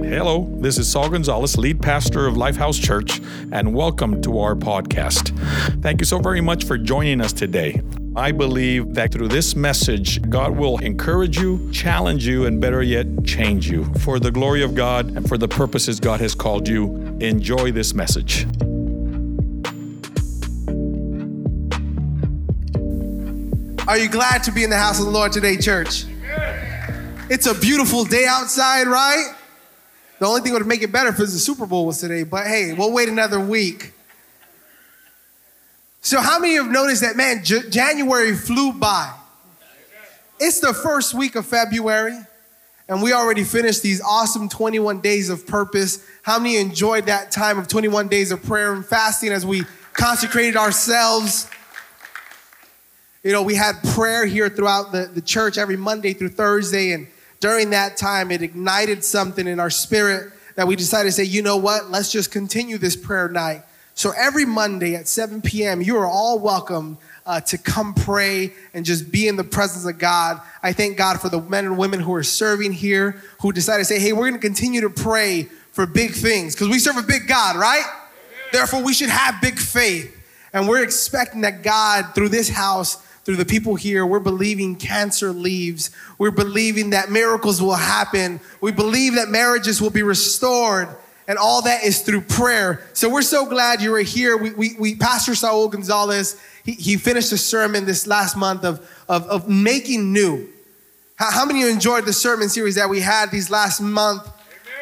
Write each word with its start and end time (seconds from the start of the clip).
Hello, 0.00 0.48
this 0.60 0.78
is 0.78 0.88
Saul 0.88 1.10
Gonzalez, 1.10 1.58
lead 1.58 1.82
pastor 1.82 2.28
of 2.28 2.34
Lifehouse 2.34 2.80
Church, 2.80 3.20
and 3.50 3.74
welcome 3.74 4.22
to 4.22 4.38
our 4.38 4.54
podcast. 4.54 5.36
Thank 5.82 6.00
you 6.00 6.06
so 6.06 6.18
very 6.18 6.40
much 6.40 6.64
for 6.64 6.78
joining 6.78 7.20
us 7.20 7.32
today. 7.32 7.82
I 8.14 8.30
believe 8.30 8.94
that 8.94 9.12
through 9.12 9.28
this 9.28 9.56
message, 9.56 10.22
God 10.30 10.56
will 10.56 10.78
encourage 10.78 11.38
you, 11.38 11.70
challenge 11.72 12.26
you, 12.26 12.46
and 12.46 12.60
better 12.60 12.80
yet, 12.80 13.06
change 13.24 13.68
you 13.68 13.92
for 13.96 14.20
the 14.20 14.30
glory 14.30 14.62
of 14.62 14.74
God 14.74 15.16
and 15.16 15.28
for 15.28 15.36
the 15.36 15.48
purposes 15.48 15.98
God 15.98 16.20
has 16.20 16.34
called 16.34 16.68
you. 16.68 16.94
Enjoy 17.20 17.72
this 17.72 17.92
message. 17.92 18.46
Are 23.88 23.98
you 23.98 24.08
glad 24.08 24.44
to 24.44 24.52
be 24.52 24.62
in 24.62 24.70
the 24.70 24.78
house 24.78 25.00
of 25.00 25.06
the 25.06 25.12
Lord 25.12 25.32
today, 25.32 25.56
church? 25.56 26.04
It's 27.30 27.46
a 27.46 27.54
beautiful 27.54 28.04
day 28.04 28.26
outside, 28.26 28.86
right? 28.86 29.34
The 30.18 30.26
only 30.26 30.40
thing 30.40 30.52
would 30.52 30.66
make 30.66 30.82
it 30.82 30.90
better 30.90 31.10
if 31.10 31.16
the 31.16 31.26
Super 31.26 31.66
Bowl 31.66 31.86
was 31.86 32.00
today, 32.00 32.24
but 32.24 32.46
hey, 32.46 32.72
we'll 32.72 32.92
wait 32.92 33.08
another 33.08 33.38
week. 33.38 33.92
So, 36.00 36.20
how 36.20 36.38
many 36.38 36.54
have 36.54 36.70
noticed 36.70 37.02
that, 37.02 37.16
man, 37.16 37.44
J- 37.44 37.68
January 37.68 38.34
flew 38.34 38.72
by? 38.72 39.12
It's 40.40 40.60
the 40.60 40.72
first 40.72 41.14
week 41.14 41.36
of 41.36 41.46
February, 41.46 42.16
and 42.88 43.02
we 43.02 43.12
already 43.12 43.44
finished 43.44 43.82
these 43.82 44.00
awesome 44.00 44.48
21 44.48 45.00
days 45.00 45.30
of 45.30 45.46
purpose. 45.46 46.04
How 46.22 46.38
many 46.38 46.56
enjoyed 46.56 47.06
that 47.06 47.30
time 47.30 47.58
of 47.58 47.68
21 47.68 48.08
days 48.08 48.32
of 48.32 48.42
prayer 48.42 48.72
and 48.72 48.84
fasting 48.84 49.30
as 49.30 49.44
we 49.44 49.64
consecrated 49.92 50.56
ourselves? 50.56 51.48
You 53.22 53.32
know, 53.32 53.42
we 53.42 53.56
had 53.56 53.74
prayer 53.94 54.24
here 54.26 54.48
throughout 54.48 54.92
the, 54.92 55.10
the 55.12 55.20
church 55.20 55.58
every 55.58 55.76
Monday 55.76 56.12
through 56.12 56.30
Thursday, 56.30 56.92
and 56.92 57.08
during 57.40 57.70
that 57.70 57.96
time, 57.96 58.30
it 58.30 58.42
ignited 58.42 59.04
something 59.04 59.46
in 59.46 59.60
our 59.60 59.70
spirit 59.70 60.32
that 60.56 60.66
we 60.66 60.74
decided 60.74 61.08
to 61.08 61.12
say, 61.12 61.24
you 61.24 61.42
know 61.42 61.56
what, 61.56 61.90
let's 61.90 62.10
just 62.10 62.32
continue 62.32 62.78
this 62.78 62.96
prayer 62.96 63.28
night. 63.28 63.62
So 63.94 64.12
every 64.16 64.44
Monday 64.44 64.94
at 64.94 65.08
7 65.08 65.42
p.m., 65.42 65.82
you 65.82 65.96
are 65.96 66.06
all 66.06 66.38
welcome 66.38 66.98
uh, 67.26 67.40
to 67.42 67.58
come 67.58 67.94
pray 67.94 68.52
and 68.72 68.84
just 68.84 69.12
be 69.12 69.28
in 69.28 69.36
the 69.36 69.44
presence 69.44 69.84
of 69.86 69.98
God. 69.98 70.40
I 70.62 70.72
thank 70.72 70.96
God 70.96 71.20
for 71.20 71.28
the 71.28 71.40
men 71.40 71.64
and 71.64 71.76
women 71.76 72.00
who 72.00 72.14
are 72.14 72.22
serving 72.22 72.72
here 72.72 73.22
who 73.40 73.52
decided 73.52 73.80
to 73.80 73.84
say, 73.84 73.98
hey, 73.98 74.12
we're 74.12 74.30
going 74.30 74.34
to 74.34 74.38
continue 74.40 74.80
to 74.80 74.90
pray 74.90 75.44
for 75.72 75.86
big 75.86 76.12
things 76.12 76.54
because 76.54 76.68
we 76.68 76.78
serve 76.78 76.96
a 76.96 77.02
big 77.02 77.28
God, 77.28 77.56
right? 77.56 77.84
Therefore, 78.52 78.82
we 78.82 78.94
should 78.94 79.10
have 79.10 79.40
big 79.40 79.58
faith. 79.58 80.14
And 80.52 80.68
we're 80.68 80.82
expecting 80.82 81.42
that 81.42 81.62
God, 81.62 82.14
through 82.14 82.30
this 82.30 82.48
house, 82.48 83.04
through 83.28 83.36
the 83.36 83.44
people 83.44 83.74
here, 83.74 84.06
we're 84.06 84.20
believing 84.20 84.74
cancer 84.74 85.32
leaves. 85.32 85.90
We're 86.16 86.30
believing 86.30 86.90
that 86.90 87.10
miracles 87.10 87.60
will 87.60 87.74
happen. 87.74 88.40
We 88.62 88.72
believe 88.72 89.16
that 89.16 89.28
marriages 89.28 89.82
will 89.82 89.90
be 89.90 90.02
restored. 90.02 90.88
And 91.26 91.36
all 91.36 91.60
that 91.60 91.84
is 91.84 92.00
through 92.00 92.22
prayer. 92.22 92.80
So 92.94 93.10
we're 93.10 93.20
so 93.20 93.44
glad 93.44 93.82
you 93.82 93.90
were 93.90 93.98
here. 93.98 94.38
We, 94.38 94.52
we, 94.52 94.76
we 94.78 94.94
Pastor 94.94 95.34
Saul 95.34 95.68
Gonzalez, 95.68 96.40
he, 96.64 96.72
he 96.72 96.96
finished 96.96 97.30
a 97.32 97.36
sermon 97.36 97.84
this 97.84 98.06
last 98.06 98.34
month 98.34 98.64
of, 98.64 98.80
of, 99.10 99.24
of 99.24 99.46
making 99.46 100.10
new. 100.10 100.48
How, 101.16 101.30
how 101.30 101.44
many 101.44 101.60
of 101.60 101.68
you 101.68 101.74
enjoyed 101.74 102.06
the 102.06 102.14
sermon 102.14 102.48
series 102.48 102.76
that 102.76 102.88
we 102.88 103.00
had 103.00 103.30
these 103.30 103.50
last 103.50 103.82
month? 103.82 104.26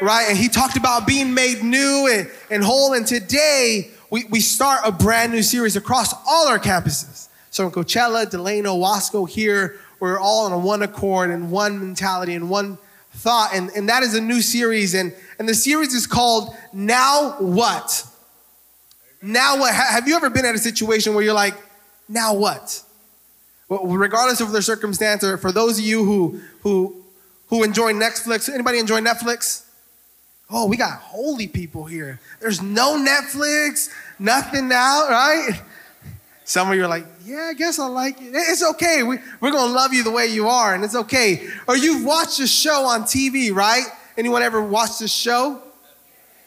Right? 0.01 0.27
And 0.29 0.39
he 0.39 0.49
talked 0.49 0.77
about 0.77 1.05
being 1.05 1.35
made 1.35 1.65
new 1.65 2.09
and, 2.13 2.31
and 2.49 2.63
whole. 2.63 2.93
And 2.93 3.05
today, 3.09 3.91
we, 4.09 4.23
we 4.27 4.39
start 4.39 4.83
a 4.85 4.93
brand 4.93 5.33
new 5.33 5.43
series 5.43 5.75
across 5.75 6.15
all 6.29 6.47
our 6.47 6.61
campuses. 6.61 7.26
So 7.57 7.65
in 7.65 7.71
Coachella, 7.71 8.29
Delano, 8.29 8.77
Wasco 8.77 9.27
here, 9.27 9.81
we're 9.99 10.19
all 10.19 10.45
on 10.45 10.63
one 10.63 10.83
accord 10.83 11.31
and 11.31 11.51
one 11.51 11.81
mentality 11.81 12.35
and 12.35 12.51
one 12.51 12.77
thought. 13.13 13.55
And, 13.55 13.71
and 13.71 13.89
that 13.89 14.03
is 14.03 14.15
a 14.15 14.21
new 14.21 14.43
series. 14.43 14.93
And, 14.93 15.15
and 15.39 15.49
the 15.49 15.55
series 15.55 15.95
is 15.95 16.07
called 16.07 16.55
Now 16.75 17.37
What? 17.39 18.07
Now 19.23 19.59
what? 19.59 19.75
Have 19.75 20.07
you 20.07 20.17
ever 20.17 20.29
been 20.29 20.45
at 20.45 20.55
a 20.55 20.59
situation 20.59 21.15
where 21.15 21.25
you're 21.25 21.33
like, 21.33 21.55
now 22.11 22.35
what? 22.35 22.83
Well, 23.71 23.87
regardless 23.87 24.43
of 24.43 24.53
the 24.53 24.61
circumstance, 24.61 25.25
or 25.25 25.39
for 25.39 25.51
those 25.51 25.79
of 25.79 25.85
you 25.87 26.05
who, 26.05 26.43
who, 26.61 27.05
who 27.47 27.65
enjoy 27.65 27.95
Netflix, 27.95 28.53
anybody 28.53 28.81
enjoy 28.81 29.01
Netflix? 29.01 29.65
Oh, 30.51 30.67
we 30.67 30.77
got 30.77 30.99
holy 31.01 31.49
people 31.49 31.87
here. 31.87 32.21
There's 32.39 32.61
no 32.61 33.03
Netflix, 33.03 33.89
nothing 34.19 34.69
now, 34.69 35.09
right? 35.09 35.63
Some 36.45 36.69
of 36.71 36.77
you 36.77 36.85
are 36.85 36.89
like, 36.89 37.16
yeah, 37.27 37.49
I 37.51 37.55
guess 37.55 37.79
I 37.81 37.87
like 37.87 38.21
it. 38.21 38.31
It's 38.33 38.63
okay. 38.63 39.03
We, 39.03 39.19
we're 39.41 39.51
going 39.51 39.69
to 39.69 39.75
love 39.75 39.93
you 39.93 40.05
the 40.05 40.13
way 40.13 40.29
you 40.29 40.49
are, 40.49 40.75
and 40.75 40.85
it's 40.85 40.95
okay. 40.95 41.49
Or 41.67 41.77
you've 41.77 42.05
watched 42.05 42.39
a 42.39 42.47
show 42.47 42.85
on 42.85 43.03
TV, 43.03 43.53
right? 43.53 43.85
Anyone 44.17 44.43
ever 44.43 44.63
watched 44.63 45.01
a 45.01 45.09
show? 45.09 45.61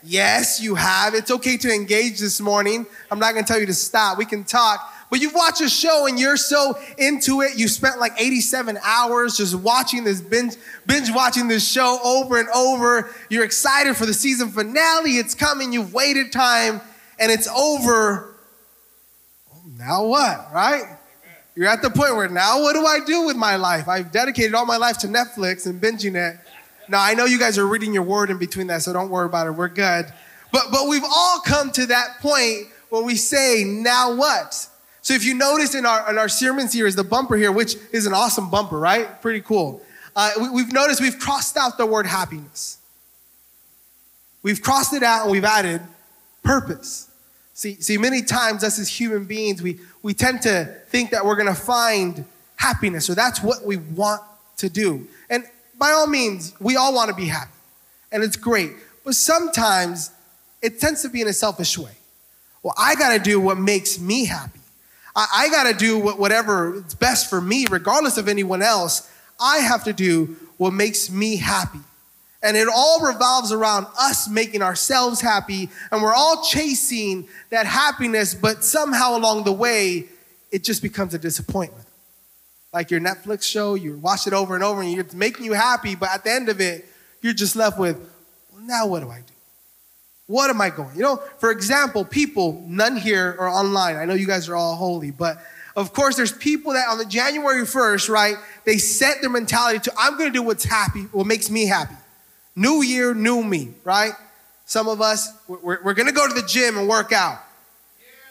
Yes, 0.02 0.62
you 0.62 0.76
have. 0.76 1.14
It's 1.14 1.30
okay 1.30 1.58
to 1.58 1.70
engage 1.70 2.20
this 2.20 2.40
morning. 2.40 2.86
I'm 3.12 3.20
not 3.20 3.34
going 3.34 3.44
to 3.44 3.52
tell 3.52 3.60
you 3.60 3.66
to 3.66 3.74
stop. 3.74 4.18
We 4.18 4.26
can 4.26 4.46
talk. 4.46 4.94
But 5.10 5.20
you've 5.20 5.34
watched 5.34 5.60
a 5.60 5.68
show 5.68 6.08
and 6.08 6.18
you're 6.18 6.38
so 6.38 6.80
into 6.98 7.42
it. 7.42 7.58
You 7.58 7.68
spent 7.68 8.00
like 8.00 8.14
87 8.18 8.78
hours 8.82 9.36
just 9.36 9.56
watching 9.56 10.06
this 10.06 10.22
binge, 10.22 10.56
binge 10.86 11.12
watching 11.12 11.48
this 11.50 11.70
show 11.70 12.00
over 12.04 12.40
and 12.40 12.48
over. 12.50 13.10
You're 13.30 13.44
excited 13.44 13.98
for 13.98 14.06
the 14.06 14.14
season 14.14 14.50
finale. 14.50 15.18
It's 15.18 15.36
coming. 15.36 15.74
You've 15.74 15.94
waited 15.94 16.32
time 16.32 16.80
and 17.20 17.32
it's 17.32 17.48
over 17.50 18.29
now 19.80 20.06
what, 20.06 20.54
right? 20.54 20.84
You're 21.56 21.70
at 21.70 21.82
the 21.82 21.90
point 21.90 22.16
where 22.16 22.28
now 22.28 22.62
what 22.62 22.74
do 22.74 22.86
I 22.86 23.00
do 23.06 23.26
with 23.26 23.38
my 23.38 23.56
life? 23.56 23.88
I've 23.88 24.12
dedicated 24.12 24.54
all 24.54 24.66
my 24.66 24.76
life 24.76 24.98
to 25.00 25.08
Netflix 25.08 25.66
and 25.66 25.82
binging 25.82 26.16
it. 26.16 26.38
Now 26.90 27.02
I 27.02 27.14
know 27.14 27.24
you 27.24 27.40
guys 27.40 27.58
are 27.58 27.66
reading 27.66 27.94
your 27.94 28.04
word 28.04 28.30
in 28.30 28.38
between 28.38 28.68
that, 28.68 28.82
so 28.82 28.92
don't 28.92 29.10
worry 29.10 29.26
about 29.26 29.48
it. 29.48 29.52
We're 29.52 29.70
good. 29.70 30.06
But 30.52 30.66
but 30.72 30.88
we've 30.88 31.04
all 31.04 31.40
come 31.40 31.72
to 31.72 31.86
that 31.88 32.20
point 32.20 32.68
where 32.90 33.04
we 33.04 33.16
say, 33.16 33.64
now 33.64 34.16
what? 34.16 34.68
So 35.02 35.14
if 35.14 35.24
you 35.24 35.34
notice 35.34 35.76
in 35.76 35.86
our 35.86 36.10
in 36.10 36.18
our 36.18 36.30
sermon 36.30 36.68
series, 36.68 36.96
the 36.96 37.04
bumper 37.04 37.38
here, 37.38 37.52
which 37.52 37.76
is 37.94 38.06
an 38.06 38.14
awesome 38.14 38.50
bumper, 38.50 38.78
right? 38.78 39.22
Pretty 39.22 39.42
cool. 39.42 39.82
Uh, 40.16 40.32
we, 40.42 40.50
we've 40.50 40.74
noticed 40.74 41.00
we've 41.00 41.20
crossed 41.20 41.56
out 41.56 41.78
the 41.78 41.86
word 41.86 42.06
happiness. 42.06 42.80
We've 44.44 44.62
crossed 44.62 44.94
it 44.94 45.04
out 45.04 45.24
and 45.24 45.32
we've 45.32 45.46
added 45.46 45.82
purpose. 46.44 47.09
See, 47.60 47.76
see, 47.82 47.98
many 47.98 48.22
times 48.22 48.64
us 48.64 48.80
as 48.80 48.88
human 48.88 49.26
beings, 49.26 49.62
we, 49.62 49.80
we 50.02 50.14
tend 50.14 50.44
to 50.44 50.64
think 50.88 51.12
that 51.12 51.26
we're 51.26 51.36
gonna 51.36 51.54
find 51.54 52.24
happiness, 52.56 53.10
or 53.10 53.16
that's 53.16 53.44
what 53.44 53.66
we 53.66 53.76
want 53.76 54.22
to 54.60 54.70
do. 54.70 55.06
And 55.30 55.44
by 55.78 55.90
all 55.90 56.08
means, 56.08 56.54
we 56.62 56.78
all 56.78 56.94
wanna 56.94 57.14
be 57.14 57.26
happy, 57.26 57.52
and 58.14 58.24
it's 58.24 58.38
great. 58.38 58.72
But 59.04 59.16
sometimes 59.16 60.12
it 60.62 60.80
tends 60.80 61.02
to 61.02 61.10
be 61.10 61.20
in 61.20 61.28
a 61.28 61.34
selfish 61.34 61.78
way. 61.78 61.92
Well, 62.64 62.76
I 62.78 62.96
gotta 62.96 63.20
do 63.20 63.42
what 63.42 63.58
makes 63.58 64.00
me 64.00 64.24
happy. 64.24 64.62
I, 65.14 65.28
I 65.34 65.50
gotta 65.50 65.78
do 65.78 66.00
what, 66.00 66.18
whatever 66.18 66.78
is 66.78 66.96
best 66.96 67.30
for 67.30 67.42
me, 67.42 67.66
regardless 67.70 68.18
of 68.18 68.30
anyone 68.30 68.62
else. 68.62 69.12
I 69.38 69.58
have 69.58 69.84
to 69.84 69.92
do 69.92 70.38
what 70.56 70.72
makes 70.72 71.10
me 71.10 71.36
happy. 71.36 71.80
And 72.42 72.56
it 72.56 72.68
all 72.74 73.02
revolves 73.06 73.52
around 73.52 73.88
us 74.00 74.30
making 74.30 74.62
ourselves 74.62 75.20
happy. 75.20 75.70
And 75.92 76.02
we're 76.02 76.14
all 76.14 76.44
chasing 76.44 77.28
that 77.50 77.66
happiness, 77.66 78.34
but 78.34 78.64
somehow 78.64 79.18
along 79.18 79.44
the 79.44 79.52
way, 79.52 80.08
it 80.52 80.64
just 80.64 80.82
becomes 80.82 81.14
a 81.14 81.20
disappointment. 81.20 81.86
Like 82.74 82.92
your 82.92 83.02
Netflix 83.02 83.44
show, 83.44 83.76
you 83.76 83.98
watch 83.98 84.28
it 84.28 84.34
over 84.34 84.56
and 84.56 84.64
over 84.64 84.82
and 84.82 85.00
it's 85.00 85.14
making 85.14 85.46
you 85.46 85.54
happy, 85.54 85.96
but 85.96 86.10
at 86.10 86.24
the 86.24 86.32
end 86.32 86.50
of 86.50 86.62
it, 86.62 86.86
you're 87.22 87.34
just 87.34 87.56
left 87.56 87.78
with, 87.78 87.98
well, 88.54 88.62
now 88.62 88.88
what 88.88 89.02
do 89.02 89.10
I 89.10 89.20
do? 89.20 89.34
What 90.28 90.50
am 90.52 90.62
I 90.62 90.70
going? 90.70 90.96
You 90.96 91.02
know, 91.02 91.18
for 91.40 91.52
example, 91.52 92.06
people, 92.06 92.64
none 92.68 92.96
here 92.96 93.36
are 93.40 93.50
online. 93.50 93.96
I 93.96 94.06
know 94.06 94.14
you 94.14 94.28
guys 94.28 94.48
are 94.48 94.56
all 94.56 94.76
holy, 94.76 95.10
but 95.12 95.44
of 95.76 95.92
course, 95.92 96.16
there's 96.16 96.32
people 96.32 96.74
that 96.74 96.88
on 96.88 97.00
the 97.00 97.06
January 97.06 97.64
1st, 97.64 98.10
right, 98.10 98.36
they 98.64 98.78
set 98.78 99.22
their 99.22 99.30
mentality 99.30 99.80
to, 99.80 99.94
I'm 99.98 100.18
gonna 100.18 100.30
do 100.30 100.44
what's 100.44 100.64
happy, 100.64 101.02
what 101.12 101.26
makes 101.26 101.50
me 101.50 101.66
happy. 101.66 101.96
New 102.60 102.82
year, 102.82 103.14
new 103.14 103.42
me, 103.42 103.70
right? 103.86 104.12
Some 104.66 104.90
of 104.90 105.00
us, 105.00 105.32
we're, 105.48 105.82
we're 105.82 105.94
gonna 105.94 106.12
go 106.12 106.28
to 106.28 106.34
the 106.34 106.46
gym 106.46 106.78
and 106.78 106.90
work 106.90 107.14
out 107.14 107.40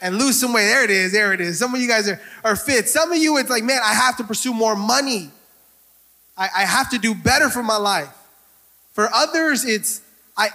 and 0.03 0.19
lose 0.19 0.39
some 0.39 0.53
weight. 0.53 0.67
There 0.67 0.85
it 0.85 0.91
is, 0.91 1.13
there 1.13 1.33
it 1.33 1.41
is. 1.41 1.59
Some 1.59 1.75
of 1.75 1.81
you 1.81 1.89
guys 1.89 2.07
are, 2.11 2.21
are 2.45 2.55
fit. 2.55 2.91
Some 2.91 3.11
of 3.11 3.17
you, 3.17 3.39
it's 3.39 3.49
like, 3.49 3.65
man, 3.65 3.81
I 3.83 3.95
have 3.95 4.19
to 4.19 4.25
pursue 4.25 4.53
more 4.53 4.77
money. 4.77 5.31
I, 6.37 6.51
I 6.59 6.61
have 6.67 6.91
to 6.91 6.99
do 6.99 7.15
better 7.15 7.49
for 7.49 7.63
my 7.63 7.79
life. 7.79 8.13
For 8.93 9.09
others, 9.15 9.65
it's, 9.65 10.03
I, 10.37 10.51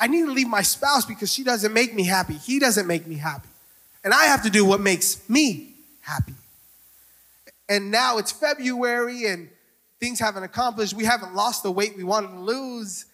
I 0.00 0.06
need 0.06 0.24
to 0.24 0.32
leave 0.32 0.48
my 0.48 0.62
spouse 0.62 1.04
because 1.04 1.30
she 1.30 1.44
doesn't 1.44 1.74
make 1.74 1.94
me 1.94 2.04
happy. 2.04 2.32
He 2.32 2.58
doesn't 2.58 2.86
make 2.86 3.06
me 3.06 3.16
happy. 3.16 3.50
And 4.04 4.14
I 4.14 4.24
have 4.24 4.42
to 4.44 4.50
do 4.50 4.64
what 4.64 4.80
makes 4.80 5.28
me 5.28 5.74
happy. 6.00 6.32
And 7.68 7.90
now 7.90 8.16
it's 8.16 8.32
February 8.32 9.26
and 9.26 9.50
things 10.02 10.18
haven't 10.18 10.42
accomplished. 10.42 10.94
We 10.94 11.04
haven't 11.04 11.32
lost 11.32 11.62
the 11.62 11.70
weight 11.70 11.96
we 11.96 12.02
wanted 12.02 12.32
to 12.32 12.40
lose. 12.40 13.04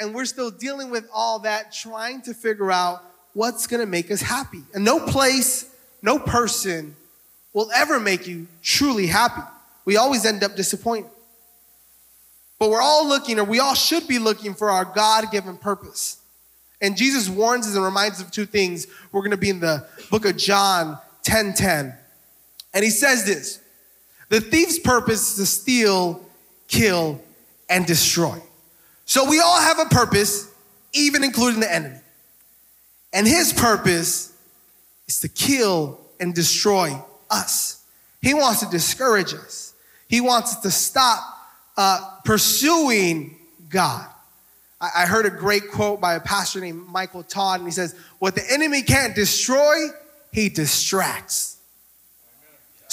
And 0.00 0.14
we're 0.14 0.24
still 0.24 0.50
dealing 0.50 0.88
with 0.88 1.06
all 1.12 1.40
that, 1.40 1.70
trying 1.70 2.22
to 2.22 2.32
figure 2.32 2.72
out 2.72 3.04
what's 3.34 3.66
gonna 3.66 3.84
make 3.84 4.10
us 4.10 4.22
happy. 4.22 4.62
And 4.72 4.86
no 4.86 4.98
place, 4.98 5.68
no 6.00 6.18
person 6.18 6.96
will 7.52 7.70
ever 7.74 8.00
make 8.00 8.26
you 8.26 8.46
truly 8.62 9.06
happy. 9.06 9.42
We 9.84 9.98
always 9.98 10.24
end 10.24 10.42
up 10.42 10.56
disappointed. 10.56 11.10
But 12.58 12.70
we're 12.70 12.80
all 12.80 13.06
looking, 13.06 13.38
or 13.38 13.44
we 13.44 13.60
all 13.60 13.74
should 13.74 14.08
be 14.08 14.18
looking 14.18 14.54
for 14.54 14.70
our 14.70 14.86
God 14.86 15.30
given 15.30 15.58
purpose. 15.58 16.22
And 16.80 16.96
Jesus 16.96 17.28
warns 17.28 17.66
us 17.66 17.74
and 17.74 17.84
reminds 17.84 18.20
us 18.20 18.26
of 18.26 18.32
two 18.32 18.46
things. 18.46 18.86
We're 19.12 19.20
going 19.20 19.32
to 19.32 19.36
be 19.36 19.50
in 19.50 19.60
the 19.60 19.86
book 20.10 20.24
of 20.24 20.38
John 20.38 20.98
10 21.22 21.52
10. 21.52 21.94
And 22.72 22.82
he 22.82 22.90
says 22.90 23.26
this 23.26 23.60
The 24.28 24.40
thief's 24.40 24.78
purpose 24.78 25.32
is 25.32 25.36
to 25.36 25.46
steal, 25.46 26.24
kill, 26.68 27.20
and 27.68 27.86
destroy. 27.86 28.40
So 29.04 29.28
we 29.28 29.40
all 29.40 29.60
have 29.60 29.78
a 29.78 29.86
purpose, 29.86 30.52
even 30.92 31.24
including 31.24 31.60
the 31.60 31.72
enemy. 31.72 32.00
And 33.12 33.26
his 33.26 33.52
purpose 33.52 34.32
is 35.06 35.20
to 35.20 35.28
kill 35.28 36.00
and 36.18 36.34
destroy 36.34 36.96
us. 37.30 37.84
He 38.22 38.34
wants 38.34 38.60
to 38.60 38.70
discourage 38.70 39.34
us. 39.34 39.74
He 40.08 40.20
wants 40.20 40.56
us 40.56 40.62
to 40.62 40.70
stop 40.70 41.22
uh, 41.76 42.18
pursuing 42.24 43.36
God. 43.68 44.06
I, 44.80 44.90
I 44.98 45.06
heard 45.06 45.26
a 45.26 45.30
great 45.30 45.70
quote 45.70 46.00
by 46.00 46.14
a 46.14 46.20
pastor 46.20 46.60
named 46.60 46.88
Michael 46.88 47.22
Todd, 47.22 47.60
and 47.60 47.68
he 47.68 47.72
says, 47.72 47.94
What 48.18 48.34
the 48.34 48.44
enemy 48.50 48.82
can't 48.82 49.14
destroy, 49.14 49.88
he 50.32 50.48
distracts. 50.48 51.53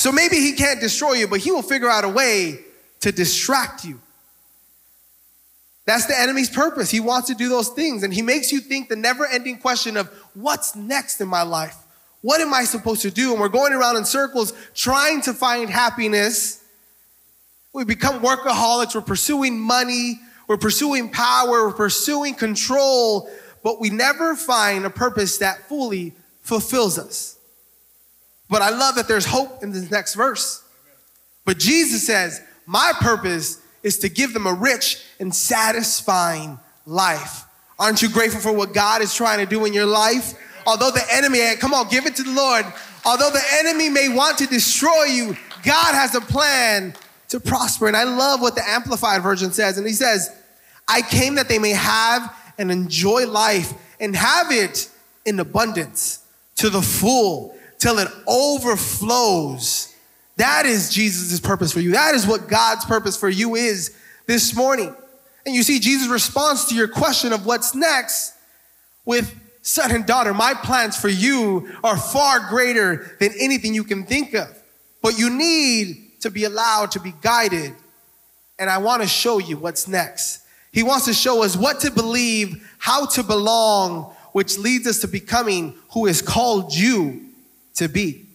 So 0.02 0.12
maybe 0.12 0.38
he 0.38 0.54
can't 0.54 0.80
destroy 0.80 1.14
you, 1.14 1.28
but 1.28 1.42
he 1.42 1.52
will 1.52 1.62
figure 1.62 1.88
out 1.88 2.04
a 2.04 2.10
way 2.10 2.62
to 3.02 3.12
distract 3.12 3.86
you. 3.86 4.02
That's 5.86 6.08
the 6.08 6.20
enemy's 6.20 6.50
purpose. 6.50 6.90
He 6.90 7.00
wants 7.00 7.28
to 7.28 7.36
do 7.36 7.50
those 7.50 7.70
things, 7.70 8.02
and 8.02 8.12
he 8.12 8.24
makes 8.24 8.52
you 8.52 8.62
think 8.62 8.90
the 8.90 8.96
never 8.96 9.28
ending 9.28 9.60
question 9.60 9.98
of 9.98 10.08
what's 10.34 10.76
next 10.76 11.22
in 11.22 11.28
my 11.28 11.44
life? 11.44 11.76
What 12.22 12.42
am 12.42 12.52
I 12.52 12.64
supposed 12.64 13.04
to 13.04 13.12
do? 13.12 13.34
And 13.34 13.40
we're 13.40 13.48
going 13.48 13.74
around 13.74 13.96
in 13.96 14.04
circles 14.04 14.54
trying 14.74 15.22
to 15.22 15.36
find 15.36 15.70
happiness. 15.70 16.64
We 17.72 17.86
become 17.86 18.24
workaholics. 18.24 18.96
We're 18.96 19.02
pursuing 19.02 19.60
money. 19.60 20.20
We're 20.48 20.58
pursuing 20.58 21.10
power. 21.10 21.68
We're 21.68 21.74
pursuing 21.74 22.34
control. 22.34 23.30
But 23.62 23.80
we 23.80 23.92
never 23.92 24.36
find 24.36 24.84
a 24.84 24.90
purpose 24.90 25.38
that 25.38 25.70
fully 25.70 26.16
fulfills 26.42 26.98
us. 26.98 27.38
But 28.52 28.62
I 28.62 28.70
love 28.70 28.96
that 28.96 29.08
there's 29.08 29.26
hope 29.26 29.64
in 29.64 29.72
this 29.72 29.90
next 29.90 30.14
verse. 30.14 30.62
But 31.46 31.58
Jesus 31.58 32.06
says, 32.06 32.42
My 32.68 32.92
purpose 33.00 33.62
is 33.82 33.98
to 34.00 34.10
give 34.10 34.34
them 34.34 34.46
a 34.46 34.54
rich 34.54 35.02
and 35.20 35.34
satisfying 35.34 36.60
life. 36.86 37.46
Aren't 37.80 38.02
you 38.02 38.10
grateful 38.10 38.42
for 38.42 38.52
what 38.52 38.74
God 38.74 39.02
is 39.02 39.16
trying 39.16 39.40
to 39.40 39.46
do 39.46 39.64
in 39.66 39.74
your 39.74 39.86
life? 39.86 40.34
Although 40.68 40.92
the 40.92 41.04
enemy, 41.12 41.40
come 41.56 41.74
on, 41.74 41.88
give 41.88 42.06
it 42.06 42.16
to 42.18 42.24
the 42.24 42.34
Lord. 42.34 42.66
Although 43.06 43.32
the 43.32 43.44
enemy 43.54 43.90
may 43.90 44.10
want 44.10 44.38
to 44.40 44.46
destroy 44.48 45.06
you, 45.06 45.38
God 45.64 45.96
has 45.96 46.14
a 46.14 46.22
plan 46.22 46.94
to 47.30 47.40
prosper. 47.40 47.88
And 47.88 47.96
I 47.96 48.04
love 48.04 48.42
what 48.42 48.56
the 48.56 48.70
Amplified 48.70 49.24
Version 49.24 49.54
says. 49.54 49.78
And 49.78 49.88
he 49.88 49.94
says, 49.94 50.30
I 50.90 51.02
came 51.02 51.36
that 51.36 51.48
they 51.48 51.58
may 51.58 51.72
have 51.72 52.36
and 52.58 52.70
enjoy 52.70 53.26
life 53.26 53.74
and 54.00 54.14
have 54.14 54.52
it 54.52 54.90
in 55.26 55.40
abundance 55.40 56.20
to 56.58 56.70
the 56.70 56.82
full 56.82 57.56
till 57.82 57.98
it 57.98 58.08
overflows. 58.28 59.94
That 60.38 60.68
is 60.68 60.94
Jesus' 60.94 61.40
purpose 61.40 61.74
for 61.74 61.80
you. 61.80 61.92
That 61.92 62.14
is 62.14 62.28
what 62.28 62.48
God's 62.48 62.86
purpose 62.86 63.18
for 63.18 63.28
you 63.28 63.56
is 63.56 63.98
this 64.28 64.56
morning. 64.56 64.96
And 65.48 65.56
you 65.56 65.64
see 65.64 65.80
Jesus' 65.80 66.08
response 66.08 66.70
to 66.70 66.76
your 66.76 66.88
question 66.88 67.34
of 67.34 67.48
what's 67.48 67.74
next 67.74 68.36
with 69.04 69.36
son 69.64 69.92
and 69.92 70.06
daughter, 70.06 70.32
my 70.32 70.54
plans 70.54 70.96
for 70.96 71.10
you 71.10 71.72
are 71.84 71.98
far 71.98 72.48
greater 72.50 73.16
than 73.20 73.32
anything 73.40 73.74
you 73.74 73.84
can 73.84 74.06
think 74.06 74.36
of. 74.36 74.48
But 75.02 75.18
you 75.18 75.32
need 75.32 76.22
to 76.22 76.30
be 76.30 76.44
allowed 76.44 76.92
to 76.92 77.00
be 77.00 77.16
guided. 77.20 77.74
And 78.60 78.70
I 78.70 78.78
want 78.78 79.02
to 79.02 79.08
show 79.08 79.40
you 79.40 79.58
what's 79.58 79.88
next. 79.88 80.44
He 80.72 80.84
wants 80.84 81.06
to 81.06 81.16
show 81.16 81.44
us 81.44 81.58
what 81.58 81.80
to 81.80 81.90
believe, 81.90 82.72
how 82.78 83.08
to 83.08 83.24
belong, 83.24 84.14
which 84.34 84.60
leads 84.60 84.86
us 84.86 85.00
to 85.00 85.08
becoming 85.08 85.74
who 85.94 86.06
has 86.06 86.22
called 86.22 86.76
you 86.76 87.31
to 87.76 87.88
be. 87.88 88.26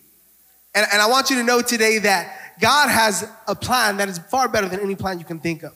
And, 0.75 0.87
and 0.93 1.01
I 1.01 1.09
want 1.09 1.31
you 1.31 1.37
to 1.37 1.43
know 1.43 1.63
today 1.63 1.99
that 1.99 2.57
God 2.61 2.89
has 2.89 3.29
a 3.47 3.55
plan 3.55 3.99
that 3.99 4.09
is 4.09 4.19
far 4.19 4.49
better 4.49 4.69
than 4.69 4.81
any 4.81 4.95
plan 4.95 5.19
you 5.19 5.25
can 5.25 5.41
think 5.41 5.63
of. 5.63 5.73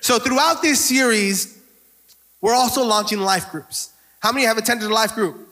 So 0.00 0.18
throughout 0.18 0.60
this 0.60 0.84
series, 0.84 1.58
we're 2.40 2.54
also 2.54 2.84
launching 2.84 3.20
life 3.20 3.50
groups. 3.50 3.90
How 4.20 4.32
many 4.32 4.44
have 4.46 4.58
attended 4.58 4.90
a 4.90 4.94
life 4.94 5.14
group? 5.14 5.48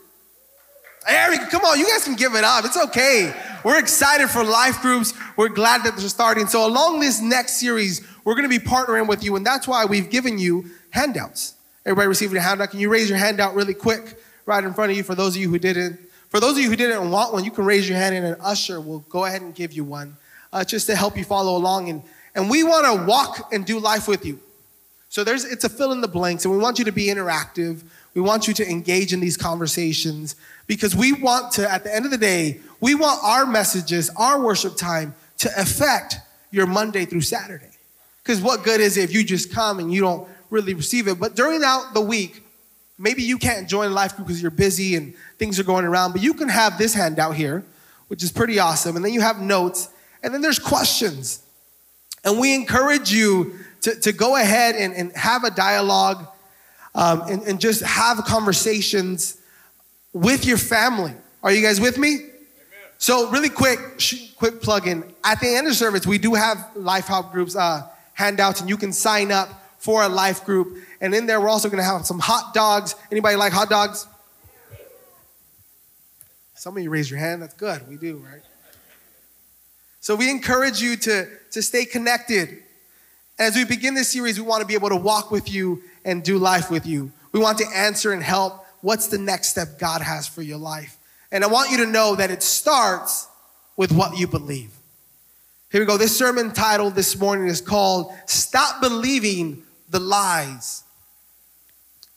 Eric, 1.08 1.50
come 1.50 1.62
on, 1.62 1.78
you 1.78 1.86
guys 1.86 2.04
can 2.04 2.14
give 2.14 2.34
it 2.34 2.44
up. 2.44 2.64
It's 2.64 2.76
okay. 2.76 3.34
We're 3.64 3.78
excited 3.78 4.28
for 4.28 4.44
life 4.44 4.80
groups. 4.82 5.14
We're 5.36 5.48
glad 5.48 5.84
that 5.84 5.96
they're 5.96 6.08
starting. 6.08 6.46
So, 6.46 6.66
along 6.66 7.00
this 7.00 7.20
next 7.20 7.54
series, 7.54 8.06
we're 8.24 8.34
going 8.34 8.48
to 8.48 8.60
be 8.60 8.64
partnering 8.64 9.08
with 9.08 9.24
you, 9.24 9.34
and 9.36 9.44
that's 9.44 9.66
why 9.66 9.84
we've 9.84 10.10
given 10.10 10.38
you 10.38 10.70
handouts. 10.90 11.54
Everybody 11.84 12.08
received 12.08 12.34
a 12.36 12.40
handout. 12.40 12.70
Can 12.70 12.78
you 12.78 12.88
raise 12.88 13.08
your 13.08 13.18
hand 13.18 13.40
out 13.40 13.54
really 13.54 13.74
quick 13.74 14.16
right 14.46 14.62
in 14.62 14.72
front 14.74 14.92
of 14.92 14.96
you 14.96 15.02
for 15.02 15.14
those 15.14 15.34
of 15.34 15.42
you 15.42 15.50
who 15.50 15.58
didn't? 15.58 15.98
For 16.32 16.40
those 16.40 16.52
of 16.52 16.62
you 16.62 16.70
who 16.70 16.76
didn't 16.76 17.10
want 17.10 17.34
one, 17.34 17.44
you 17.44 17.50
can 17.50 17.66
raise 17.66 17.86
your 17.86 17.98
hand, 17.98 18.14
and 18.14 18.24
an 18.24 18.36
usher 18.40 18.80
will 18.80 19.00
go 19.10 19.26
ahead 19.26 19.42
and 19.42 19.54
give 19.54 19.74
you 19.74 19.84
one 19.84 20.16
uh, 20.50 20.64
just 20.64 20.86
to 20.86 20.96
help 20.96 21.14
you 21.14 21.24
follow 21.24 21.58
along. 21.58 21.90
And, 21.90 22.02
and 22.34 22.48
we 22.48 22.64
want 22.64 22.86
to 22.86 23.06
walk 23.06 23.52
and 23.52 23.66
do 23.66 23.78
life 23.78 24.08
with 24.08 24.24
you. 24.24 24.40
So, 25.10 25.24
there's, 25.24 25.44
it's 25.44 25.64
a 25.64 25.68
fill 25.68 25.92
in 25.92 26.00
the 26.00 26.08
blanks, 26.08 26.46
and 26.46 26.54
we 26.54 26.58
want 26.58 26.78
you 26.78 26.86
to 26.86 26.90
be 26.90 27.08
interactive. 27.08 27.82
We 28.14 28.22
want 28.22 28.48
you 28.48 28.54
to 28.54 28.66
engage 28.66 29.12
in 29.12 29.20
these 29.20 29.36
conversations 29.36 30.34
because 30.66 30.96
we 30.96 31.12
want 31.12 31.52
to, 31.52 31.70
at 31.70 31.84
the 31.84 31.94
end 31.94 32.06
of 32.06 32.10
the 32.10 32.16
day, 32.16 32.60
we 32.80 32.94
want 32.94 33.22
our 33.22 33.44
messages, 33.44 34.08
our 34.16 34.40
worship 34.40 34.78
time 34.78 35.14
to 35.36 35.50
affect 35.60 36.16
your 36.50 36.66
Monday 36.66 37.04
through 37.04 37.20
Saturday. 37.20 37.76
Because 38.22 38.40
what 38.40 38.64
good 38.64 38.80
is 38.80 38.96
it 38.96 39.04
if 39.04 39.12
you 39.12 39.22
just 39.22 39.52
come 39.52 39.78
and 39.78 39.92
you 39.92 40.00
don't 40.00 40.26
really 40.48 40.72
receive 40.72 41.08
it? 41.08 41.20
But 41.20 41.36
during 41.36 41.62
out 41.62 41.92
the 41.92 42.00
week, 42.00 42.42
maybe 42.98 43.22
you 43.22 43.38
can't 43.38 43.68
join 43.68 43.90
a 43.90 43.94
life 43.94 44.16
group 44.16 44.28
because 44.28 44.42
you're 44.42 44.50
busy 44.50 44.96
and 44.96 45.14
things 45.38 45.58
are 45.58 45.64
going 45.64 45.84
around, 45.84 46.12
but 46.12 46.22
you 46.22 46.34
can 46.34 46.48
have 46.48 46.78
this 46.78 46.94
handout 46.94 47.34
here, 47.34 47.64
which 48.08 48.22
is 48.22 48.32
pretty 48.32 48.58
awesome. 48.58 48.96
And 48.96 49.04
then 49.04 49.12
you 49.12 49.20
have 49.20 49.40
notes, 49.40 49.88
and 50.22 50.32
then 50.32 50.40
there's 50.40 50.58
questions. 50.58 51.42
And 52.24 52.38
we 52.38 52.54
encourage 52.54 53.12
you 53.12 53.58
to, 53.82 53.98
to 54.00 54.12
go 54.12 54.36
ahead 54.36 54.76
and, 54.76 54.94
and 54.94 55.12
have 55.16 55.44
a 55.44 55.50
dialogue 55.50 56.26
um, 56.94 57.22
and, 57.22 57.42
and 57.42 57.60
just 57.60 57.82
have 57.82 58.18
conversations 58.24 59.38
with 60.12 60.44
your 60.44 60.58
family. 60.58 61.14
Are 61.42 61.52
you 61.52 61.62
guys 61.62 61.80
with 61.80 61.98
me? 61.98 62.14
Amen. 62.14 62.28
So, 62.98 63.30
really 63.30 63.48
quick, 63.48 63.78
quick 64.36 64.62
plug 64.62 64.86
in. 64.86 65.04
At 65.24 65.40
the 65.40 65.48
end 65.48 65.66
of 65.66 65.74
service, 65.74 66.06
we 66.06 66.18
do 66.18 66.34
have 66.34 66.70
life 66.76 67.06
help 67.06 67.32
groups 67.32 67.56
uh, 67.56 67.88
handouts, 68.12 68.60
and 68.60 68.68
you 68.68 68.76
can 68.76 68.92
sign 68.92 69.32
up 69.32 69.48
for 69.78 70.02
a 70.02 70.08
life 70.08 70.44
group. 70.44 70.76
And 71.02 71.14
in 71.14 71.26
there, 71.26 71.40
we're 71.40 71.48
also 71.48 71.68
going 71.68 71.82
to 71.82 71.84
have 71.84 72.06
some 72.06 72.20
hot 72.20 72.54
dogs. 72.54 72.94
Anybody 73.10 73.34
like 73.36 73.52
hot 73.52 73.68
dogs? 73.68 74.06
Some 76.54 76.76
of 76.76 76.82
you 76.82 76.90
raise 76.90 77.10
your 77.10 77.18
hand. 77.18 77.42
That's 77.42 77.54
good. 77.54 77.86
We 77.88 77.96
do, 77.96 78.18
right? 78.18 78.40
So 80.00 80.14
we 80.14 80.30
encourage 80.30 80.80
you 80.80 80.96
to, 80.96 81.28
to 81.50 81.60
stay 81.60 81.84
connected. 81.84 82.62
As 83.36 83.56
we 83.56 83.64
begin 83.64 83.94
this 83.94 84.10
series, 84.10 84.40
we 84.40 84.46
want 84.46 84.60
to 84.60 84.66
be 84.66 84.74
able 84.74 84.90
to 84.90 84.96
walk 84.96 85.32
with 85.32 85.52
you 85.52 85.82
and 86.04 86.22
do 86.22 86.38
life 86.38 86.70
with 86.70 86.86
you. 86.86 87.10
We 87.32 87.40
want 87.40 87.58
to 87.58 87.66
answer 87.74 88.12
and 88.12 88.22
help 88.22 88.64
what's 88.80 89.08
the 89.08 89.18
next 89.18 89.48
step 89.48 89.80
God 89.80 90.02
has 90.02 90.28
for 90.28 90.42
your 90.42 90.58
life. 90.58 90.98
And 91.32 91.42
I 91.42 91.48
want 91.48 91.72
you 91.72 91.78
to 91.78 91.86
know 91.86 92.14
that 92.14 92.30
it 92.30 92.44
starts 92.44 93.26
with 93.76 93.90
what 93.90 94.16
you 94.16 94.28
believe. 94.28 94.70
Here 95.72 95.80
we 95.80 95.86
go. 95.86 95.96
This 95.96 96.16
sermon 96.16 96.52
title 96.52 96.90
this 96.90 97.18
morning 97.18 97.48
is 97.48 97.60
called 97.60 98.12
Stop 98.26 98.80
Believing 98.80 99.64
the 99.88 99.98
Lies. 99.98 100.84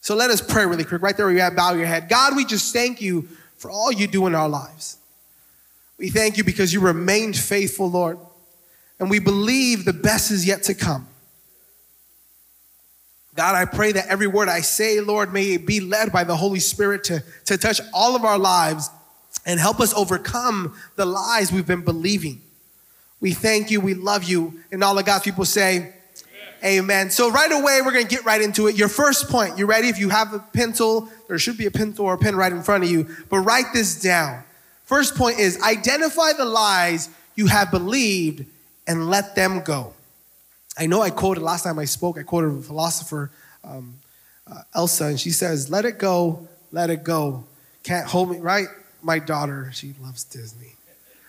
So 0.06 0.14
let 0.14 0.30
us 0.30 0.40
pray 0.40 0.68
really 0.68 0.84
quick. 0.84 1.02
Right 1.02 1.18
there 1.18 1.26
where 1.26 1.34
you 1.34 1.42
at, 1.42 1.56
bow 1.56 1.74
your 1.74 1.88
head. 1.88 2.10
God, 2.10 2.36
we 2.36 2.46
just 2.46 2.72
thank 2.72 3.02
you 3.02 3.28
for 3.58 3.72
all 3.72 3.92
you 3.92 4.06
do 4.06 4.28
in 4.28 4.36
our 4.36 4.48
lives. 4.48 4.98
We 5.98 6.10
thank 6.10 6.38
you 6.38 6.44
because 6.44 6.72
you 6.72 6.80
remained 6.80 7.36
faithful, 7.36 7.90
Lord. 7.90 8.20
And 9.00 9.10
we 9.10 9.18
believe 9.18 9.84
the 9.84 9.94
best 9.94 10.30
is 10.30 10.46
yet 10.46 10.62
to 10.66 10.76
come. 10.76 11.08
God, 13.34 13.56
I 13.56 13.66
pray 13.66 13.94
that 13.94 14.06
every 14.06 14.28
word 14.28 14.48
I 14.48 14.60
say, 14.62 15.02
Lord, 15.02 15.34
may 15.34 15.54
it 15.54 15.66
be 15.66 15.80
led 15.80 16.12
by 16.12 16.24
the 16.24 16.36
Holy 16.36 16.60
Spirit 16.60 17.04
to, 17.06 17.24
to 17.46 17.58
touch 17.58 17.82
all 17.92 18.16
of 18.16 18.24
our 18.24 18.38
lives 18.38 18.92
and 19.44 19.60
help 19.60 19.80
us 19.80 19.92
overcome 19.96 20.78
the 20.98 21.06
lies 21.08 21.52
we've 21.52 21.66
been 21.66 21.84
believing. 21.84 22.44
We 23.22 23.34
thank 23.34 23.72
you, 23.72 23.82
we 23.82 23.96
love 23.96 24.24
you, 24.24 24.60
and 24.72 24.84
all 24.84 25.00
of 25.00 25.06
God's 25.06 25.24
people 25.24 25.46
say, 25.46 25.96
Amen. 26.65 27.12
So, 27.12 27.29
right 27.29 27.51
away, 27.51 27.81
we're 27.84 27.91
going 27.91 28.07
to 28.07 28.15
get 28.15 28.25
right 28.25 28.41
into 28.41 28.65
it. 28.67 28.75
Your 28.75 28.88
first 28.88 29.29
point, 29.29 29.60
you 29.60 29.67
ready? 29.67 29.88
If 29.88 30.00
you 30.00 30.10
have 30.10 30.34
a 30.34 30.39
pencil, 30.39 31.07
there 31.27 31.38
should 31.38 31.57
be 31.57 31.67
a 31.67 31.72
pencil 31.72 32.05
or 32.05 32.15
a 32.15 32.17
pen 32.17 32.36
right 32.36 32.51
in 32.51 32.63
front 32.63 32.84
of 32.84 32.89
you, 32.89 33.07
but 33.29 33.39
write 33.39 33.65
this 33.72 34.01
down. 34.01 34.43
First 34.84 35.15
point 35.15 35.38
is 35.39 35.62
identify 35.62 36.34
the 36.34 36.45
lies 36.45 37.10
you 37.36 37.48
have 37.48 37.69
believed 37.69 38.45
and 38.88 39.10
let 39.10 39.36
them 39.36 39.62
go. 39.62 39.93
I 40.77 40.88
know 40.88 41.01
I 41.01 41.12
quoted 41.12 41.41
last 41.41 41.63
time 41.63 41.77
I 41.77 41.86
spoke, 41.86 42.17
I 42.17 42.24
quoted 42.24 42.57
a 42.57 42.62
philosopher, 42.62 43.31
um, 43.63 43.95
uh, 44.48 44.62
Elsa, 44.74 45.05
and 45.05 45.19
she 45.19 45.29
says, 45.31 45.69
Let 45.69 45.86
it 45.86 46.00
go, 46.00 46.48
let 46.72 46.89
it 46.89 47.03
go. 47.03 47.43
Can't 47.84 48.07
hold 48.07 48.31
me, 48.31 48.39
right? 48.39 48.67
My 49.03 49.19
daughter, 49.19 49.69
she 49.72 49.93
loves 50.01 50.24
Disney. 50.24 50.74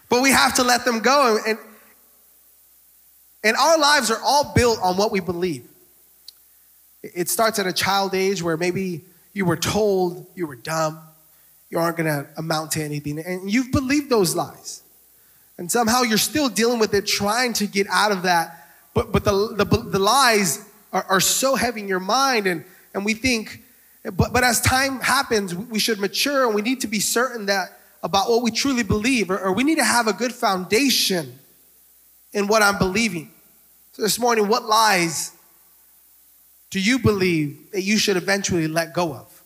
But 0.08 0.22
we 0.22 0.30
have 0.30 0.54
to 0.54 0.62
let 0.62 0.86
them 0.86 1.00
go. 1.00 1.36
And, 1.36 1.46
and 1.46 1.58
our 3.54 3.78
lives 3.78 4.10
are 4.10 4.20
all 4.24 4.54
built 4.54 4.78
on 4.82 4.96
what 4.96 5.12
we 5.12 5.20
believe. 5.20 5.68
It 7.02 7.28
starts 7.28 7.58
at 7.58 7.66
a 7.66 7.72
child 7.72 8.14
age 8.14 8.42
where 8.42 8.56
maybe 8.56 9.04
you 9.34 9.44
were 9.44 9.56
told 9.56 10.26
you 10.34 10.46
were 10.46 10.56
dumb, 10.56 10.98
you 11.68 11.78
aren't 11.78 11.98
going 11.98 12.06
to 12.06 12.26
amount 12.38 12.72
to 12.72 12.82
anything, 12.82 13.18
and 13.18 13.50
you've 13.50 13.70
believed 13.70 14.08
those 14.08 14.34
lies. 14.34 14.82
And 15.58 15.70
somehow 15.70 16.02
you're 16.02 16.18
still 16.18 16.48
dealing 16.48 16.78
with 16.78 16.94
it, 16.94 17.06
trying 17.06 17.52
to 17.54 17.66
get 17.66 17.86
out 17.90 18.12
of 18.12 18.22
that. 18.22 18.68
But, 18.94 19.12
but 19.12 19.24
the, 19.24 19.54
the, 19.54 19.64
the 19.64 19.98
lies 19.98 20.64
are, 20.92 21.04
are 21.08 21.20
so 21.20 21.54
heavy 21.54 21.80
in 21.80 21.88
your 21.88 22.00
mind, 22.00 22.46
and, 22.46 22.64
and 22.94 23.04
we 23.04 23.14
think, 23.14 23.62
but, 24.04 24.32
but 24.32 24.42
as 24.42 24.60
time 24.60 25.00
happens, 25.00 25.54
we 25.54 25.78
should 25.78 25.98
mature 25.98 26.46
and 26.46 26.54
we 26.54 26.62
need 26.62 26.80
to 26.80 26.86
be 26.86 27.00
certain 27.00 27.46
that 27.46 27.78
about 28.02 28.30
what 28.30 28.42
we 28.42 28.50
truly 28.50 28.82
believe, 28.82 29.30
or, 29.30 29.38
or 29.38 29.52
we 29.52 29.64
need 29.64 29.76
to 29.76 29.84
have 29.84 30.06
a 30.06 30.12
good 30.12 30.32
foundation 30.32 31.38
in 32.32 32.46
what 32.46 32.62
I'm 32.62 32.78
believing. 32.78 33.30
So 33.96 34.02
this 34.02 34.18
morning, 34.18 34.46
what 34.48 34.66
lies 34.66 35.32
do 36.68 36.78
you 36.78 36.98
believe 36.98 37.70
that 37.70 37.80
you 37.80 37.96
should 37.96 38.18
eventually 38.18 38.68
let 38.68 38.92
go 38.92 39.14
of? 39.14 39.42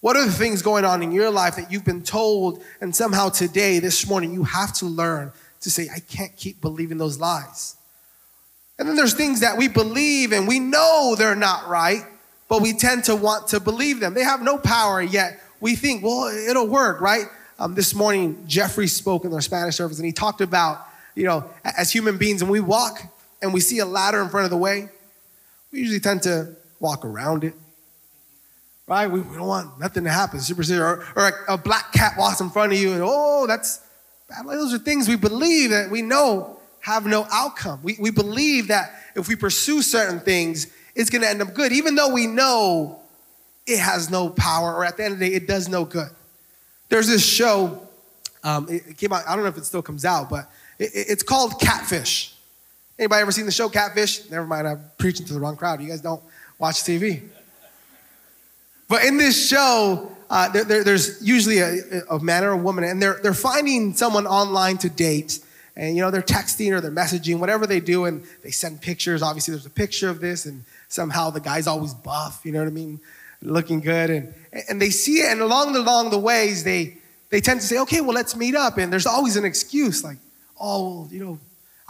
What 0.00 0.16
are 0.16 0.26
the 0.26 0.32
things 0.32 0.60
going 0.60 0.84
on 0.84 1.04
in 1.04 1.12
your 1.12 1.30
life 1.30 1.54
that 1.54 1.70
you've 1.70 1.84
been 1.84 2.02
told, 2.02 2.64
and 2.80 2.92
somehow 2.96 3.28
today, 3.28 3.78
this 3.78 4.08
morning, 4.08 4.34
you 4.34 4.42
have 4.42 4.72
to 4.78 4.86
learn 4.86 5.30
to 5.60 5.70
say, 5.70 5.88
I 5.94 6.00
can't 6.00 6.36
keep 6.36 6.60
believing 6.60 6.98
those 6.98 7.20
lies? 7.20 7.76
And 8.76 8.88
then 8.88 8.96
there's 8.96 9.14
things 9.14 9.38
that 9.38 9.56
we 9.56 9.68
believe 9.68 10.32
and 10.32 10.48
we 10.48 10.58
know 10.58 11.14
they're 11.16 11.36
not 11.36 11.68
right, 11.68 12.02
but 12.48 12.62
we 12.62 12.72
tend 12.72 13.04
to 13.04 13.14
want 13.14 13.46
to 13.50 13.60
believe 13.60 14.00
them. 14.00 14.14
They 14.14 14.24
have 14.24 14.42
no 14.42 14.58
power, 14.58 15.00
yet 15.00 15.40
we 15.60 15.76
think, 15.76 16.02
well, 16.02 16.26
it'll 16.26 16.66
work, 16.66 17.00
right? 17.00 17.26
Um, 17.56 17.76
this 17.76 17.94
morning, 17.94 18.42
Jeffrey 18.48 18.88
spoke 18.88 19.24
in 19.24 19.32
our 19.32 19.40
Spanish 19.40 19.76
service 19.76 19.98
and 19.98 20.06
he 20.06 20.12
talked 20.12 20.40
about, 20.40 20.84
you 21.14 21.22
know, 21.22 21.48
as 21.62 21.92
human 21.92 22.18
beings, 22.18 22.42
when 22.42 22.50
we 22.50 22.58
walk 22.58 23.00
and 23.42 23.54
we 23.54 23.60
see 23.60 23.78
a 23.78 23.86
ladder 23.86 24.20
in 24.20 24.28
front 24.28 24.44
of 24.44 24.50
the 24.50 24.56
way, 24.56 24.88
we 25.72 25.80
usually 25.80 26.00
tend 26.00 26.22
to 26.22 26.56
walk 26.78 27.04
around 27.04 27.44
it, 27.44 27.54
right? 28.86 29.06
We, 29.06 29.20
we 29.20 29.36
don't 29.36 29.46
want 29.46 29.78
nothing 29.78 30.04
to 30.04 30.10
happen, 30.10 30.40
superstition, 30.40 30.82
or, 30.82 31.04
or 31.14 31.28
a, 31.28 31.54
a, 31.54 31.58
black 31.58 31.92
cat 31.92 32.14
walks 32.18 32.40
in 32.40 32.50
front 32.50 32.72
of 32.72 32.78
you 32.78 32.92
and, 32.92 33.02
oh, 33.04 33.46
that's 33.46 33.80
bad. 34.28 34.46
Those 34.46 34.74
are 34.74 34.78
things 34.78 35.08
we 35.08 35.16
believe 35.16 35.70
that 35.70 35.90
we 35.90 36.02
know 36.02 36.58
have 36.80 37.06
no 37.06 37.26
outcome. 37.30 37.80
We, 37.82 37.96
we 38.00 38.10
believe 38.10 38.68
that 38.68 38.92
if 39.14 39.28
we 39.28 39.36
pursue 39.36 39.82
certain 39.82 40.20
things, 40.20 40.66
it's 40.94 41.10
going 41.10 41.22
to 41.22 41.28
end 41.28 41.42
up 41.42 41.54
good, 41.54 41.72
even 41.72 41.94
though 41.94 42.12
we 42.12 42.26
know 42.26 43.00
it 43.66 43.78
has 43.78 44.10
no 44.10 44.30
power 44.30 44.74
or 44.74 44.84
at 44.84 44.96
the 44.96 45.04
end 45.04 45.14
of 45.14 45.20
the 45.20 45.28
day, 45.28 45.36
it 45.36 45.46
does 45.46 45.68
no 45.68 45.84
good. 45.84 46.08
There's 46.88 47.06
this 47.06 47.24
show, 47.24 47.86
um, 48.42 48.66
it 48.68 48.96
came 48.96 49.12
out, 49.12 49.26
I 49.28 49.34
don't 49.34 49.44
know 49.44 49.50
if 49.50 49.58
it 49.58 49.64
still 49.64 49.82
comes 49.82 50.04
out, 50.04 50.28
but 50.28 50.50
it, 50.78 50.90
it's 50.94 51.22
called 51.22 51.60
Catfish. 51.60 52.29
Anybody 53.00 53.22
ever 53.22 53.32
seen 53.32 53.46
the 53.46 53.52
show 53.52 53.70
Catfish? 53.70 54.28
Never 54.30 54.46
mind, 54.46 54.68
I'm 54.68 54.84
preaching 54.98 55.24
to 55.26 55.32
the 55.32 55.40
wrong 55.40 55.56
crowd. 55.56 55.80
You 55.80 55.88
guys 55.88 56.02
don't 56.02 56.22
watch 56.58 56.82
TV. 56.82 57.22
But 58.88 59.04
in 59.04 59.16
this 59.16 59.48
show, 59.48 60.14
uh, 60.28 60.50
there, 60.50 60.64
there, 60.64 60.84
there's 60.84 61.26
usually 61.26 61.60
a, 61.60 62.02
a 62.10 62.20
man 62.20 62.44
or 62.44 62.50
a 62.50 62.58
woman, 62.58 62.84
and 62.84 63.00
they're, 63.00 63.18
they're 63.22 63.32
finding 63.32 63.94
someone 63.94 64.26
online 64.26 64.76
to 64.78 64.90
date. 64.90 65.38
And, 65.76 65.96
you 65.96 66.02
know, 66.02 66.10
they're 66.10 66.20
texting 66.20 66.72
or 66.72 66.82
they're 66.82 66.90
messaging, 66.90 67.38
whatever 67.38 67.66
they 67.66 67.80
do, 67.80 68.04
and 68.04 68.22
they 68.42 68.50
send 68.50 68.82
pictures. 68.82 69.22
Obviously, 69.22 69.52
there's 69.54 69.64
a 69.64 69.70
picture 69.70 70.10
of 70.10 70.20
this, 70.20 70.44
and 70.44 70.62
somehow 70.88 71.30
the 71.30 71.40
guy's 71.40 71.66
always 71.66 71.94
buff, 71.94 72.42
you 72.44 72.52
know 72.52 72.58
what 72.58 72.68
I 72.68 72.72
mean? 72.72 73.00
looking 73.42 73.80
good. 73.80 74.10
And, 74.10 74.34
and 74.68 74.82
they 74.82 74.90
see 74.90 75.20
it, 75.20 75.32
and 75.32 75.40
along 75.40 75.72
the, 75.72 75.80
along 75.80 76.10
the 76.10 76.18
ways, 76.18 76.64
they, 76.64 76.98
they 77.30 77.40
tend 77.40 77.60
to 77.60 77.66
say, 77.66 77.78
okay, 77.78 78.00
well, 78.00 78.12
let's 78.12 78.36
meet 78.36 78.54
up. 78.54 78.78
And 78.78 78.92
there's 78.92 79.06
always 79.06 79.36
an 79.36 79.44
excuse 79.44 80.04
like, 80.04 80.18
oh, 80.60 81.08
you 81.10 81.24
know, 81.24 81.38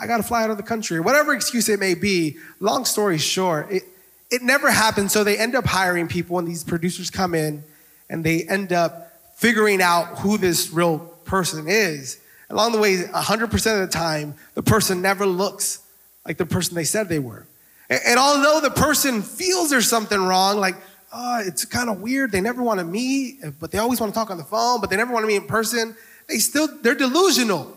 I 0.01 0.07
got 0.07 0.17
to 0.17 0.23
fly 0.23 0.43
out 0.43 0.51
of 0.51 0.57
the 0.57 0.63
country, 0.63 0.99
whatever 1.01 1.35
excuse 1.35 1.69
it 1.69 1.79
may 1.79 1.95
be. 1.95 2.39
Long 2.59 2.85
story 2.85 3.19
short, 3.19 3.71
it, 3.71 3.83
it 4.31 4.43
never 4.43 4.71
happens. 4.71 5.13
So 5.13 5.25
they 5.25 5.37
end 5.37 5.55
up 5.55 5.67
hiring 5.67 6.09
people, 6.09 6.39
and 6.39 6.49
these 6.49 6.65
producers 6.65 7.11
come 7.11 7.35
in 7.35 7.63
and 8.09 8.25
they 8.25 8.45
end 8.45 8.73
up 8.73 9.13
figuring 9.37 9.83
out 9.83 10.19
who 10.19 10.39
this 10.39 10.71
real 10.71 10.99
person 11.25 11.67
is. 11.69 12.19
Along 12.49 12.73
the 12.73 12.79
way, 12.79 12.97
100% 12.97 13.53
of 13.53 13.89
the 13.89 13.93
time, 13.93 14.35
the 14.55 14.63
person 14.63 15.03
never 15.03 15.27
looks 15.27 15.81
like 16.27 16.37
the 16.37 16.47
person 16.47 16.75
they 16.75 16.85
said 16.85 17.09
they 17.09 17.19
were. 17.19 17.47
And, 17.89 18.01
and 18.07 18.19
although 18.19 18.61
the 18.61 18.71
person 18.71 19.23
feels 19.23 19.71
there's 19.71 19.89
something 19.89 20.21
wrong, 20.21 20.59
like 20.59 20.77
oh, 21.13 21.43
it's 21.45 21.65
kind 21.65 21.91
of 21.91 22.01
weird. 22.01 22.33
They 22.33 22.41
never 22.41 22.63
want 22.63 22.79
to 22.79 22.85
meet, 22.85 23.41
but 23.59 23.71
they 23.71 23.79
always 23.79 24.01
want 24.01 24.13
to 24.13 24.19
talk 24.19 24.31
on 24.31 24.39
the 24.39 24.45
phone, 24.45 24.81
but 24.81 24.91
they 24.91 24.97
never 24.97 25.13
want 25.13 25.25
to 25.25 25.27
meet 25.27 25.37
in 25.37 25.47
person. 25.47 25.97
They 26.29 26.39
still, 26.39 26.69
they're 26.83 26.95
delusional. 26.95 27.77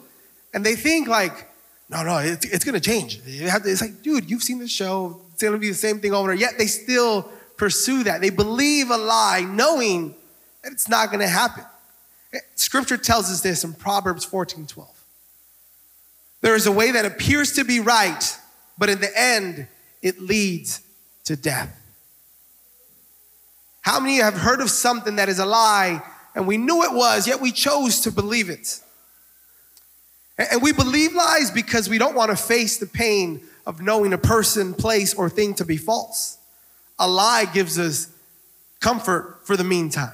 And 0.54 0.66
they 0.66 0.76
think 0.76 1.08
like, 1.08 1.50
no, 1.90 2.04
no, 2.04 2.18
it's, 2.18 2.46
it's 2.46 2.66
going 2.66 2.80
to 2.80 2.82
change. 2.82 3.20
It's 3.26 3.82
like, 3.82 4.02
dude, 4.02 4.30
you've 4.30 4.44
seen 4.44 4.60
the 4.60 4.68
show. 4.68 5.22
It's 5.34 5.42
going 5.42 5.54
to 5.54 5.60
be 5.60 5.70
the 5.70 5.76
same 5.76 6.00
thing 6.00 6.14
over. 6.14 6.34
Yet 6.34 6.58
they 6.58 6.68
still 6.68 7.30
pursue 7.58 8.04
that. 8.06 8.22
They 8.22 8.30
believe 8.30 8.90
a 8.90 8.98
lie 8.98 9.42
knowing 9.42 10.16
that 10.64 10.72
it's 10.72 10.90
not 10.90 11.08
going 11.10 11.20
to 11.20 11.28
happen. 11.28 11.66
Scripture 12.56 12.98
tells 12.98 13.30
us 13.30 13.42
this 13.42 13.64
in 13.64 13.74
Proverbs 13.74 14.26
14, 14.26 14.66
12. 14.66 14.90
There 16.42 16.56
is 16.56 16.66
a 16.66 16.72
way 16.72 16.92
that 16.92 17.06
appears 17.06 17.54
to 17.54 17.64
be 17.64 17.80
right, 17.80 18.38
but 18.78 18.90
in 18.90 19.00
the 19.00 19.12
end, 19.18 19.68
it 20.02 20.20
leads 20.20 20.82
to 21.26 21.36
death. 21.36 21.80
How 23.82 24.00
many 24.00 24.14
of 24.14 24.18
you 24.18 24.24
have 24.24 24.34
heard 24.34 24.62
of 24.62 24.70
something 24.70 25.18
that 25.18 25.30
is 25.30 25.40
a 25.40 25.46
lie 25.46 26.02
and 26.36 26.48
we 26.48 26.58
knew 26.58 26.84
it 26.84 26.94
was, 26.94 27.28
yet 27.28 27.40
we 27.40 27.52
chose 27.52 28.02
to 28.02 28.12
believe 28.12 28.50
it? 28.50 28.80
And 30.38 30.62
we 30.62 30.74
believe 30.74 31.14
lies 31.14 31.52
because 31.52 31.88
we 31.88 31.98
don't 31.98 32.16
want 32.16 32.32
to 32.32 32.36
face 32.36 32.78
the 32.78 32.88
pain 32.88 33.42
of 33.66 33.82
knowing 33.82 34.14
a 34.14 34.18
person, 34.18 34.74
place, 34.74 35.14
or 35.14 35.30
thing 35.30 35.54
to 35.56 35.66
be 35.66 35.78
false. 35.78 36.38
A 37.00 37.08
lie 37.08 37.46
gives 37.46 37.78
us 37.78 38.08
comfort 38.80 39.42
for 39.44 39.56
the 39.56 39.64
meantime. 39.64 40.14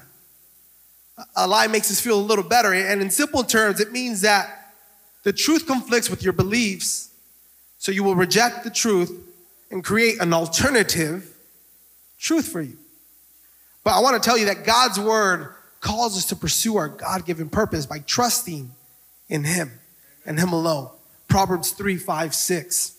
A 1.36 1.46
lie 1.46 1.66
makes 1.66 1.90
us 1.90 2.00
feel 2.00 2.18
a 2.18 2.22
little 2.22 2.44
better. 2.44 2.72
And 2.72 3.00
in 3.00 3.10
simple 3.10 3.44
terms, 3.44 3.80
it 3.80 3.92
means 3.92 4.20
that 4.20 4.74
the 5.22 5.32
truth 5.32 5.66
conflicts 5.66 6.08
with 6.08 6.22
your 6.22 6.32
beliefs, 6.32 7.10
so 7.78 7.92
you 7.92 8.04
will 8.04 8.14
reject 8.14 8.64
the 8.64 8.70
truth 8.70 9.10
and 9.70 9.84
create 9.84 10.20
an 10.20 10.32
alternative 10.32 11.34
truth 12.18 12.48
for 12.48 12.60
you. 12.60 12.76
But 13.84 13.92
I 13.92 14.00
want 14.00 14.22
to 14.22 14.26
tell 14.26 14.36
you 14.36 14.46
that 14.46 14.64
God's 14.64 14.98
word 14.98 15.54
calls 15.80 16.16
us 16.16 16.26
to 16.26 16.36
pursue 16.36 16.76
our 16.76 16.88
God 16.88 17.24
given 17.24 17.48
purpose 17.48 17.86
by 17.86 18.00
trusting 18.00 18.70
in 19.28 19.44
Him 19.44 19.79
and 20.24 20.38
Him 20.38 20.52
alone. 20.52 20.90
Proverbs 21.28 21.72
3 21.72 21.96
5, 21.96 22.34
6. 22.34 22.96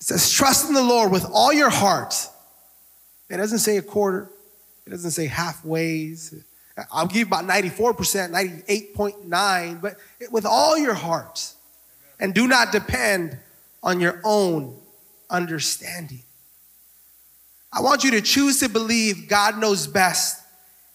It 0.00 0.04
says, 0.04 0.30
Trust 0.30 0.68
in 0.68 0.74
the 0.74 0.82
Lord 0.82 1.12
with 1.12 1.26
all 1.32 1.52
your 1.52 1.70
heart. 1.70 2.14
It 3.28 3.38
doesn't 3.38 3.58
say 3.58 3.76
a 3.76 3.82
quarter, 3.82 4.30
it 4.86 4.90
doesn't 4.90 5.12
say 5.12 5.28
halfways. 5.28 6.42
I'll 6.92 7.06
give 7.06 7.28
about 7.28 7.46
94%, 7.46 7.94
98.9, 8.66 9.80
but 9.80 9.96
with 10.30 10.44
all 10.44 10.76
your 10.76 10.92
heart. 10.92 11.54
And 12.20 12.34
do 12.34 12.46
not 12.46 12.70
depend 12.70 13.38
on 13.82 13.98
your 13.98 14.20
own 14.24 14.78
understanding. 15.30 16.22
I 17.72 17.80
want 17.80 18.04
you 18.04 18.10
to 18.12 18.20
choose 18.20 18.60
to 18.60 18.68
believe 18.68 19.28
God 19.28 19.58
knows 19.58 19.86
best 19.86 20.42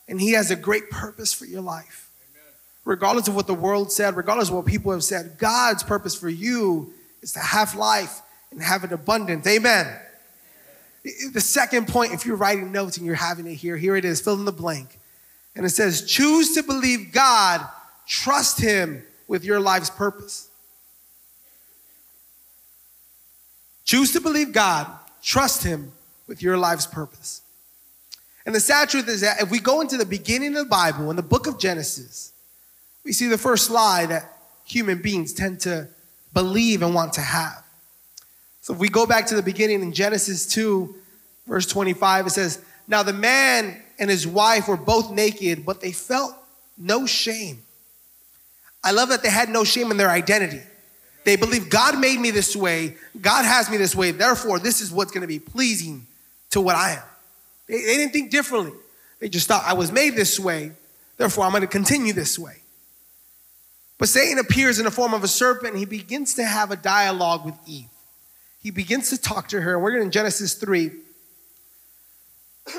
and 0.07 0.19
He 0.19 0.33
has 0.33 0.51
a 0.51 0.55
great 0.55 0.89
purpose 0.89 1.33
for 1.33 1.45
your 1.45 1.61
life. 1.61 2.10
Regardless 2.83 3.27
of 3.27 3.35
what 3.35 3.47
the 3.47 3.53
world 3.53 3.91
said, 3.91 4.15
regardless 4.15 4.49
of 4.49 4.55
what 4.55 4.65
people 4.65 4.91
have 4.91 5.03
said, 5.03 5.37
God's 5.37 5.83
purpose 5.83 6.15
for 6.15 6.29
you 6.29 6.93
is 7.21 7.33
to 7.33 7.39
have 7.39 7.75
life 7.75 8.21
and 8.51 8.61
have 8.61 8.83
it 8.83 8.91
abundant. 8.91 9.45
Amen. 9.45 9.87
The 11.03 11.41
second 11.41 11.87
point, 11.87 12.13
if 12.13 12.25
you're 12.25 12.35
writing 12.35 12.71
notes 12.71 12.97
and 12.97 13.05
you're 13.05 13.15
having 13.15 13.47
it 13.47 13.55
here, 13.55 13.77
here 13.77 13.95
it 13.95 14.05
is, 14.05 14.21
fill 14.21 14.35
in 14.35 14.45
the 14.45 14.51
blank. 14.51 14.99
And 15.55 15.65
it 15.65 15.69
says, 15.69 16.05
choose 16.05 16.53
to 16.55 16.63
believe 16.63 17.11
God, 17.11 17.67
trust 18.07 18.59
Him 18.59 19.03
with 19.27 19.43
your 19.43 19.59
life's 19.59 19.89
purpose. 19.89 20.49
Choose 23.83 24.11
to 24.13 24.21
believe 24.21 24.53
God, 24.53 24.87
trust 25.21 25.63
Him 25.63 25.91
with 26.27 26.41
your 26.41 26.57
life's 26.57 26.87
purpose. 26.87 27.41
And 28.45 28.55
the 28.55 28.59
sad 28.59 28.89
truth 28.89 29.07
is 29.07 29.21
that 29.21 29.41
if 29.41 29.51
we 29.51 29.59
go 29.59 29.81
into 29.81 29.97
the 29.97 30.05
beginning 30.05 30.49
of 30.49 30.63
the 30.63 30.69
Bible, 30.69 31.09
in 31.09 31.15
the 31.15 31.23
book 31.23 31.47
of 31.47 31.59
Genesis, 31.59 32.30
we 33.03 33.13
see 33.13 33.27
the 33.27 33.37
first 33.37 33.69
lie 33.69 34.05
that 34.05 34.37
human 34.65 35.01
beings 35.01 35.33
tend 35.33 35.59
to 35.61 35.87
believe 36.33 36.81
and 36.81 36.93
want 36.93 37.13
to 37.13 37.21
have. 37.21 37.63
So 38.61 38.73
if 38.73 38.79
we 38.79 38.89
go 38.89 39.05
back 39.05 39.25
to 39.27 39.35
the 39.35 39.41
beginning 39.41 39.81
in 39.81 39.91
Genesis 39.91 40.45
2, 40.47 40.95
verse 41.47 41.65
25, 41.65 42.27
it 42.27 42.29
says, 42.29 42.63
Now 42.87 43.03
the 43.03 43.13
man 43.13 43.81
and 43.99 44.09
his 44.09 44.27
wife 44.27 44.67
were 44.67 44.77
both 44.77 45.11
naked, 45.11 45.65
but 45.65 45.81
they 45.81 45.91
felt 45.91 46.33
no 46.77 47.05
shame. 47.05 47.63
I 48.83 48.91
love 48.91 49.09
that 49.09 49.23
they 49.23 49.29
had 49.29 49.49
no 49.49 49.63
shame 49.63 49.91
in 49.91 49.97
their 49.97 50.09
identity. 50.09 50.61
They 51.23 51.35
believe 51.35 51.69
God 51.69 51.99
made 51.99 52.19
me 52.19 52.31
this 52.31 52.55
way, 52.55 52.97
God 53.19 53.45
has 53.45 53.69
me 53.69 53.77
this 53.77 53.95
way, 53.95 54.11
therefore, 54.11 54.57
this 54.57 54.81
is 54.81 54.91
what's 54.91 55.11
gonna 55.11 55.27
be 55.27 55.39
pleasing 55.39 56.07
to 56.51 56.61
what 56.61 56.75
I 56.75 56.93
am. 56.93 57.03
They, 57.67 57.81
they 57.81 57.97
didn't 57.97 58.13
think 58.13 58.31
differently. 58.31 58.73
They 59.19 59.29
just 59.29 59.47
thought, 59.47 59.63
I 59.65 59.73
was 59.73 59.91
made 59.91 60.15
this 60.15 60.39
way, 60.39 60.71
therefore 61.17 61.45
I'm 61.45 61.51
going 61.51 61.61
to 61.61 61.67
continue 61.67 62.11
this 62.11 62.37
way. 62.37 62.60
But 64.01 64.09
Satan 64.09 64.39
appears 64.39 64.79
in 64.79 64.85
the 64.85 64.91
form 64.91 65.13
of 65.13 65.23
a 65.23 65.27
serpent 65.27 65.73
and 65.73 65.77
he 65.77 65.85
begins 65.85 66.33
to 66.33 66.43
have 66.43 66.71
a 66.71 66.75
dialogue 66.75 67.45
with 67.45 67.53
Eve. 67.67 67.85
He 68.59 68.71
begins 68.71 69.11
to 69.11 69.21
talk 69.21 69.49
to 69.49 69.61
her. 69.61 69.75
And 69.75 69.83
We're 69.83 70.01
in 70.01 70.09
Genesis 70.09 70.55
3, 70.55 70.89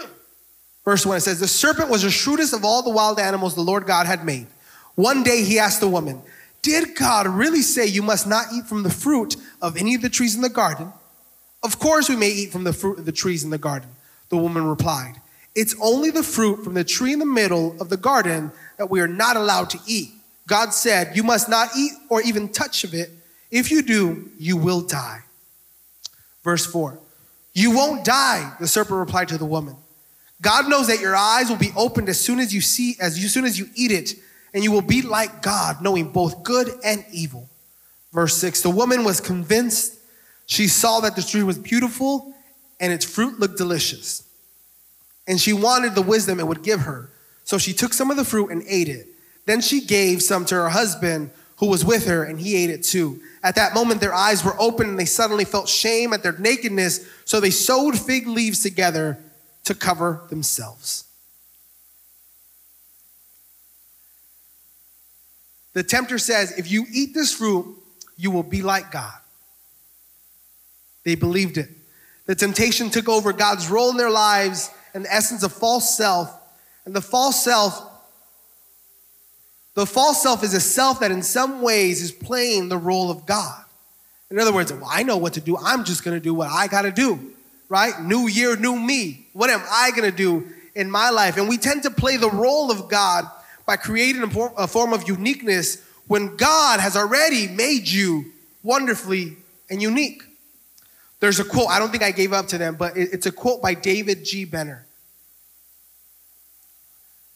Verse 0.85 1.07
1 1.07 1.17
it 1.17 1.21
says, 1.21 1.39
The 1.39 1.47
serpent 1.47 1.91
was 1.91 2.03
the 2.03 2.11
shrewdest 2.11 2.53
of 2.53 2.65
all 2.65 2.83
the 2.83 2.91
wild 2.91 3.21
animals 3.21 3.55
the 3.55 3.61
Lord 3.61 3.87
God 3.87 4.07
had 4.07 4.25
made. 4.25 4.49
One 4.97 5.23
day 5.23 5.45
he 5.45 5.61
asked 5.61 5.79
the 5.79 5.87
woman, 5.87 6.21
Did 6.61 6.97
God 6.97 7.29
really 7.29 7.63
say 7.63 7.87
you 7.87 8.03
must 8.03 8.27
not 8.27 8.47
eat 8.53 8.67
from 8.67 8.83
the 8.83 8.91
fruit 8.91 9.37
of 9.61 9.77
any 9.77 9.95
of 9.95 10.03
the 10.03 10.11
trees 10.11 10.35
in 10.35 10.43
the 10.43 10.49
garden? 10.49 10.93
Of 11.63 11.79
course 11.79 12.09
we 12.09 12.17
may 12.17 12.31
eat 12.31 12.51
from 12.51 12.65
the 12.65 12.73
fruit 12.73 12.99
of 12.99 13.05
the 13.05 13.13
trees 13.13 13.45
in 13.45 13.51
the 13.51 13.59
garden. 13.59 13.91
The 14.31 14.39
woman 14.39 14.67
replied, 14.67 15.21
It's 15.55 15.77
only 15.81 16.11
the 16.11 16.25
fruit 16.25 16.65
from 16.65 16.75
the 16.75 16.83
tree 16.83 17.13
in 17.13 17.21
the 17.21 17.27
middle 17.27 17.81
of 17.81 17.91
the 17.91 17.97
garden 17.97 18.51
that 18.77 18.91
we 18.91 19.01
are 19.01 19.07
not 19.07 19.37
allowed 19.37 19.71
to 19.71 19.79
eat. 19.87 20.15
God 20.47 20.75
said, 20.75 21.17
You 21.17 21.23
must 21.23 21.49
not 21.49 21.71
eat 21.77 21.93
or 22.09 22.23
even 22.23 22.49
touch 22.49 22.85
of 22.85 22.95
it. 22.95 23.11
If 23.51 23.71
you 23.71 23.83
do, 23.83 24.31
you 24.39 24.57
will 24.57 24.81
die. 24.81 25.21
Verse 26.43 26.67
4 26.67 26.99
You 27.55 27.71
won't 27.73 28.05
die, 28.05 28.53
the 28.61 28.67
serpent 28.67 28.99
replied 28.99 29.29
to 29.29 29.39
the 29.39 29.45
woman. 29.45 29.77
God 30.41 30.69
knows 30.69 30.89
that 30.89 31.01
your 31.01 31.15
eyes 31.15 31.49
will 31.49 31.57
be 31.57 31.71
opened 31.77 32.09
as 32.09 32.21
soon 32.21 32.41
as 32.41 32.53
you 32.53 32.61
see, 32.61 32.97
as 33.01 33.15
soon 33.33 33.45
as 33.45 33.59
you 33.59 33.69
eat 33.77 33.93
it, 33.93 34.15
and 34.53 34.65
you 34.65 34.73
will 34.73 34.83
be 34.83 35.01
like 35.03 35.41
God, 35.41 35.81
knowing 35.81 36.11
both 36.11 36.43
good 36.43 36.69
and 36.85 37.05
evil. 37.13 37.49
Verse 38.13 38.37
6 38.39 38.63
The 38.63 38.71
woman 38.71 39.05
was 39.05 39.21
convinced. 39.21 39.99
She 40.47 40.67
saw 40.67 41.01
that 41.01 41.17
the 41.17 41.23
tree 41.23 41.45
was 41.45 41.57
beautiful 41.57 42.35
and 42.81 42.93
its 42.93 43.05
fruit 43.05 43.39
looked 43.39 43.57
delicious. 43.57 44.25
And 45.27 45.41
she 45.41 45.53
wanted 45.53 45.95
the 45.95 46.03
wisdom 46.03 46.41
it 46.41 46.47
would 46.47 46.63
give 46.63 46.81
her. 46.81 47.11
So 47.45 47.57
she 47.59 47.73
took 47.73 47.93
some 47.93 48.11
of 48.11 48.17
the 48.17 48.25
fruit 48.25 48.51
and 48.51 48.63
ate 48.67 48.89
it. 48.89 49.07
Then 49.47 49.61
she 49.61 49.85
gave 49.85 50.23
some 50.23 50.45
to 50.47 50.55
her 50.55 50.69
husband 50.69 51.31
who 51.57 51.67
was 51.67 51.85
with 51.85 52.07
her, 52.07 52.25
and 52.25 52.41
he 52.41 52.57
ate 52.57 52.71
it 52.71 52.83
too. 52.83 53.21
At 53.43 53.57
that 53.57 53.75
moment, 53.75 54.01
their 54.01 54.15
eyes 54.15 54.45
were 54.45 54.61
open 54.61 54.89
and 54.89 54.99
they 54.99 55.05
suddenly 55.05 55.45
felt 55.45 55.69
shame 55.69 56.13
at 56.13 56.23
their 56.23 56.37
nakedness. 56.39 57.09
So 57.25 57.41
they 57.41 57.51
sewed 57.51 57.99
fig 57.99 58.27
leaves 58.27 58.63
together 58.63 59.19
to 59.65 59.75
cover 59.75 60.23
themselves. 60.29 61.05
The 65.73 65.83
tempter 65.83 66.19
says, 66.19 66.57
If 66.59 66.71
you 66.71 66.85
eat 66.93 67.15
this 67.15 67.35
fruit, 67.35 67.77
you 68.17 68.31
will 68.31 68.43
be 68.43 68.63
like 68.63 68.91
God. 68.91 69.15
They 71.05 71.15
believed 71.15 71.59
it. 71.59 71.69
The 72.27 72.35
temptation 72.35 72.91
took 72.91 73.09
over 73.09 73.33
God's 73.33 73.69
role 73.69 73.91
in 73.91 73.97
their 73.97 74.11
lives 74.11 74.71
and 74.95 75.05
the 75.05 75.13
essence 75.13 75.43
of 75.43 75.53
false 75.53 75.97
self. 75.97 76.33
And 76.85 76.95
the 76.95 77.01
false 77.01 77.43
self, 77.43 77.89
the 79.75 79.87
false 79.87 80.23
self 80.23 80.43
is 80.45 80.55
a 80.55 80.61
self 80.61 81.01
that 81.01 81.11
in 81.11 81.23
some 81.23 81.63
ways 81.63 82.03
is 82.03 82.13
playing 82.13 82.69
the 82.69 82.79
role 82.79 83.11
of 83.11 83.27
God. 83.27 83.65
In 84.31 84.39
other 84.39 84.53
words, 84.53 84.73
well, 84.73 84.89
I 84.91 85.03
know 85.03 85.17
what 85.17 85.35
to 85.35 85.41
do. 85.41 85.57
I'm 85.57 85.85
just 85.85 86.05
going 86.05 86.17
to 86.17 86.23
do 86.23 86.35
what 86.35 86.49
I 86.49 86.67
got 86.67 86.83
to 86.83 86.91
do 86.91 87.33
right? 87.73 87.99
New 88.03 88.29
year, 88.29 88.55
new 88.55 88.79
me. 88.79 89.25
What 89.33 89.49
am 89.49 89.63
I 89.67 89.93
going 89.93 90.09
to 90.09 90.15
do 90.15 90.47
in 90.75 90.91
my 90.91 91.09
life? 91.09 91.39
And 91.39 91.49
we 91.49 91.57
tend 91.57 91.85
to 91.85 91.91
play 91.91 92.19
the 92.19 92.29
role 92.29 92.71
of 92.71 92.87
God 92.87 93.25
by 93.65 93.77
creating 93.77 94.23
a 94.23 94.69
form 94.69 94.93
of 94.93 95.09
uniqueness 95.09 95.83
when 96.07 96.37
God 96.37 96.81
has 96.81 96.99
already 96.99 97.49
made 97.49 97.89
you 97.89 98.27
wonderfully 98.63 99.39
and 99.71 99.81
unique. 99.81 100.23
There's 101.21 101.41
a 101.41 101.45
quote, 101.45 101.69
I 101.71 101.79
don't 101.79 101.91
think 101.91 102.03
I 102.03 102.11
gave 102.11 102.35
up 102.35 102.49
to 102.49 102.59
them, 102.59 102.77
but 102.77 102.95
it's 102.95 103.25
a 103.25 103.33
quote 103.33 103.63
by 103.63 103.73
David 103.73 104.23
G. 104.23 104.45
Benner. 104.45 104.85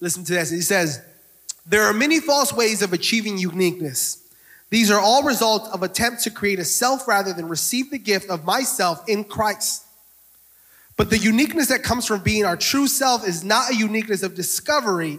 Listen 0.01 0.23
to 0.25 0.35
this. 0.35 0.51
He 0.51 0.61
says, 0.61 1.01
There 1.67 1.83
are 1.83 1.93
many 1.93 2.21
false 2.21 2.53
ways 2.53 2.81
of 2.83 2.93
achieving 2.93 3.39
uniqueness. 3.39 4.23
These 4.71 4.91
are 4.91 5.01
all 5.01 5.23
results 5.23 5.69
of 5.69 5.83
attempts 5.83 6.25
to 6.25 6.31
create 6.31 6.59
a 6.59 6.65
self 6.65 7.07
rather 7.09 7.33
than 7.33 7.49
receive 7.49 7.91
the 7.91 7.99
gift 7.99 8.31
of 8.31 8.45
myself 8.45 9.09
in 9.09 9.25
Christ. 9.25 9.85
But 10.97 11.11
the 11.11 11.19
uniqueness 11.19 11.69
that 11.69 11.83
comes 11.83 12.07
from 12.07 12.23
being 12.23 12.45
our 12.45 12.57
true 12.57 12.87
self 12.87 13.27
is 13.27 13.45
not 13.45 13.71
a 13.71 13.77
uniqueness 13.77 14.23
of 14.23 14.35
discovery. 14.35 15.19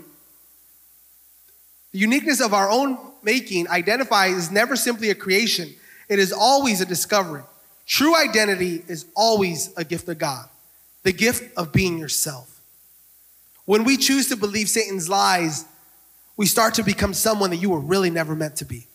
The 1.92 2.00
uniqueness 2.00 2.42
of 2.42 2.54
our 2.54 2.70
own 2.70 2.98
making, 3.24 3.70
identify, 3.70 4.28
is 4.28 4.52
never 4.52 4.76
simply 4.76 5.10
a 5.10 5.16
creation, 5.16 5.74
it 6.10 6.20
is 6.20 6.32
always 6.32 6.82
a 6.82 6.86
discovery. 6.86 7.44
True 7.86 8.16
identity 8.18 8.84
is 8.88 9.06
always 9.16 9.72
a 9.78 9.84
gift 9.86 10.10
of 10.10 10.18
God, 10.18 10.50
the 11.04 11.14
gift 11.14 11.56
of 11.58 11.72
being 11.72 11.98
yourself. 11.98 12.62
When 13.66 13.84
we 13.84 13.98
choose 13.98 14.28
to 14.30 14.36
believe 14.36 14.68
Satan's 14.68 15.10
lies, 15.10 15.66
we 16.38 16.46
start 16.46 16.76
to 16.76 16.84
become 16.84 17.14
someone 17.14 17.50
that 17.50 17.58
you 17.58 17.70
were 17.70 17.80
really 17.80 18.10
never 18.10 18.36
meant 18.36 18.56
to 18.58 18.66
be. 18.66 18.88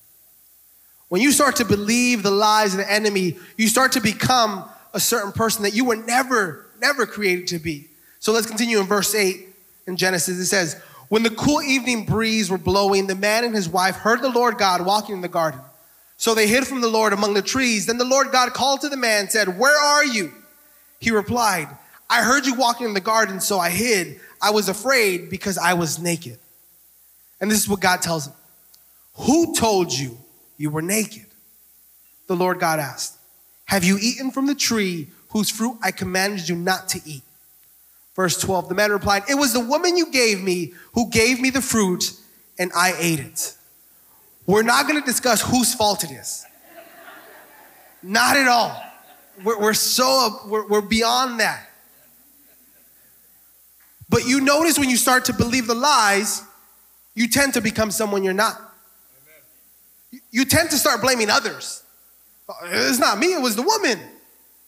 When 1.08 1.20
you 1.20 1.32
start 1.32 1.56
to 1.56 1.64
believe 1.64 2.22
the 2.22 2.30
lies 2.30 2.72
of 2.72 2.78
the 2.78 2.90
enemy, 2.90 3.36
you 3.58 3.68
start 3.68 3.92
to 3.92 4.00
become 4.00 4.64
a 4.94 5.00
certain 5.00 5.32
person 5.32 5.64
that 5.64 5.74
you 5.74 5.84
were 5.84 5.96
never 5.96 6.66
never 6.80 7.06
created 7.06 7.46
to 7.46 7.58
be. 7.58 7.88
So 8.18 8.32
let's 8.32 8.46
continue 8.46 8.80
in 8.80 8.86
verse 8.86 9.14
8 9.14 9.46
in 9.86 9.96
Genesis. 9.96 10.38
It 10.38 10.46
says, 10.46 10.80
When 11.08 11.22
the 11.22 11.30
cool 11.30 11.62
evening 11.62 12.04
breeze 12.04 12.50
were 12.50 12.58
blowing, 12.58 13.06
the 13.06 13.14
man 13.14 13.44
and 13.44 13.54
his 13.54 13.68
wife 13.68 13.96
heard 13.96 14.20
the 14.20 14.28
Lord 14.28 14.58
God 14.58 14.84
walking 14.84 15.14
in 15.14 15.20
the 15.22 15.28
garden. 15.28 15.60
So 16.16 16.34
they 16.34 16.46
hid 16.46 16.66
from 16.66 16.80
the 16.80 16.88
Lord 16.88 17.12
among 17.12 17.34
the 17.34 17.42
trees. 17.42 17.86
Then 17.86 17.98
the 17.98 18.04
Lord 18.04 18.30
God 18.32 18.52
called 18.52 18.82
to 18.82 18.88
the 18.88 18.96
man 18.96 19.22
and 19.22 19.30
said, 19.30 19.58
Where 19.58 19.76
are 19.76 20.04
you? 20.04 20.32
He 21.00 21.10
replied, 21.10 21.68
I 22.10 22.22
heard 22.22 22.46
you 22.46 22.54
walking 22.54 22.86
in 22.86 22.94
the 22.94 23.00
garden, 23.00 23.40
so 23.40 23.58
I 23.58 23.70
hid. 23.70 24.20
I 24.40 24.50
was 24.50 24.68
afraid 24.68 25.30
because 25.30 25.56
I 25.56 25.74
was 25.74 25.98
naked. 25.98 26.38
And 27.42 27.50
this 27.50 27.58
is 27.58 27.68
what 27.68 27.80
God 27.80 28.00
tells 28.00 28.28
him 28.28 28.32
Who 29.16 29.54
told 29.54 29.92
you 29.92 30.16
you 30.56 30.70
were 30.70 30.80
naked? 30.80 31.26
The 32.28 32.36
Lord 32.36 32.58
God 32.58 32.78
asked, 32.78 33.18
Have 33.66 33.84
you 33.84 33.98
eaten 34.00 34.30
from 34.30 34.46
the 34.46 34.54
tree 34.54 35.08
whose 35.32 35.50
fruit 35.50 35.76
I 35.82 35.90
commanded 35.90 36.48
you 36.48 36.56
not 36.56 36.88
to 36.90 37.00
eat. 37.04 37.22
Verse 38.14 38.38
12, 38.38 38.68
the 38.68 38.74
man 38.74 38.92
replied, 38.92 39.24
It 39.28 39.34
was 39.34 39.52
the 39.52 39.60
woman 39.60 39.96
you 39.96 40.12
gave 40.12 40.42
me 40.42 40.74
who 40.92 41.10
gave 41.10 41.40
me 41.40 41.50
the 41.50 41.62
fruit, 41.62 42.12
and 42.58 42.70
I 42.76 42.94
ate 42.98 43.20
it. 43.20 43.56
We're 44.46 44.62
not 44.62 44.86
gonna 44.86 45.04
discuss 45.04 45.40
whose 45.40 45.74
fault 45.74 46.04
it 46.04 46.10
is. 46.10 46.44
Not 48.02 48.36
at 48.36 48.46
all. 48.46 48.82
We're, 49.42 49.58
we're 49.58 49.74
so, 49.74 50.40
we're, 50.46 50.66
we're 50.66 50.80
beyond 50.82 51.40
that. 51.40 51.66
But 54.10 54.26
you 54.26 54.42
notice 54.42 54.78
when 54.78 54.90
you 54.90 54.98
start 54.98 55.24
to 55.26 55.32
believe 55.32 55.66
the 55.66 55.74
lies, 55.74 56.42
you 57.14 57.28
tend 57.28 57.54
to 57.54 57.60
become 57.60 57.90
someone 57.90 58.24
you're 58.24 58.32
not. 58.32 58.60
You 60.30 60.44
tend 60.44 60.70
to 60.70 60.76
start 60.76 61.00
blaming 61.00 61.30
others. 61.30 61.82
Uh, 62.48 62.54
it's 62.64 62.98
not 62.98 63.18
me, 63.18 63.34
it 63.34 63.40
was 63.40 63.56
the 63.56 63.62
woman 63.62 63.98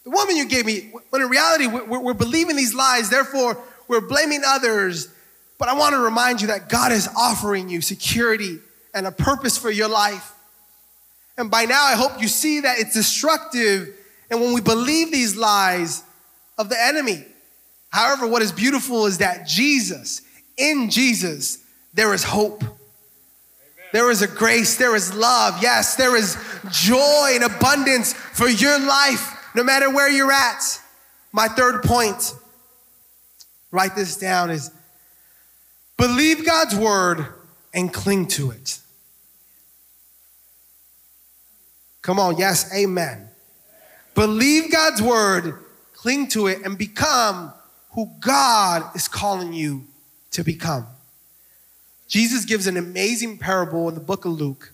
the 0.04 0.10
woman 0.10 0.36
you 0.36 0.44
gave 0.44 0.66
me, 0.66 0.92
when 1.10 1.22
in 1.22 1.28
reality, 1.28 1.66
we're, 1.66 1.98
we're 1.98 2.14
believing 2.14 2.56
these 2.56 2.74
lies, 2.74 3.08
therefore, 3.08 3.58
we're 3.88 4.02
blaming 4.02 4.42
others. 4.46 5.08
But 5.58 5.68
I 5.68 5.74
want 5.74 5.94
to 5.94 5.98
remind 5.98 6.42
you 6.42 6.48
that 6.48 6.68
God 6.68 6.92
is 6.92 7.08
offering 7.16 7.68
you 7.70 7.80
security 7.80 8.58
and 8.92 9.06
a 9.06 9.12
purpose 9.12 9.56
for 9.56 9.70
your 9.70 9.88
life. 9.88 10.32
And 11.38 11.50
by 11.50 11.64
now, 11.64 11.82
I 11.82 11.94
hope 11.94 12.20
you 12.20 12.28
see 12.28 12.60
that 12.60 12.78
it's 12.78 12.94
destructive. 12.94 13.94
And 14.30 14.40
when 14.40 14.52
we 14.52 14.60
believe 14.60 15.10
these 15.10 15.36
lies 15.36 16.02
of 16.58 16.68
the 16.68 16.80
enemy, 16.80 17.24
however, 17.88 18.26
what 18.26 18.42
is 18.42 18.52
beautiful 18.52 19.06
is 19.06 19.18
that 19.18 19.46
Jesus, 19.46 20.20
in 20.58 20.90
Jesus, 20.90 21.63
there 21.94 22.12
is 22.12 22.24
hope. 22.24 22.62
There 23.92 24.10
is 24.10 24.22
a 24.22 24.26
grace, 24.26 24.76
there 24.76 24.96
is 24.96 25.14
love. 25.14 25.62
Yes, 25.62 25.94
there 25.94 26.16
is 26.16 26.36
joy 26.70 27.30
and 27.34 27.44
abundance 27.44 28.12
for 28.12 28.48
your 28.48 28.78
life 28.78 29.52
no 29.54 29.62
matter 29.62 29.88
where 29.88 30.10
you're 30.10 30.32
at. 30.32 30.80
My 31.32 31.46
third 31.46 31.82
point, 31.84 32.34
write 33.70 33.94
this 33.94 34.16
down, 34.16 34.50
is 34.50 34.70
believe 35.96 36.44
God's 36.44 36.74
word 36.74 37.26
and 37.72 37.92
cling 37.92 38.26
to 38.28 38.50
it. 38.50 38.80
Come 42.02 42.18
on, 42.18 42.36
yes, 42.36 42.72
amen. 42.74 43.28
Believe 44.14 44.70
God's 44.70 45.00
word, 45.00 45.58
cling 45.94 46.28
to 46.28 46.48
it, 46.48 46.62
and 46.64 46.76
become 46.76 47.52
who 47.92 48.10
God 48.20 48.94
is 48.94 49.08
calling 49.08 49.52
you 49.52 49.84
to 50.32 50.44
become. 50.44 50.86
Jesus 52.14 52.44
gives 52.44 52.68
an 52.68 52.76
amazing 52.76 53.38
parable 53.38 53.88
in 53.88 53.96
the 53.96 54.00
book 54.00 54.24
of 54.24 54.30
Luke. 54.30 54.72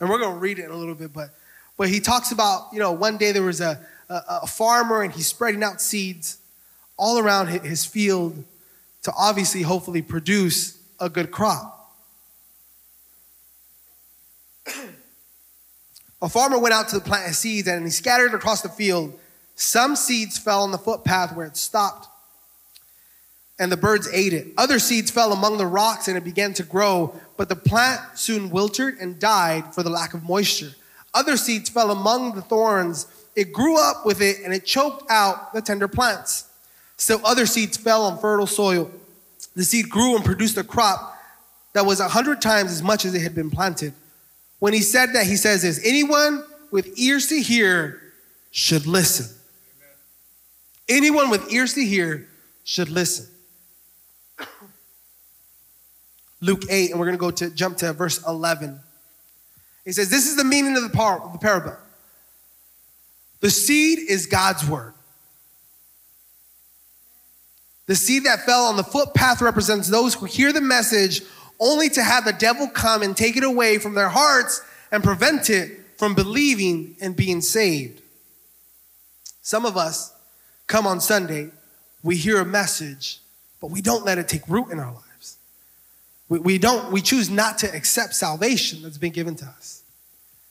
And 0.00 0.08
we're 0.08 0.18
going 0.18 0.32
to 0.32 0.38
read 0.38 0.58
it 0.58 0.64
in 0.64 0.70
a 0.70 0.74
little 0.74 0.94
bit, 0.94 1.12
but 1.12 1.34
but 1.76 1.90
he 1.90 2.00
talks 2.00 2.32
about, 2.32 2.68
you 2.72 2.78
know, 2.78 2.92
one 2.92 3.18
day 3.18 3.30
there 3.30 3.42
was 3.42 3.60
a, 3.60 3.78
a, 4.08 4.22
a 4.42 4.46
farmer 4.46 5.02
and 5.02 5.12
he's 5.12 5.26
spreading 5.26 5.62
out 5.62 5.82
seeds 5.82 6.38
all 6.96 7.18
around 7.18 7.48
his 7.48 7.84
field 7.84 8.42
to 9.02 9.12
obviously, 9.18 9.60
hopefully, 9.60 10.00
produce 10.00 10.78
a 10.98 11.10
good 11.10 11.30
crop. 11.30 11.92
a 16.22 16.28
farmer 16.30 16.58
went 16.58 16.72
out 16.72 16.88
to 16.88 17.00
plant 17.00 17.26
his 17.26 17.36
seeds 17.36 17.68
and 17.68 17.84
he 17.84 17.90
scattered 17.90 18.32
across 18.32 18.62
the 18.62 18.70
field. 18.70 19.12
Some 19.56 19.94
seeds 19.94 20.38
fell 20.38 20.62
on 20.62 20.70
the 20.70 20.78
footpath 20.78 21.36
where 21.36 21.44
it 21.44 21.58
stopped, 21.58 22.08
and 23.58 23.72
the 23.72 23.76
birds 23.76 24.08
ate 24.12 24.32
it. 24.32 24.48
Other 24.56 24.78
seeds 24.78 25.10
fell 25.10 25.32
among 25.32 25.58
the 25.58 25.66
rocks 25.66 26.08
and 26.08 26.16
it 26.16 26.24
began 26.24 26.54
to 26.54 26.62
grow, 26.62 27.14
but 27.36 27.48
the 27.48 27.56
plant 27.56 28.00
soon 28.14 28.50
wilted 28.50 28.94
and 29.00 29.18
died 29.18 29.74
for 29.74 29.82
the 29.82 29.90
lack 29.90 30.14
of 30.14 30.22
moisture. 30.22 30.72
Other 31.12 31.36
seeds 31.36 31.68
fell 31.68 31.90
among 31.90 32.34
the 32.34 32.42
thorns. 32.42 33.06
It 33.34 33.52
grew 33.52 33.80
up 33.80 34.06
with 34.06 34.20
it 34.20 34.38
and 34.44 34.54
it 34.54 34.64
choked 34.64 35.10
out 35.10 35.52
the 35.52 35.60
tender 35.60 35.88
plants. 35.88 36.48
Still, 36.96 37.20
other 37.24 37.46
seeds 37.46 37.76
fell 37.76 38.04
on 38.04 38.18
fertile 38.18 38.46
soil. 38.46 38.90
The 39.54 39.64
seed 39.64 39.88
grew 39.88 40.14
and 40.16 40.24
produced 40.24 40.56
a 40.56 40.64
crop 40.64 41.16
that 41.72 41.86
was 41.86 42.00
a 42.00 42.08
hundred 42.08 42.40
times 42.40 42.70
as 42.70 42.82
much 42.82 43.04
as 43.04 43.14
it 43.14 43.22
had 43.22 43.34
been 43.34 43.50
planted. 43.50 43.92
When 44.58 44.72
he 44.72 44.80
said 44.80 45.12
that, 45.14 45.26
he 45.26 45.36
says 45.36 45.62
this 45.62 45.80
anyone 45.84 46.44
with 46.70 46.98
ears 46.98 47.28
to 47.28 47.40
hear 47.40 48.02
should 48.50 48.86
listen. 48.86 49.34
Anyone 50.88 51.30
with 51.30 51.52
ears 51.52 51.74
to 51.74 51.84
hear 51.84 52.28
should 52.64 52.88
listen. 52.88 53.26
Luke 56.40 56.62
8, 56.68 56.90
and 56.90 57.00
we're 57.00 57.06
going 57.06 57.18
to 57.18 57.20
go 57.20 57.30
to 57.30 57.50
jump 57.50 57.78
to 57.78 57.92
verse 57.92 58.24
11. 58.26 58.78
He 59.84 59.92
says, 59.92 60.10
This 60.10 60.26
is 60.28 60.36
the 60.36 60.44
meaning 60.44 60.76
of 60.76 60.82
the, 60.82 60.90
par- 60.90 61.28
the 61.32 61.38
parable. 61.38 61.76
The 63.40 63.50
seed 63.50 63.98
is 64.08 64.26
God's 64.26 64.68
word. 64.68 64.94
The 67.86 67.96
seed 67.96 68.24
that 68.24 68.44
fell 68.44 68.64
on 68.64 68.76
the 68.76 68.84
footpath 68.84 69.40
represents 69.40 69.88
those 69.88 70.14
who 70.14 70.26
hear 70.26 70.52
the 70.52 70.60
message 70.60 71.22
only 71.58 71.88
to 71.90 72.02
have 72.02 72.24
the 72.24 72.32
devil 72.32 72.68
come 72.68 73.02
and 73.02 73.16
take 73.16 73.36
it 73.36 73.44
away 73.44 73.78
from 73.78 73.94
their 73.94 74.08
hearts 74.08 74.60
and 74.92 75.02
prevent 75.02 75.50
it 75.50 75.80
from 75.96 76.14
believing 76.14 76.96
and 77.00 77.16
being 77.16 77.40
saved. 77.40 78.02
Some 79.42 79.64
of 79.64 79.76
us 79.76 80.12
come 80.66 80.86
on 80.86 81.00
Sunday, 81.00 81.50
we 82.02 82.16
hear 82.16 82.40
a 82.40 82.44
message, 82.44 83.20
but 83.60 83.70
we 83.70 83.80
don't 83.80 84.04
let 84.04 84.18
it 84.18 84.28
take 84.28 84.46
root 84.48 84.70
in 84.70 84.78
our 84.78 84.92
lives. 84.92 85.07
We, 86.28 86.38
we 86.38 86.58
don't, 86.58 86.92
we 86.92 87.00
choose 87.00 87.30
not 87.30 87.58
to 87.58 87.74
accept 87.74 88.14
salvation 88.14 88.82
that's 88.82 88.98
been 88.98 89.12
given 89.12 89.34
to 89.36 89.46
us. 89.46 89.82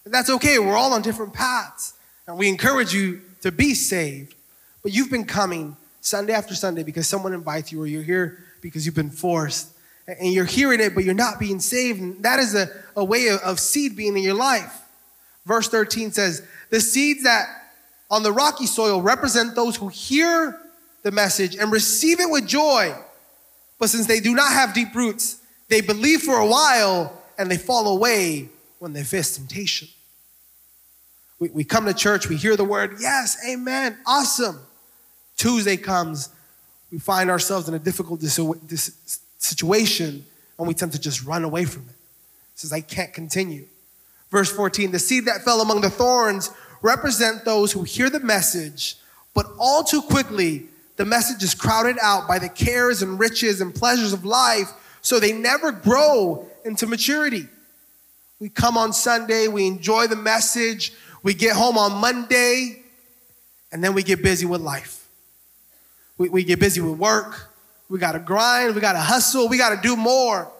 And 0.06 0.14
that's 0.14 0.30
okay, 0.30 0.60
we're 0.60 0.76
all 0.76 0.94
on 0.94 1.02
different 1.02 1.34
paths. 1.34 1.94
And 2.28 2.38
we 2.38 2.48
encourage 2.50 2.94
you 2.94 3.22
to 3.42 3.52
be 3.52 3.74
saved. 3.74 4.36
But 4.84 4.94
you've 4.94 5.12
been 5.12 5.26
coming 5.26 5.78
Sunday 6.02 6.34
after 6.34 6.56
Sunday 6.56 6.84
because 6.84 7.08
someone 7.08 7.34
invites 7.34 7.72
you, 7.72 7.82
or 7.82 7.88
you're 7.88 8.04
here 8.04 8.44
because 8.62 8.86
you've 8.86 8.96
been 8.96 9.10
forced. 9.10 9.74
And 10.08 10.32
you're 10.32 10.46
hearing 10.46 10.80
it, 10.80 10.96
but 10.96 11.04
you're 11.04 11.14
not 11.14 11.40
being 11.40 11.60
saved. 11.60 12.00
And 12.00 12.24
that 12.24 12.40
is 12.40 12.56
a, 12.56 12.70
a 12.96 13.04
way 13.04 13.28
of, 13.28 13.42
of 13.42 13.60
seed 13.60 13.98
being 13.98 14.16
in 14.16 14.24
your 14.24 14.34
life. 14.34 14.82
Verse 15.46 15.68
13 15.68 16.12
says, 16.12 16.42
The 16.70 16.80
seeds 16.80 17.24
that 17.24 17.48
on 18.10 18.24
the 18.24 18.32
rocky 18.32 18.66
soil 18.66 19.02
represent 19.02 19.56
those 19.56 19.76
who 19.76 19.90
hear 19.90 20.58
the 21.04 21.12
message 21.12 21.56
and 21.56 21.72
receive 21.72 22.20
it 22.20 22.30
with 22.30 22.48
joy. 22.48 22.96
But 23.80 23.90
since 23.90 24.08
they 24.08 24.20
do 24.20 24.34
not 24.34 24.54
have 24.54 24.74
deep 24.74 24.96
roots, 24.96 25.42
they 25.70 25.82
believe 25.82 26.22
for 26.22 26.38
a 26.38 26.48
while 26.48 27.22
and 27.38 27.52
they 27.52 27.58
fall 27.58 27.96
away 27.96 28.50
when 28.80 28.94
they 28.94 29.04
face 29.04 29.36
temptation. 29.36 29.88
We, 31.40 31.50
we 31.50 31.64
come 31.64 31.86
to 31.86 31.94
church, 31.94 32.30
we 32.30 32.36
hear 32.36 32.56
the 32.56 32.64
word, 32.64 32.98
yes, 33.00 33.38
amen, 33.48 33.98
awesome. 34.06 34.60
Tuesday 35.36 35.78
comes, 35.78 36.30
we 36.92 37.00
find 37.00 37.30
ourselves 37.30 37.68
in 37.68 37.76
a 37.76 37.80
difficult 37.80 38.22
situation 38.22 40.26
and 40.58 40.68
we 40.68 40.74
tend 40.74 40.94
to 40.94 41.00
just 41.00 41.24
run 41.24 41.44
away 41.44 41.66
from 41.66 41.84
it. 41.84 41.90
It 41.90 42.60
says, 42.60 42.74
I 42.74 42.82
can't 42.82 43.14
continue. 43.14 43.66
Verse 44.32 44.52
14, 44.52 44.92
the 44.92 45.00
seed 45.00 45.26
that 45.26 45.44
fell 45.44 45.62
among 45.62 45.82
the 45.82 45.90
thorns 45.90 46.50
represent 46.82 47.46
those 47.46 47.72
who 47.72 47.84
hear 47.84 48.10
the 48.10 48.20
message, 48.20 48.96
but 49.34 49.46
all 49.60 49.84
too 49.84 50.02
quickly, 50.02 50.66
the 50.96 51.06
message 51.06 51.44
is 51.44 51.54
crowded 51.54 51.98
out 52.02 52.28
by 52.28 52.40
the 52.40 52.50
cares 52.50 53.04
and 53.04 53.20
riches 53.20 53.62
and 53.62 53.74
pleasures 53.74 54.14
of 54.14 54.26
life, 54.26 54.74
so 55.08 55.22
they 55.22 55.32
never 55.32 55.72
grow 55.72 56.46
into 56.66 56.86
maturity. 56.86 57.48
We 58.42 58.50
come 58.50 58.78
on 58.78 58.92
Sunday, 58.92 59.48
we 59.48 59.66
enjoy 59.66 60.08
the 60.08 60.18
message, 60.18 60.92
we 61.24 61.34
get 61.34 61.56
home 61.56 61.78
on 61.78 61.94
Monday, 61.94 62.84
and 63.72 63.82
then 63.82 63.94
we 63.94 64.04
get 64.04 64.22
busy 64.22 64.46
with 64.46 64.60
life. 64.60 65.08
We, 66.18 66.28
we 66.28 66.44
get 66.44 66.60
busy 66.60 66.82
with 66.82 67.00
work, 67.00 67.50
we 67.88 68.00
gotta 68.00 68.20
grind, 68.20 68.76
we 68.76 68.82
gotta 68.82 69.00
hustle, 69.00 69.48
we 69.48 69.58
gotta 69.58 69.82
do 69.82 69.96
more. 69.96 70.52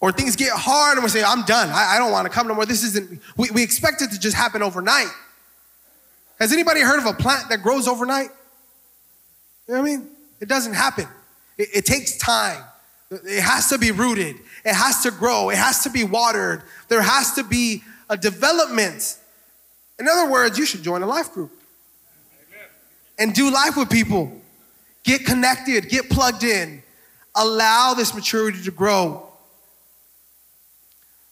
Or 0.00 0.10
things 0.10 0.34
get 0.34 0.50
hard 0.52 0.98
and 0.98 1.04
we 1.04 1.10
say, 1.10 1.22
I'm 1.22 1.44
done. 1.44 1.68
I, 1.68 1.94
I 1.94 1.98
don't 1.98 2.10
want 2.10 2.26
to 2.26 2.32
come 2.32 2.48
no 2.48 2.56
more. 2.56 2.66
This 2.66 2.82
isn't, 2.82 3.22
we, 3.36 3.52
we 3.52 3.62
expect 3.62 4.02
it 4.02 4.10
to 4.10 4.18
just 4.18 4.34
happen 4.34 4.62
overnight. 4.62 5.06
Has 6.40 6.52
anybody 6.52 6.80
heard 6.80 6.98
of 6.98 7.06
a 7.06 7.12
plant 7.12 7.50
that 7.50 7.62
grows 7.62 7.86
overnight? 7.86 8.30
You 9.68 9.74
know 9.74 9.80
what 9.80 9.88
I 9.88 9.96
mean? 9.96 10.08
It 10.40 10.48
doesn't 10.48 10.72
happen. 10.72 11.06
It, 11.58 11.68
it 11.74 11.86
takes 11.86 12.16
time. 12.16 12.62
It 13.10 13.42
has 13.42 13.68
to 13.68 13.78
be 13.78 13.90
rooted. 13.90 14.36
It 14.64 14.74
has 14.74 15.02
to 15.02 15.10
grow. 15.10 15.50
It 15.50 15.58
has 15.58 15.82
to 15.84 15.90
be 15.90 16.04
watered. 16.04 16.62
There 16.88 17.02
has 17.02 17.34
to 17.34 17.44
be 17.44 17.82
a 18.08 18.16
development. 18.16 19.18
In 19.98 20.08
other 20.08 20.30
words, 20.30 20.58
you 20.58 20.66
should 20.66 20.82
join 20.82 21.02
a 21.02 21.06
life 21.06 21.32
group 21.32 21.52
and 23.18 23.34
do 23.34 23.50
life 23.50 23.76
with 23.76 23.90
people. 23.90 24.32
Get 25.04 25.26
connected, 25.26 25.88
get 25.88 26.08
plugged 26.08 26.44
in, 26.44 26.82
allow 27.34 27.94
this 27.94 28.14
maturity 28.14 28.62
to 28.62 28.70
grow. 28.70 29.28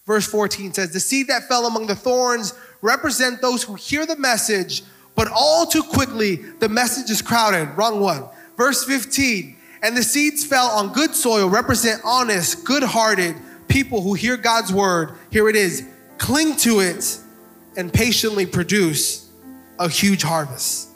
Verse 0.06 0.26
14 0.26 0.74
says, 0.74 0.92
The 0.92 1.00
seed 1.00 1.28
that 1.28 1.48
fell 1.48 1.66
among 1.66 1.86
the 1.86 1.94
thorns 1.94 2.54
represent 2.82 3.40
those 3.40 3.62
who 3.62 3.74
hear 3.74 4.06
the 4.06 4.16
message, 4.16 4.82
but 5.14 5.28
all 5.32 5.66
too 5.66 5.82
quickly 5.82 6.36
the 6.36 6.68
message 6.68 7.10
is 7.10 7.22
crowded. 7.22 7.68
Wrong 7.76 8.00
one. 8.00 8.24
Verse 8.56 8.84
15, 8.84 9.56
and 9.82 9.96
the 9.96 10.02
seeds 10.02 10.44
fell 10.44 10.68
on 10.68 10.92
good 10.92 11.14
soil 11.14 11.48
represent 11.48 12.02
honest, 12.04 12.64
good 12.64 12.82
hearted 12.82 13.36
people 13.68 14.02
who 14.02 14.14
hear 14.14 14.36
God's 14.36 14.72
word. 14.72 15.16
Here 15.30 15.48
it 15.48 15.56
is 15.56 15.86
cling 16.18 16.56
to 16.56 16.80
it 16.80 17.18
and 17.76 17.92
patiently 17.92 18.46
produce 18.46 19.28
a 19.78 19.88
huge 19.88 20.22
harvest. 20.22 20.88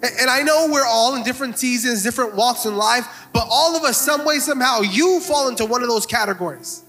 And 0.00 0.30
I 0.30 0.42
know 0.42 0.68
we're 0.70 0.86
all 0.86 1.16
in 1.16 1.24
different 1.24 1.58
seasons, 1.58 2.04
different 2.04 2.36
walks 2.36 2.66
in 2.66 2.76
life, 2.76 3.26
but 3.32 3.48
all 3.50 3.76
of 3.76 3.82
us, 3.82 4.00
some 4.00 4.24
way, 4.24 4.38
somehow, 4.38 4.80
you 4.82 5.18
fall 5.18 5.48
into 5.48 5.64
one 5.64 5.82
of 5.82 5.88
those 5.88 6.06
categories. 6.06 6.84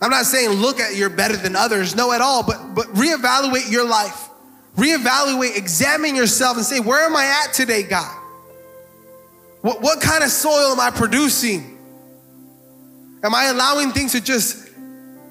I'm 0.00 0.10
not 0.10 0.26
saying 0.26 0.50
look 0.50 0.80
at 0.80 0.96
you're 0.96 1.10
better 1.10 1.36
than 1.36 1.54
others, 1.54 1.94
no 1.94 2.12
at 2.12 2.20
all, 2.20 2.42
but 2.42 2.74
but 2.74 2.86
reevaluate 2.88 3.70
your 3.70 3.88
life. 3.88 4.28
Reevaluate, 4.76 5.56
examine 5.56 6.14
yourself 6.14 6.56
and 6.56 6.66
say, 6.66 6.80
where 6.80 7.04
am 7.04 7.16
I 7.16 7.44
at 7.44 7.52
today, 7.52 7.82
God? 7.82 8.16
What, 9.68 9.82
what 9.82 10.00
kind 10.00 10.24
of 10.24 10.30
soil 10.30 10.72
am 10.72 10.80
I 10.80 10.90
producing? 10.90 11.76
Am 13.22 13.34
I 13.34 13.48
allowing 13.48 13.90
things 13.90 14.12
to 14.12 14.20
just 14.22 14.66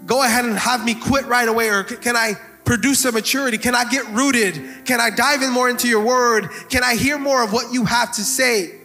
go 0.05 0.23
ahead 0.23 0.45
and 0.45 0.55
have 0.55 0.85
me 0.85 0.93
quit 0.93 1.25
right 1.25 1.47
away? 1.47 1.69
Or 1.69 1.83
can 1.83 2.15
I 2.15 2.35
produce 2.63 3.03
a 3.05 3.11
maturity? 3.11 3.57
Can 3.57 3.73
I 3.73 3.89
get 3.89 4.07
rooted? 4.09 4.85
Can 4.85 5.01
I 5.01 5.09
dive 5.09 5.41
in 5.41 5.49
more 5.49 5.67
into 5.71 5.87
your 5.87 6.05
word? 6.05 6.51
Can 6.69 6.83
I 6.83 6.93
hear 6.93 7.17
more 7.17 7.43
of 7.43 7.51
what 7.51 7.73
you 7.73 7.85
have 7.85 8.13
to 8.13 8.21
say? 8.21 8.75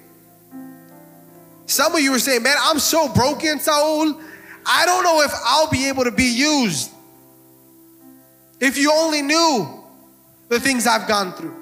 Some 1.66 1.94
of 1.94 2.00
you 2.00 2.14
are 2.14 2.18
saying, 2.18 2.42
man, 2.42 2.56
I'm 2.58 2.78
so 2.78 3.12
broken, 3.12 3.60
Saul. 3.60 4.18
I 4.64 4.86
don't 4.86 5.04
know 5.04 5.20
if 5.20 5.32
I'll 5.44 5.68
be 5.68 5.88
able 5.88 6.04
to 6.04 6.12
be 6.12 6.32
used. 6.34 6.90
If 8.58 8.78
you 8.78 8.90
only 8.90 9.20
knew 9.20 9.84
the 10.48 10.58
things 10.58 10.86
I've 10.86 11.06
gone 11.06 11.34
through, 11.34 11.61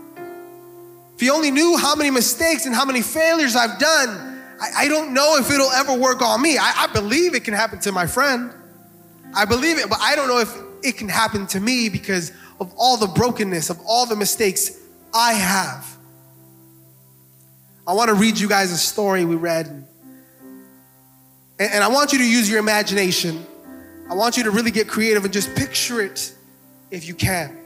if 1.21 1.25
you 1.25 1.35
only 1.35 1.51
knew 1.51 1.77
how 1.77 1.95
many 1.95 2.11
mistakes 2.11 2.65
and 2.65 2.75
how 2.75 2.87
many 2.87 3.03
failures 3.03 3.55
I've 3.55 3.79
done, 3.79 4.43
I, 4.59 4.85
I 4.85 4.89
don't 4.89 5.13
know 5.13 5.37
if 5.37 5.51
it'll 5.51 5.71
ever 5.71 5.95
work 5.95 6.23
on 6.23 6.41
me. 6.41 6.57
I, 6.57 6.87
I 6.89 6.93
believe 6.95 7.35
it 7.35 7.45
can 7.45 7.53
happen 7.53 7.79
to 7.81 7.93
my 7.93 8.07
friend. 8.07 8.51
I 9.35 9.45
believe 9.45 9.77
it, 9.77 9.91
but 9.91 9.99
I 10.01 10.17
don't 10.17 10.29
know 10.29 10.39
if 10.39 10.51
it 10.83 10.97
can 10.97 11.11
happen 11.11 11.47
to 11.49 11.61
me 11.61 11.91
because 11.91 12.33
of 12.59 12.73
all 12.75 12.97
the 12.97 13.07
brokenness, 13.07 13.69
of 13.69 13.79
all 13.87 14.07
the 14.07 14.17
mistakes 14.17 14.81
I 15.13 15.35
have. 15.35 15.87
I 17.87 17.93
want 17.93 18.09
to 18.09 18.15
read 18.15 18.41
you 18.41 18.49
guys 18.49 18.73
a 18.73 18.79
story 18.79 19.27
we 19.27 19.37
read 19.37 19.67
and, 19.67 19.87
and 21.61 21.85
I 21.85 21.89
want 21.89 22.15
you 22.15 22.19
to 22.21 22.27
use 22.27 22.49
your 22.49 22.61
imagination. 22.61 23.45
I 24.09 24.15
want 24.15 24.39
you 24.39 24.45
to 24.45 24.51
really 24.51 24.71
get 24.71 24.89
creative 24.89 25.23
and 25.23 25.35
just 25.35 25.55
picture 25.55 26.01
it 26.01 26.35
if 26.91 27.07
you 27.07 27.15
can. 27.15 27.60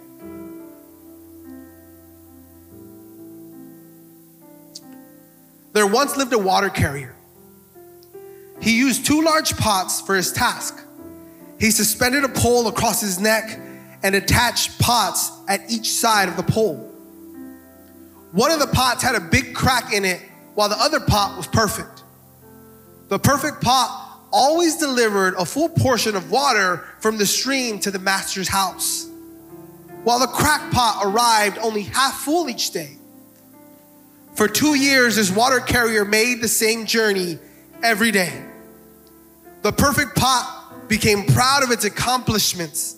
There 5.74 5.86
once 5.88 6.16
lived 6.16 6.32
a 6.32 6.38
water 6.38 6.70
carrier. 6.70 7.16
He 8.62 8.78
used 8.78 9.04
two 9.04 9.22
large 9.22 9.56
pots 9.56 10.00
for 10.00 10.14
his 10.14 10.32
task. 10.32 10.80
He 11.58 11.72
suspended 11.72 12.22
a 12.22 12.28
pole 12.28 12.68
across 12.68 13.00
his 13.00 13.18
neck 13.18 13.58
and 14.04 14.14
attached 14.14 14.78
pots 14.78 15.32
at 15.48 15.68
each 15.68 15.90
side 15.90 16.28
of 16.28 16.36
the 16.36 16.44
pole. 16.44 16.76
One 18.30 18.52
of 18.52 18.60
the 18.60 18.68
pots 18.68 19.02
had 19.02 19.16
a 19.16 19.20
big 19.20 19.52
crack 19.52 19.92
in 19.92 20.04
it, 20.04 20.22
while 20.54 20.68
the 20.68 20.78
other 20.78 21.00
pot 21.00 21.36
was 21.36 21.48
perfect. 21.48 22.04
The 23.08 23.18
perfect 23.18 23.60
pot 23.60 24.20
always 24.32 24.76
delivered 24.76 25.34
a 25.34 25.44
full 25.44 25.68
portion 25.68 26.14
of 26.14 26.30
water 26.30 26.84
from 27.00 27.18
the 27.18 27.26
stream 27.26 27.80
to 27.80 27.90
the 27.90 27.98
master's 27.98 28.48
house, 28.48 29.08
while 30.04 30.20
the 30.20 30.28
crack 30.28 30.70
pot 30.70 31.00
arrived 31.04 31.58
only 31.58 31.82
half 31.82 32.20
full 32.20 32.48
each 32.48 32.70
day. 32.70 32.96
For 34.34 34.48
two 34.48 34.74
years, 34.74 35.16
this 35.16 35.30
water 35.30 35.60
carrier 35.60 36.04
made 36.04 36.40
the 36.40 36.48
same 36.48 36.86
journey 36.86 37.38
every 37.82 38.10
day. 38.10 38.44
The 39.62 39.72
perfect 39.72 40.16
pot 40.16 40.88
became 40.88 41.24
proud 41.24 41.62
of 41.62 41.70
its 41.70 41.84
accomplishments. 41.84 42.96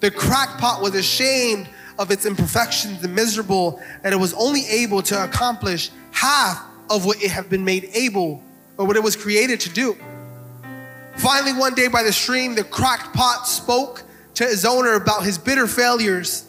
The 0.00 0.10
crack 0.10 0.58
pot 0.58 0.80
was 0.80 0.94
ashamed 0.94 1.68
of 1.98 2.10
its 2.10 2.24
imperfections 2.24 3.02
and 3.04 3.14
miserable 3.14 3.80
that 4.02 4.12
it 4.12 4.16
was 4.16 4.32
only 4.34 4.66
able 4.66 5.02
to 5.02 5.24
accomplish 5.24 5.90
half 6.12 6.64
of 6.88 7.04
what 7.04 7.22
it 7.22 7.30
had 7.30 7.50
been 7.50 7.64
made 7.64 7.90
able 7.92 8.42
or 8.78 8.86
what 8.86 8.96
it 8.96 9.02
was 9.02 9.16
created 9.16 9.60
to 9.60 9.70
do. 9.70 9.96
Finally, 11.16 11.52
one 11.52 11.74
day 11.74 11.88
by 11.88 12.02
the 12.02 12.12
stream, 12.12 12.54
the 12.54 12.64
cracked 12.64 13.12
pot 13.14 13.46
spoke 13.46 14.02
to 14.34 14.44
his 14.44 14.64
owner 14.64 14.94
about 14.94 15.24
his 15.24 15.36
bitter 15.36 15.66
failures. 15.66 16.46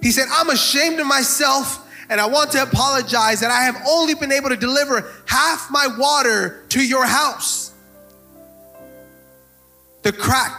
He 0.00 0.10
said, 0.10 0.26
I'm 0.32 0.50
ashamed 0.50 0.98
of 0.98 1.06
myself 1.06 1.81
and 2.12 2.20
I 2.20 2.26
want 2.26 2.50
to 2.52 2.62
apologize 2.62 3.40
that 3.40 3.50
I 3.50 3.62
have 3.62 3.86
only 3.88 4.14
been 4.14 4.32
able 4.32 4.50
to 4.50 4.56
deliver 4.56 5.10
half 5.24 5.70
my 5.70 5.86
water 5.98 6.62
to 6.68 6.86
your 6.86 7.06
house. 7.06 7.72
The 10.02 10.12
crack 10.12 10.52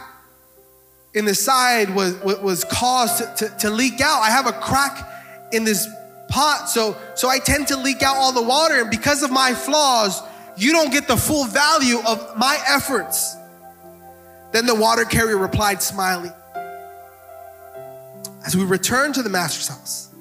in 1.14 1.26
the 1.26 1.34
side 1.34 1.94
was, 1.94 2.20
was 2.24 2.64
caused 2.64 3.36
to, 3.36 3.48
to, 3.60 3.70
leak 3.70 4.00
out. 4.00 4.20
I 4.20 4.30
have 4.30 4.48
a 4.48 4.52
crack 4.52 5.08
in 5.52 5.62
this 5.62 5.86
pot, 6.28 6.68
so, 6.68 6.96
so 7.14 7.28
I 7.28 7.38
tend 7.38 7.68
to 7.68 7.76
leak 7.76 8.02
out 8.02 8.16
all 8.16 8.32
the 8.32 8.42
water, 8.42 8.80
and 8.80 8.90
because 8.90 9.22
of 9.22 9.30
my 9.30 9.54
flaws, 9.54 10.20
you 10.56 10.72
don't 10.72 10.90
get 10.90 11.06
the 11.06 11.16
full 11.16 11.44
value 11.44 12.00
of 12.04 12.36
my 12.36 12.60
efforts. 12.66 13.36
Then 14.50 14.66
the 14.66 14.74
water 14.74 15.04
carrier 15.04 15.38
replied, 15.38 15.80
smiling. 15.84 16.32
As 18.44 18.56
we 18.56 18.64
return 18.64 19.12
to 19.12 19.22
the 19.22 19.30
master's 19.30 19.68
house, 19.68 20.13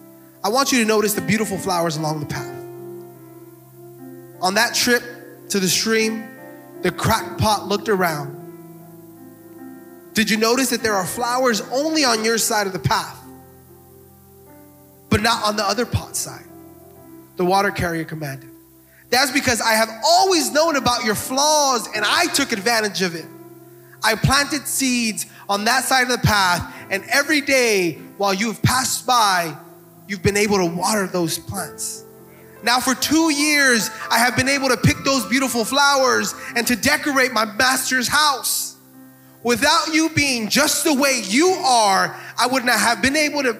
I 0.43 0.49
want 0.49 0.71
you 0.71 0.79
to 0.79 0.85
notice 0.85 1.13
the 1.13 1.21
beautiful 1.21 1.57
flowers 1.57 1.95
along 1.95 2.19
the 2.19 2.25
path. 2.25 2.53
On 4.41 4.55
that 4.55 4.75
trip 4.75 5.01
to 5.49 5.59
the 5.59 5.69
stream, 5.69 6.27
the 6.81 6.91
crackpot 6.91 7.67
looked 7.67 7.87
around. 7.87 8.39
Did 10.13 10.29
you 10.29 10.37
notice 10.37 10.69
that 10.71 10.83
there 10.83 10.93
are 10.93 11.05
flowers 11.05 11.61
only 11.71 12.03
on 12.03 12.25
your 12.25 12.37
side 12.37 12.67
of 12.67 12.73
the 12.73 12.79
path, 12.79 13.17
but 15.09 15.21
not 15.21 15.43
on 15.45 15.55
the 15.55 15.63
other 15.63 15.85
pot 15.85 16.15
side? 16.15 16.45
The 17.37 17.45
water 17.45 17.71
carrier 17.71 18.03
commanded. 18.03 18.49
That's 19.09 19.31
because 19.31 19.61
I 19.61 19.73
have 19.73 19.89
always 20.05 20.51
known 20.51 20.75
about 20.75 21.05
your 21.05 21.15
flaws 21.15 21.87
and 21.95 22.03
I 22.05 22.25
took 22.27 22.51
advantage 22.51 23.01
of 23.01 23.15
it. 23.15 23.25
I 24.03 24.15
planted 24.15 24.67
seeds 24.67 25.25
on 25.47 25.63
that 25.65 25.85
side 25.85 26.03
of 26.03 26.09
the 26.09 26.17
path, 26.17 26.73
and 26.89 27.03
every 27.09 27.39
day 27.39 27.93
while 28.17 28.33
you've 28.33 28.61
passed 28.61 29.07
by, 29.07 29.55
you've 30.13 30.21
been 30.21 30.37
able 30.37 30.57
to 30.57 30.65
water 30.67 31.07
those 31.07 31.39
plants. 31.39 32.05
Now, 32.61 32.79
for 32.79 32.93
two 32.93 33.33
years, 33.33 33.89
I 34.11 34.19
have 34.19 34.35
been 34.37 34.47
able 34.47 34.69
to 34.69 34.77
pick 34.77 34.97
those 35.03 35.25
beautiful 35.25 35.65
flowers 35.65 36.35
and 36.55 36.67
to 36.67 36.75
decorate 36.75 37.33
my 37.33 37.45
master's 37.45 38.07
house. 38.07 38.77
Without 39.41 39.87
you 39.91 40.09
being 40.09 40.49
just 40.49 40.83
the 40.83 40.93
way 40.93 41.23
you 41.25 41.47
are, 41.49 42.15
I 42.37 42.45
would 42.45 42.63
not 42.63 42.79
have 42.79 43.01
been 43.01 43.15
able 43.15 43.41
to 43.41 43.57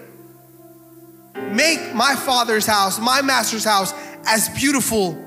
make 1.50 1.96
my 1.96 2.14
father's 2.16 2.68
house, 2.68 3.00
my 3.00 3.24
master's 3.24 3.66
house, 3.66 3.96
as 4.28 4.48
beautiful 4.50 5.18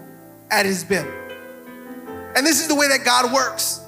as 0.53 0.65
it 0.65 0.69
has 0.69 0.85
been. 0.85 1.09
And 2.37 2.47
this 2.47 2.61
is 2.61 2.69
the 2.69 2.77
way 2.77 2.87
that 2.87 3.05
God 3.05 3.33
works. 3.33 3.85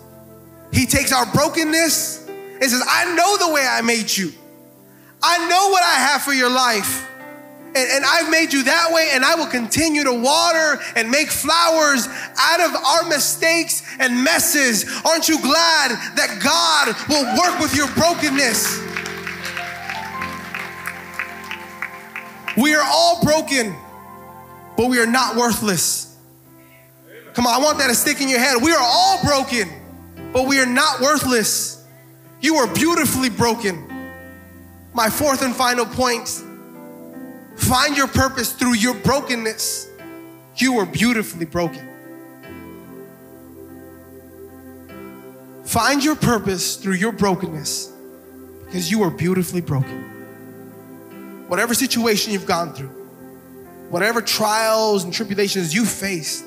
He 0.73 0.87
takes 0.87 1.13
our 1.13 1.25
brokenness 1.33 2.27
and 2.29 2.65
says, 2.65 2.83
I 2.85 3.15
know 3.15 3.47
the 3.47 3.55
way 3.55 3.65
I 3.65 3.81
made 3.81 4.11
you. 4.11 4.33
I 5.23 5.39
know 5.49 5.69
what 5.71 5.85
I 5.85 6.01
have 6.01 6.23
for 6.23 6.33
your 6.33 6.51
life. 6.51 7.08
And, 7.79 7.91
and, 7.93 8.05
I've 8.05 8.29
made 8.29 8.53
you 8.53 8.65
that 8.65 8.91
way, 8.93 9.11
and 9.13 9.25
I 9.25 9.37
will 9.37 9.47
continue 9.47 10.03
to 10.03 10.13
water 10.13 10.83
and 10.97 11.09
make 11.11 11.31
flowers 11.31 12.09
out 12.37 12.61
of 12.61 12.75
our 12.75 13.09
mistakes 13.09 13.85
and 14.01 14.25
messes. 14.25 14.85
Aren't 15.05 15.29
you 15.29 15.41
glad 15.41 15.91
that 16.17 16.41
God 16.43 16.97
will 17.09 17.25
work 17.39 17.61
with 17.61 17.77
your 17.77 17.87
brokenness? 17.95 18.81
We 22.57 22.75
are 22.75 22.85
all 22.85 23.23
broken, 23.23 23.77
but 24.77 24.89
we 24.89 24.99
are 24.99 25.07
not 25.07 25.37
worthless. 25.37 26.17
Come 27.35 27.47
on, 27.47 27.55
I 27.55 27.65
want 27.65 27.79
that 27.79 27.87
to 27.87 27.95
stick 27.95 28.21
in 28.21 28.29
your 28.29 28.41
head. 28.41 28.61
We 28.61 28.73
are 28.73 28.83
all 28.83 29.23
broken, 29.25 29.69
but 30.33 30.49
we 30.49 30.59
are 30.59 30.67
not 30.67 31.01
worthless. 31.01 31.87
You 32.41 32.57
are 32.57 32.75
beautifully 32.75 33.31
broken. 33.31 33.85
My 34.93 35.09
fourth 35.09 35.43
and 35.43 35.55
final 35.55 35.87
point 35.87 36.43
find 37.59 37.97
your 37.97 38.09
purpose 38.09 38.53
through 38.53 38.75
your 38.75 38.95
brokenness. 38.95 39.89
You 40.57 40.75
were 40.75 40.87
beautifully 40.87 41.45
broken. 41.45 41.87
Find 45.65 46.03
your 46.03 46.17
purpose 46.17 46.77
through 46.77 46.95
your 46.95 47.13
brokenness 47.13 47.93
because 48.65 48.91
you 48.91 49.03
are 49.03 49.11
beautifully 49.11 49.61
broken. 49.61 51.45
Whatever 51.49 51.75
situation 51.75 52.33
you've 52.33 52.47
gone 52.47 52.73
through, 52.73 52.89
whatever 53.91 54.23
trials 54.23 55.05
and 55.05 55.13
tribulations 55.13 55.75
you 55.75 55.85
faced, 55.85 56.45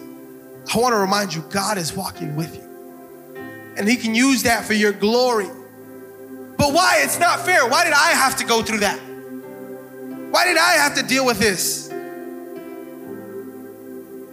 I 0.74 0.78
want 0.78 0.94
to 0.94 0.98
remind 0.98 1.34
you 1.34 1.44
God 1.50 1.78
is 1.78 1.96
walking 1.96 2.36
with 2.36 2.56
you. 2.56 3.74
And 3.78 3.88
He 3.88 3.96
can 3.96 4.16
use 4.16 4.44
that 4.44 4.66
for 4.66 4.74
your 4.74 4.92
glory. 4.92 5.50
But 6.58 6.74
why? 6.74 7.00
It's 7.04 7.20
not 7.20 7.40
fair. 7.42 7.68
Why 7.68 7.84
did 7.84 7.94
I 7.94 8.12
have 8.12 8.38
to 8.38 8.46
go 8.46 8.62
through 8.62 8.80
that? 8.80 9.00
Why 10.32 10.46
did 10.46 10.58
I 10.58 10.74
have 10.74 10.96
to 10.96 11.04
deal 11.04 11.26
with 11.26 11.40
this? 11.40 11.90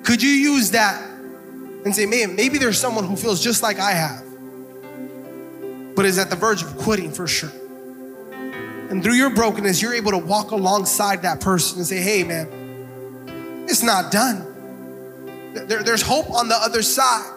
Could 0.04 0.22
you 0.22 0.30
use 0.30 0.70
that 0.70 1.02
and 1.84 1.94
say, 1.94 2.06
man, 2.06 2.36
maybe 2.36 2.58
there's 2.58 2.78
someone 2.78 3.04
who 3.04 3.16
feels 3.16 3.42
just 3.42 3.62
like 3.62 3.78
I 3.78 3.92
have, 3.92 4.24
but 5.94 6.06
is 6.06 6.18
at 6.18 6.30
the 6.30 6.36
verge 6.36 6.62
of 6.62 6.76
quitting 6.78 7.12
for 7.12 7.26
sure. 7.26 7.52
And 8.90 9.02
through 9.02 9.14
your 9.14 9.30
brokenness, 9.30 9.82
you're 9.82 9.94
able 9.94 10.12
to 10.12 10.18
walk 10.18 10.52
alongside 10.52 11.22
that 11.22 11.40
person 11.40 11.78
and 11.78 11.86
say, 11.86 12.00
hey, 12.00 12.24
man, 12.24 13.66
it's 13.68 13.82
not 13.82 14.10
done. 14.10 14.46
There, 15.52 15.82
there's 15.82 16.02
hope 16.02 16.30
on 16.30 16.48
the 16.48 16.56
other 16.56 16.82
side. 16.82 17.34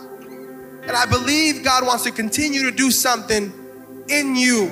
And 0.84 0.91
I 0.91 1.06
believe 1.08 1.63
God 1.63 1.86
wants 1.86 2.04
to 2.04 2.12
continue 2.12 2.69
to 2.69 2.71
do 2.71 2.89
something 2.89 3.52
in 4.08 4.36
you. 4.36 4.71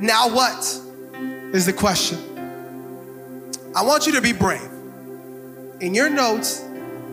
Now, 0.00 0.34
what 0.34 0.64
is 1.54 1.66
the 1.66 1.74
question? 1.74 2.18
I 3.76 3.84
want 3.84 4.06
you 4.06 4.12
to 4.12 4.22
be 4.22 4.32
brave. 4.32 4.66
In 5.80 5.92
your 5.92 6.08
notes, 6.08 6.64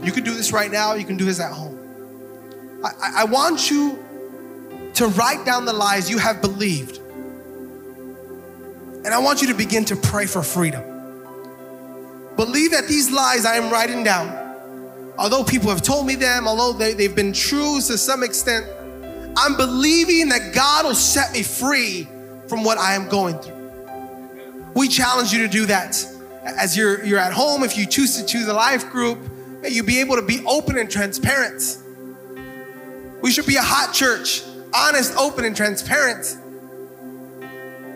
you 0.02 0.14
can 0.14 0.24
do 0.24 0.34
this 0.34 0.54
right 0.54 0.72
now, 0.72 0.94
you 0.94 1.04
can 1.04 1.18
do 1.18 1.26
this 1.26 1.42
at 1.42 1.52
home. 1.52 1.78
I, 2.84 3.12
I 3.18 3.26
want 3.26 3.70
you 3.70 4.00
to 4.94 5.08
write 5.08 5.46
down 5.46 5.66
the 5.66 5.74
lies 5.74 6.10
you 6.10 6.18
have 6.18 6.42
believed. 6.42 7.00
And 9.04 9.08
I 9.08 9.20
want 9.20 9.42
you 9.42 9.50
to 9.50 9.54
begin 9.54 9.84
to 9.86 9.98
pray 9.98 10.26
for 10.26 10.42
freedom. 10.42 10.84
Believe 12.38 12.72
that 12.72 12.88
these 12.88 13.12
lies 13.12 13.46
I 13.46 13.58
am 13.58 13.70
writing 13.70 14.04
down, 14.06 14.30
although 15.18 15.44
people 15.44 15.70
have 15.72 15.82
told 15.82 16.08
me 16.08 16.16
them, 16.16 16.48
although 16.48 16.72
they, 16.72 16.94
they've 16.94 17.16
been 17.16 17.34
true 17.34 17.82
to 17.82 17.98
some 17.98 18.24
extent, 18.24 18.66
I'm 19.36 19.58
believing 19.58 20.30
that 20.30 20.54
God 20.54 20.86
will 20.86 20.96
set 20.96 21.34
me 21.34 21.44
free 21.44 22.08
from 22.48 22.64
what 22.64 22.78
I 22.78 22.96
am 22.96 23.08
going 23.10 23.38
through. 23.40 23.56
We 24.76 24.88
challenge 24.88 25.32
you 25.34 25.40
to 25.40 25.48
do 25.48 25.66
that. 25.68 26.06
As 26.44 26.78
you're, 26.78 27.04
you're 27.04 27.20
at 27.20 27.34
home, 27.34 27.64
if 27.64 27.78
you 27.78 27.86
choose 27.86 28.16
to 28.18 28.26
choose 28.26 28.48
a 28.48 28.54
life 28.54 28.90
group, 28.90 29.20
may 29.62 29.70
you 29.70 29.84
be 29.84 30.00
able 30.00 30.16
to 30.16 30.22
be 30.22 30.44
open 30.46 30.78
and 30.78 30.90
transparent. 30.90 31.78
We 33.22 33.32
should 33.32 33.48
be 33.48 33.56
a 33.56 33.62
hot 33.62 33.94
church, 33.94 34.44
honest, 34.74 35.16
open, 35.18 35.46
and 35.46 35.56
transparent. 35.56 36.38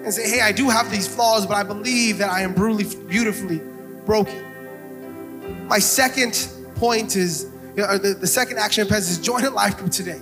And 0.04 0.14
say, 0.14 0.28
hey, 0.28 0.42
I 0.42 0.52
do 0.52 0.70
have 0.70 0.90
these 0.90 1.08
flaws, 1.08 1.46
but 1.46 1.56
I 1.56 1.64
believe 1.64 2.18
that 2.18 2.32
I 2.32 2.42
am 2.42 2.54
beautifully 2.54 3.62
broken. 4.06 5.68
My 5.68 5.78
second 5.80 6.50
point 6.76 7.16
is, 7.16 7.48
you 7.76 7.84
know, 7.84 7.98
the, 7.98 8.16
the 8.16 8.28
second 8.28 8.58
action 8.58 8.88
is 8.88 9.20
join 9.20 9.46
a 9.46 9.50
life 9.52 9.78
group 9.78 9.92
today. 9.92 10.20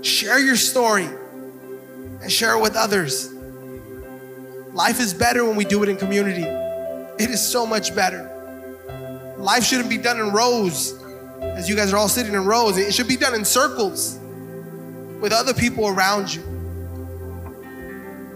Share 0.00 0.38
your 0.38 0.56
story 0.56 1.08
and 2.20 2.30
share 2.30 2.56
it 2.56 2.60
with 2.60 2.76
others. 2.76 3.32
Life 4.72 5.00
is 5.00 5.14
better 5.14 5.44
when 5.44 5.56
we 5.56 5.64
do 5.64 5.82
it 5.82 5.88
in 5.88 5.96
community. 5.96 6.44
It 7.22 7.30
is 7.30 7.40
so 7.44 7.66
much 7.66 7.94
better. 7.94 8.34
Life 9.38 9.64
shouldn't 9.64 9.88
be 9.88 9.98
done 9.98 10.18
in 10.20 10.32
rows, 10.32 10.94
as 11.40 11.68
you 11.68 11.76
guys 11.76 11.92
are 11.92 11.96
all 11.96 12.08
sitting 12.08 12.34
in 12.34 12.44
rows. 12.44 12.76
It 12.76 12.92
should 12.92 13.08
be 13.08 13.16
done 13.16 13.34
in 13.34 13.44
circles 13.44 14.18
with 15.20 15.32
other 15.32 15.54
people 15.54 15.88
around 15.88 16.32
you. 16.32 16.42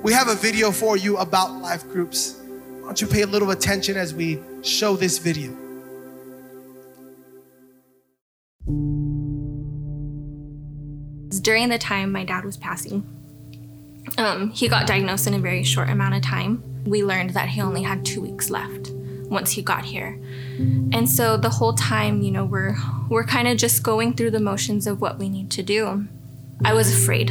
We 0.02 0.12
have 0.12 0.28
a 0.28 0.34
video 0.34 0.72
for 0.72 0.96
you 0.96 1.18
about 1.18 1.60
life 1.60 1.88
groups. 1.88 2.40
Why 2.80 2.86
don't 2.86 3.00
you 3.00 3.06
pay 3.06 3.22
a 3.22 3.26
little 3.26 3.52
attention 3.52 3.96
as 3.96 4.12
we 4.12 4.40
show 4.62 4.96
this 4.96 5.18
video? 5.18 5.56
During 11.40 11.68
the 11.68 11.78
time 11.78 12.12
my 12.12 12.24
dad 12.24 12.44
was 12.44 12.56
passing, 12.56 13.04
um, 14.18 14.50
he 14.50 14.68
got 14.68 14.86
diagnosed 14.86 15.26
in 15.26 15.34
a 15.34 15.38
very 15.38 15.62
short 15.62 15.88
amount 15.88 16.14
of 16.14 16.22
time. 16.22 16.62
We 16.84 17.04
learned 17.04 17.30
that 17.30 17.48
he 17.48 17.60
only 17.60 17.82
had 17.82 18.04
two 18.04 18.20
weeks 18.20 18.50
left 18.50 18.90
once 19.30 19.52
he 19.52 19.62
got 19.62 19.84
here. 19.84 20.18
And 20.92 21.08
so 21.08 21.36
the 21.36 21.48
whole 21.48 21.72
time, 21.72 22.20
you 22.22 22.30
know, 22.30 22.44
we're 22.44 22.76
we're 23.08 23.24
kind 23.24 23.48
of 23.48 23.56
just 23.56 23.82
going 23.82 24.14
through 24.14 24.32
the 24.32 24.40
motions 24.40 24.86
of 24.86 25.00
what 25.00 25.18
we 25.18 25.28
need 25.28 25.50
to 25.52 25.62
do. 25.62 26.06
I 26.64 26.74
was 26.74 26.92
afraid. 26.92 27.30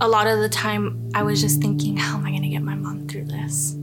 A 0.00 0.08
lot 0.08 0.26
of 0.26 0.40
the 0.40 0.48
time 0.48 1.10
I 1.14 1.22
was 1.22 1.40
just 1.40 1.60
thinking, 1.60 1.96
how 1.96 2.16
am 2.16 2.26
I 2.26 2.30
going 2.30 2.42
to 2.42 2.48
get 2.48 2.62
my 2.62 2.74
mom 2.74 3.06
through 3.06 3.26
this? 3.26 3.76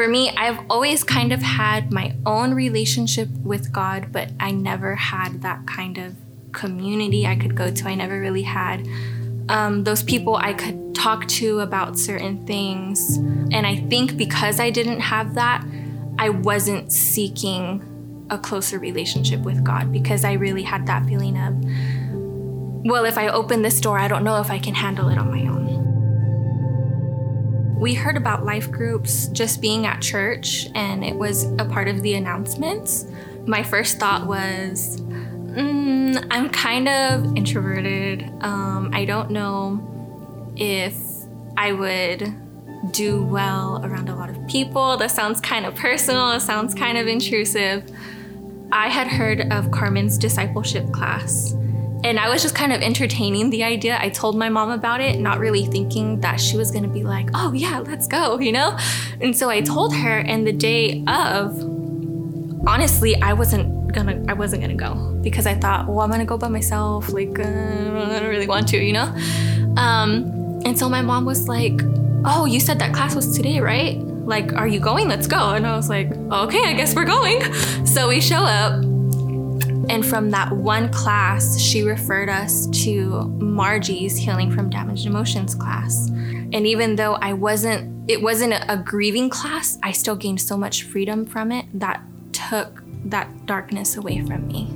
For 0.00 0.08
me, 0.08 0.30
I've 0.30 0.58
always 0.70 1.04
kind 1.04 1.30
of 1.30 1.42
had 1.42 1.92
my 1.92 2.16
own 2.24 2.54
relationship 2.54 3.28
with 3.44 3.70
God, 3.70 4.10
but 4.10 4.30
I 4.40 4.50
never 4.50 4.94
had 4.94 5.42
that 5.42 5.66
kind 5.66 5.98
of 5.98 6.16
community 6.52 7.26
I 7.26 7.36
could 7.36 7.54
go 7.54 7.70
to. 7.70 7.86
I 7.86 7.96
never 7.96 8.18
really 8.18 8.40
had 8.40 8.88
um, 9.50 9.84
those 9.84 10.02
people 10.02 10.36
I 10.36 10.54
could 10.54 10.94
talk 10.94 11.28
to 11.28 11.60
about 11.60 11.98
certain 11.98 12.46
things. 12.46 13.18
And 13.52 13.66
I 13.66 13.76
think 13.90 14.16
because 14.16 14.58
I 14.58 14.70
didn't 14.70 15.00
have 15.00 15.34
that, 15.34 15.66
I 16.18 16.30
wasn't 16.30 16.90
seeking 16.90 18.26
a 18.30 18.38
closer 18.38 18.78
relationship 18.78 19.40
with 19.40 19.62
God 19.62 19.92
because 19.92 20.24
I 20.24 20.32
really 20.32 20.62
had 20.62 20.86
that 20.86 21.04
feeling 21.04 21.36
of, 21.36 21.62
well, 22.90 23.04
if 23.04 23.18
I 23.18 23.28
open 23.28 23.60
this 23.60 23.78
door, 23.82 23.98
I 23.98 24.08
don't 24.08 24.24
know 24.24 24.40
if 24.40 24.50
I 24.50 24.60
can 24.60 24.72
handle 24.76 25.10
it 25.10 25.18
on 25.18 25.30
my 25.30 25.42
own. 25.42 25.69
We 27.80 27.94
heard 27.94 28.18
about 28.18 28.44
life 28.44 28.70
groups 28.70 29.28
just 29.28 29.62
being 29.62 29.86
at 29.86 30.02
church, 30.02 30.68
and 30.74 31.02
it 31.02 31.16
was 31.16 31.44
a 31.58 31.64
part 31.64 31.88
of 31.88 32.02
the 32.02 32.12
announcements. 32.12 33.06
My 33.46 33.62
first 33.62 33.98
thought 33.98 34.26
was, 34.26 35.00
mm, 35.00 36.26
I'm 36.30 36.50
kind 36.50 36.90
of 36.90 37.34
introverted. 37.38 38.30
Um, 38.42 38.90
I 38.92 39.06
don't 39.06 39.30
know 39.30 40.52
if 40.56 40.94
I 41.56 41.72
would 41.72 42.92
do 42.92 43.22
well 43.22 43.80
around 43.82 44.10
a 44.10 44.14
lot 44.14 44.28
of 44.28 44.46
people. 44.46 44.98
That 44.98 45.10
sounds 45.10 45.40
kind 45.40 45.64
of 45.64 45.74
personal, 45.74 46.32
it 46.32 46.40
sounds 46.40 46.74
kind 46.74 46.98
of 46.98 47.06
intrusive. 47.06 47.90
I 48.70 48.88
had 48.88 49.06
heard 49.06 49.50
of 49.50 49.70
Carmen's 49.70 50.18
discipleship 50.18 50.92
class, 50.92 51.54
and 52.02 52.18
I 52.18 52.28
was 52.28 52.42
just 52.42 52.54
kind 52.54 52.72
of 52.72 52.80
entertaining 52.80 53.50
the 53.50 53.64
idea. 53.64 53.98
I 54.00 54.08
told 54.08 54.36
my 54.36 54.48
mom 54.48 54.70
about 54.70 55.00
it, 55.00 55.18
not 55.18 55.38
really 55.38 55.66
thinking 55.66 56.20
that 56.20 56.40
she 56.40 56.56
was 56.56 56.70
gonna 56.70 56.88
be 56.88 57.02
like, 57.02 57.28
oh 57.34 57.52
yeah, 57.52 57.80
let's 57.80 58.06
go, 58.06 58.38
you 58.46 58.52
know? 58.52 58.76
And 59.20 59.36
so 59.36 59.50
I 59.50 59.60
told 59.60 59.94
her, 59.94 60.18
and 60.18 60.46
the 60.46 60.52
day 60.52 61.04
of, 61.06 61.58
honestly, 62.66 63.20
I 63.20 63.32
wasn't 63.32 63.92
gonna, 63.92 64.24
I 64.28 64.32
wasn't 64.32 64.62
gonna 64.62 64.74
go 64.74 64.94
because 65.22 65.46
I 65.46 65.54
thought, 65.54 65.86
well, 65.86 66.00
I'm 66.00 66.10
gonna 66.10 66.24
go 66.24 66.38
by 66.38 66.48
myself. 66.48 67.12
Like, 67.12 67.38
uh, 67.38 67.42
I 67.42 68.18
don't 68.20 68.28
really 68.28 68.46
want 68.46 68.68
to, 68.68 68.78
you 68.78 68.92
know? 68.92 69.14
Um, 69.76 70.62
and 70.64 70.78
so 70.78 70.88
my 70.88 71.02
mom 71.02 71.24
was 71.24 71.48
like, 71.48 71.80
oh, 72.24 72.44
you 72.44 72.60
said 72.60 72.78
that 72.78 72.94
class 72.94 73.14
was 73.14 73.36
today, 73.36 73.60
right? 73.60 73.98
Like, 73.98 74.52
are 74.52 74.68
you 74.68 74.80
going? 74.80 75.08
Let's 75.08 75.26
go. 75.26 75.50
And 75.50 75.66
I 75.66 75.76
was 75.76 75.88
like, 75.88 76.10
okay, 76.12 76.62
I 76.64 76.72
guess 76.74 76.94
we're 76.94 77.04
going. 77.04 77.42
So 77.90 78.06
we 78.06 78.20
show 78.20 78.36
up. 78.36 78.84
And 79.88 80.04
from 80.04 80.30
that 80.30 80.52
one 80.52 80.90
class, 80.92 81.58
she 81.58 81.82
referred 81.82 82.28
us 82.28 82.66
to 82.84 83.24
Margie's 83.38 84.16
Healing 84.16 84.50
from 84.50 84.70
Damaged 84.70 85.06
Emotions 85.06 85.54
class. 85.54 86.08
And 86.08 86.66
even 86.66 86.96
though 86.96 87.14
I 87.14 87.32
wasn't, 87.32 88.10
it 88.10 88.22
wasn't 88.22 88.52
a, 88.52 88.76
grieving 88.76 89.30
class, 89.30 89.78
I 89.82 89.92
still 89.92 90.16
gained 90.16 90.40
so 90.40 90.56
much 90.56 90.82
freedom 90.84 91.24
from 91.24 91.52
it 91.52 91.66
that 91.74 92.02
took 92.32 92.82
that 93.04 93.46
darkness 93.46 93.96
away 93.96 94.24
from 94.24 94.46
me. 94.46 94.68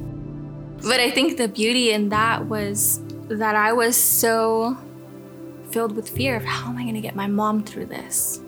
But 0.88 1.00
I 1.00 1.10
think 1.10 1.36
the 1.36 1.48
beauty 1.48 1.92
in 1.92 2.10
that 2.10 2.46
was 2.46 3.00
that 3.28 3.56
I 3.56 3.72
was 3.72 3.96
so 3.96 4.76
filled 5.70 5.96
with 5.96 6.08
fear 6.08 6.36
of 6.36 6.44
how 6.44 6.70
am 6.70 6.76
I 6.76 6.82
going 6.82 6.94
to 6.94 7.00
get 7.00 7.16
my 7.16 7.26
mom 7.26 7.64
through 7.64 7.86
this? 7.86 8.40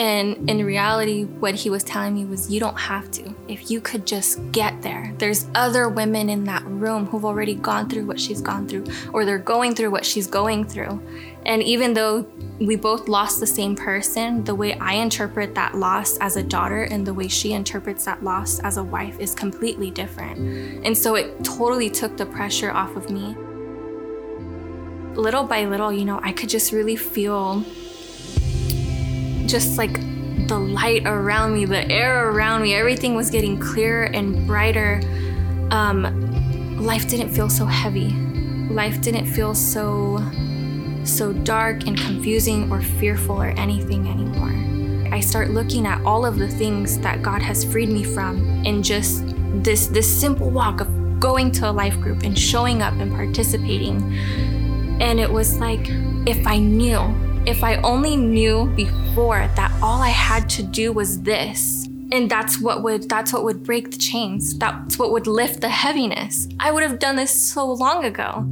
And 0.00 0.48
in 0.48 0.64
reality, 0.64 1.24
what 1.24 1.54
he 1.54 1.68
was 1.68 1.84
telling 1.84 2.14
me 2.14 2.24
was, 2.24 2.50
you 2.50 2.58
don't 2.58 2.78
have 2.78 3.10
to. 3.10 3.34
If 3.48 3.70
you 3.70 3.82
could 3.82 4.06
just 4.06 4.40
get 4.50 4.80
there, 4.80 5.12
there's 5.18 5.46
other 5.54 5.90
women 5.90 6.30
in 6.30 6.44
that 6.44 6.64
room 6.64 7.04
who've 7.04 7.26
already 7.26 7.54
gone 7.54 7.86
through 7.90 8.06
what 8.06 8.18
she's 8.18 8.40
gone 8.40 8.66
through, 8.66 8.86
or 9.12 9.26
they're 9.26 9.36
going 9.36 9.74
through 9.74 9.90
what 9.90 10.06
she's 10.06 10.26
going 10.26 10.64
through. 10.64 11.02
And 11.44 11.62
even 11.62 11.92
though 11.92 12.26
we 12.58 12.76
both 12.76 13.08
lost 13.08 13.40
the 13.40 13.46
same 13.46 13.76
person, 13.76 14.42
the 14.44 14.54
way 14.54 14.72
I 14.78 14.94
interpret 14.94 15.54
that 15.56 15.74
loss 15.74 16.16
as 16.16 16.36
a 16.36 16.42
daughter 16.42 16.84
and 16.84 17.06
the 17.06 17.12
way 17.12 17.28
she 17.28 17.52
interprets 17.52 18.06
that 18.06 18.24
loss 18.24 18.58
as 18.60 18.78
a 18.78 18.82
wife 18.82 19.20
is 19.20 19.34
completely 19.34 19.90
different. 19.90 20.38
And 20.82 20.96
so 20.96 21.14
it 21.14 21.44
totally 21.44 21.90
took 21.90 22.16
the 22.16 22.24
pressure 22.24 22.70
off 22.70 22.96
of 22.96 23.10
me 23.10 23.36
little 25.14 25.44
by 25.44 25.66
little, 25.66 25.92
you 25.92 26.06
know, 26.06 26.20
I 26.22 26.32
could 26.32 26.48
just 26.48 26.72
really 26.72 26.96
feel 26.96 27.64
just 29.50 29.78
like 29.78 29.94
the 30.48 30.58
light 30.58 31.06
around 31.06 31.54
me, 31.54 31.64
the 31.64 31.88
air 31.90 32.30
around 32.30 32.62
me, 32.62 32.74
everything 32.74 33.14
was 33.14 33.30
getting 33.30 33.58
clearer 33.58 34.04
and 34.04 34.46
brighter. 34.46 35.00
Um, 35.70 36.76
life 36.84 37.08
didn't 37.08 37.30
feel 37.30 37.48
so 37.48 37.66
heavy. 37.66 38.10
Life 38.70 39.00
didn't 39.00 39.26
feel 39.26 39.54
so 39.54 40.18
so 41.02 41.32
dark 41.32 41.86
and 41.86 41.96
confusing 41.96 42.70
or 42.70 42.82
fearful 42.82 43.40
or 43.40 43.48
anything 43.56 44.06
anymore. 44.06 45.14
I 45.14 45.20
start 45.20 45.50
looking 45.50 45.86
at 45.86 46.04
all 46.04 46.26
of 46.26 46.38
the 46.38 46.46
things 46.46 46.98
that 46.98 47.22
God 47.22 47.40
has 47.40 47.64
freed 47.64 47.88
me 47.88 48.04
from 48.04 48.64
in 48.64 48.82
just 48.82 49.24
this 49.62 49.86
this 49.86 50.08
simple 50.20 50.50
walk 50.50 50.80
of 50.80 51.18
going 51.18 51.50
to 51.52 51.70
a 51.70 51.72
life 51.72 51.98
group 52.00 52.22
and 52.22 52.38
showing 52.38 52.82
up 52.82 52.94
and 52.94 53.10
participating 53.12 54.00
and 55.00 55.18
it 55.18 55.30
was 55.32 55.58
like, 55.58 55.88
if 56.26 56.46
I 56.46 56.58
knew, 56.58 56.98
if 57.46 57.64
I 57.64 57.76
only 57.76 58.16
knew 58.16 58.66
before 58.76 59.48
that 59.56 59.72
all 59.82 60.02
I 60.02 60.08
had 60.08 60.48
to 60.50 60.62
do 60.62 60.92
was 60.92 61.22
this, 61.22 61.86
and 62.12 62.30
that's 62.30 62.60
what 62.60 62.82
would 62.82 63.08
that's 63.08 63.32
what 63.32 63.44
would 63.44 63.62
break 63.62 63.90
the 63.90 63.96
chains. 63.96 64.58
That's 64.58 64.98
what 64.98 65.12
would 65.12 65.26
lift 65.26 65.60
the 65.60 65.68
heaviness. 65.68 66.48
I 66.58 66.70
would 66.70 66.82
have 66.82 66.98
done 66.98 67.16
this 67.16 67.30
so 67.30 67.70
long 67.72 68.04
ago. 68.04 68.46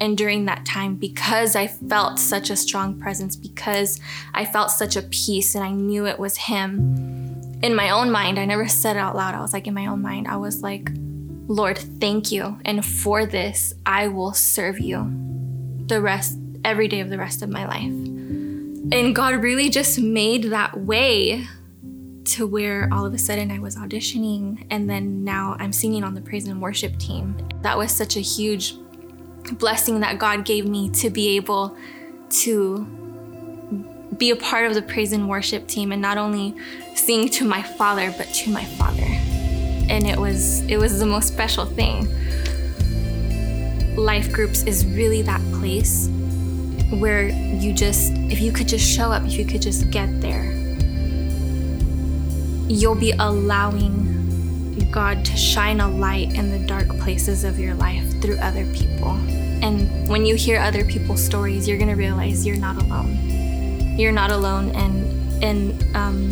And 0.00 0.18
during 0.18 0.44
that 0.46 0.66
time, 0.66 0.96
because 0.96 1.54
I 1.54 1.66
felt 1.68 2.18
such 2.18 2.50
a 2.50 2.56
strong 2.56 2.98
presence, 2.98 3.36
because 3.36 4.00
I 4.34 4.44
felt 4.44 4.70
such 4.70 4.96
a 4.96 5.02
peace 5.02 5.54
and 5.54 5.62
I 5.64 5.70
knew 5.70 6.06
it 6.06 6.18
was 6.18 6.36
him, 6.36 7.58
in 7.62 7.74
my 7.74 7.90
own 7.90 8.10
mind, 8.10 8.38
I 8.38 8.44
never 8.44 8.68
said 8.68 8.96
it 8.96 8.98
out 8.98 9.14
loud. 9.16 9.34
I 9.34 9.40
was 9.40 9.52
like, 9.52 9.66
in 9.66 9.74
my 9.74 9.86
own 9.86 10.02
mind, 10.02 10.26
I 10.28 10.36
was 10.36 10.62
like, 10.62 10.90
Lord, 11.46 11.78
thank 11.78 12.32
you. 12.32 12.58
And 12.64 12.84
for 12.84 13.24
this, 13.24 13.72
I 13.86 14.08
will 14.08 14.32
serve 14.32 14.80
you 14.80 15.10
the 15.86 16.00
rest, 16.00 16.38
every 16.64 16.88
day 16.88 17.00
of 17.00 17.10
the 17.10 17.18
rest 17.18 17.42
of 17.42 17.48
my 17.48 17.66
life. 17.66 17.92
And 18.92 19.14
God 19.14 19.42
really 19.42 19.70
just 19.70 19.98
made 19.98 20.44
that 20.44 20.78
way 20.78 21.46
to 22.24 22.46
where 22.46 22.88
all 22.92 23.04
of 23.04 23.12
a 23.12 23.18
sudden 23.18 23.50
I 23.50 23.58
was 23.58 23.76
auditioning 23.76 24.66
and 24.70 24.88
then 24.88 25.24
now 25.24 25.56
I'm 25.58 25.72
singing 25.72 26.04
on 26.04 26.14
the 26.14 26.20
praise 26.20 26.46
and 26.48 26.60
worship 26.60 26.98
team. 26.98 27.36
That 27.62 27.76
was 27.76 27.92
such 27.92 28.16
a 28.16 28.20
huge 28.20 28.74
blessing 29.52 30.00
that 30.00 30.18
God 30.18 30.44
gave 30.44 30.66
me 30.66 30.88
to 30.90 31.10
be 31.10 31.36
able 31.36 31.76
to 32.30 32.86
be 34.16 34.30
a 34.30 34.36
part 34.36 34.66
of 34.66 34.74
the 34.74 34.82
praise 34.82 35.12
and 35.12 35.28
worship 35.28 35.66
team 35.66 35.92
and 35.92 36.00
not 36.00 36.16
only 36.16 36.54
sing 36.94 37.28
to 37.28 37.44
my 37.44 37.62
father 37.62 38.12
but 38.16 38.26
to 38.28 38.50
my 38.50 38.64
father. 38.64 39.02
And 39.02 40.06
it 40.06 40.18
was 40.18 40.62
it 40.62 40.78
was 40.78 40.98
the 40.98 41.06
most 41.06 41.28
special 41.28 41.66
thing 41.66 42.08
life 43.96 44.32
groups 44.32 44.64
is 44.64 44.84
really 44.86 45.22
that 45.22 45.40
place 45.52 46.08
where 46.94 47.28
you 47.28 47.72
just, 47.72 48.12
if 48.14 48.40
you 48.40 48.52
could 48.52 48.68
just 48.68 48.86
show 48.86 49.12
up, 49.12 49.24
if 49.24 49.34
you 49.34 49.44
could 49.44 49.62
just 49.62 49.90
get 49.90 50.20
there, 50.20 50.52
you'll 52.68 52.94
be 52.94 53.12
allowing 53.12 54.14
God 54.90 55.24
to 55.24 55.36
shine 55.36 55.80
a 55.80 55.88
light 55.88 56.34
in 56.34 56.50
the 56.50 56.66
dark 56.66 56.88
places 56.98 57.44
of 57.44 57.58
your 57.58 57.74
life 57.74 58.20
through 58.22 58.38
other 58.38 58.64
people. 58.72 59.10
And 59.62 60.08
when 60.08 60.24
you 60.24 60.36
hear 60.36 60.60
other 60.60 60.84
people's 60.84 61.22
stories, 61.22 61.66
you're 61.66 61.78
gonna 61.78 61.96
realize 61.96 62.46
you're 62.46 62.56
not 62.56 62.76
alone. 62.76 63.98
You're 63.98 64.12
not 64.12 64.30
alone, 64.30 64.70
and 64.70 65.42
and 65.42 65.96
um, 65.96 66.30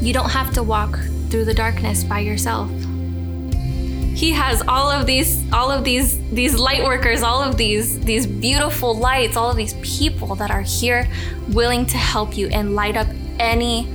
you 0.00 0.12
don't 0.12 0.30
have 0.30 0.52
to 0.54 0.62
walk 0.62 0.98
through 1.30 1.44
the 1.44 1.54
darkness 1.54 2.04
by 2.04 2.20
yourself 2.20 2.70
he 4.16 4.30
has 4.30 4.62
all 4.66 4.90
of 4.90 5.04
these 5.04 5.44
all 5.52 5.70
of 5.70 5.84
these 5.84 6.18
these 6.30 6.58
light 6.58 6.82
workers 6.82 7.22
all 7.22 7.42
of 7.42 7.58
these 7.58 8.00
these 8.00 8.26
beautiful 8.26 8.96
lights 8.96 9.36
all 9.36 9.50
of 9.50 9.56
these 9.56 9.74
people 9.82 10.34
that 10.34 10.50
are 10.50 10.62
here 10.62 11.06
willing 11.50 11.84
to 11.84 11.98
help 11.98 12.34
you 12.34 12.48
and 12.48 12.74
light 12.74 12.96
up 12.96 13.06
any 13.38 13.86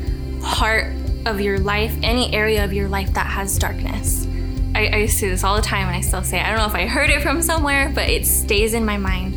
part 0.43 0.93
of 1.26 1.41
your 1.41 1.57
life 1.57 1.97
any 2.03 2.32
area 2.36 2.63
of 2.63 2.72
your 2.72 2.88
life 2.88 3.11
that 3.13 3.26
has 3.26 3.57
darkness. 3.57 4.28
I, 4.76 4.89
I 4.93 5.05
say 5.07 5.30
this 5.30 5.43
all 5.43 5.55
the 5.55 5.61
time 5.61 5.88
and 5.88 5.97
i 5.97 6.01
still 6.01 6.24
say 6.24 6.39
it. 6.39 6.45
i 6.45 6.49
don't 6.49 6.59
know 6.59 6.67
if 6.67 6.76
i 6.76 6.86
heard 6.86 7.09
it 7.09 7.24
from 7.24 7.41
somewhere 7.41 7.91
but 7.93 8.07
it 8.07 8.26
stays 8.26 8.76
in 8.76 8.86
my 8.86 8.97
mind. 8.97 9.36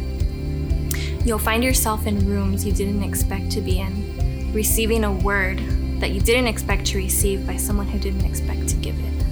You'll 1.25 1.39
find 1.39 1.65
yourself 1.65 2.07
in 2.07 2.29
rooms 2.29 2.67
you 2.67 2.73
didn't 2.73 3.03
expect 3.03 3.51
to 3.53 3.63
be 3.63 3.81
in 3.81 4.53
receiving 4.53 5.05
a 5.05 5.13
word 5.13 5.59
that 6.01 6.11
you 6.11 6.21
didn't 6.21 6.47
expect 6.47 6.85
to 6.89 6.99
receive 6.99 7.47
by 7.47 7.57
someone 7.57 7.87
who 7.87 7.99
didn't 7.99 8.27
expect 8.27 8.69
to 8.69 8.77
give 8.77 8.99
it 8.99 9.24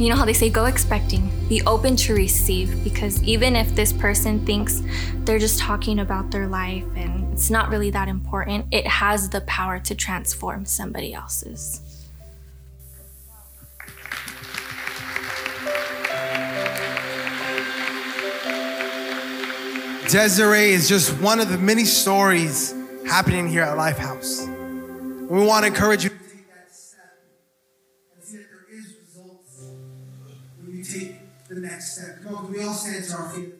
you 0.00 0.08
know 0.08 0.16
how 0.16 0.24
they 0.24 0.32
say 0.32 0.48
go 0.48 0.64
expecting, 0.64 1.30
be 1.46 1.60
open 1.66 1.94
to 1.94 2.14
receive, 2.14 2.82
because 2.82 3.22
even 3.22 3.54
if 3.54 3.74
this 3.74 3.92
person 3.92 4.44
thinks 4.46 4.82
they're 5.24 5.38
just 5.38 5.58
talking 5.58 5.98
about 5.98 6.30
their 6.30 6.46
life 6.46 6.84
and 6.96 7.30
it's 7.34 7.50
not 7.50 7.68
really 7.68 7.90
that 7.90 8.08
important. 8.08 8.64
It 8.70 8.86
has 8.86 9.28
the 9.28 9.42
power 9.42 9.78
to 9.80 9.94
transform 9.94 10.64
somebody 10.64 11.12
else's. 11.12 11.82
Desiree 20.10 20.70
is 20.70 20.88
just 20.88 21.12
one 21.20 21.40
of 21.40 21.50
the 21.50 21.58
many 21.58 21.84
stories 21.84 22.74
happening 23.06 23.46
here 23.46 23.62
at 23.62 23.76
Lifehouse. 23.76 24.48
We 25.28 25.44
want 25.44 25.64
to 25.64 25.68
encourage 25.68 26.04
you 26.04 26.10
take 30.90 31.14
the 31.48 31.56
next 31.56 31.96
step. 31.96 32.22
Come 32.22 32.34
on, 32.34 32.52
we 32.52 32.62
all 32.62 32.74
stand 32.74 33.04
to 33.04 33.14
our 33.14 33.28
feet? 33.30 33.54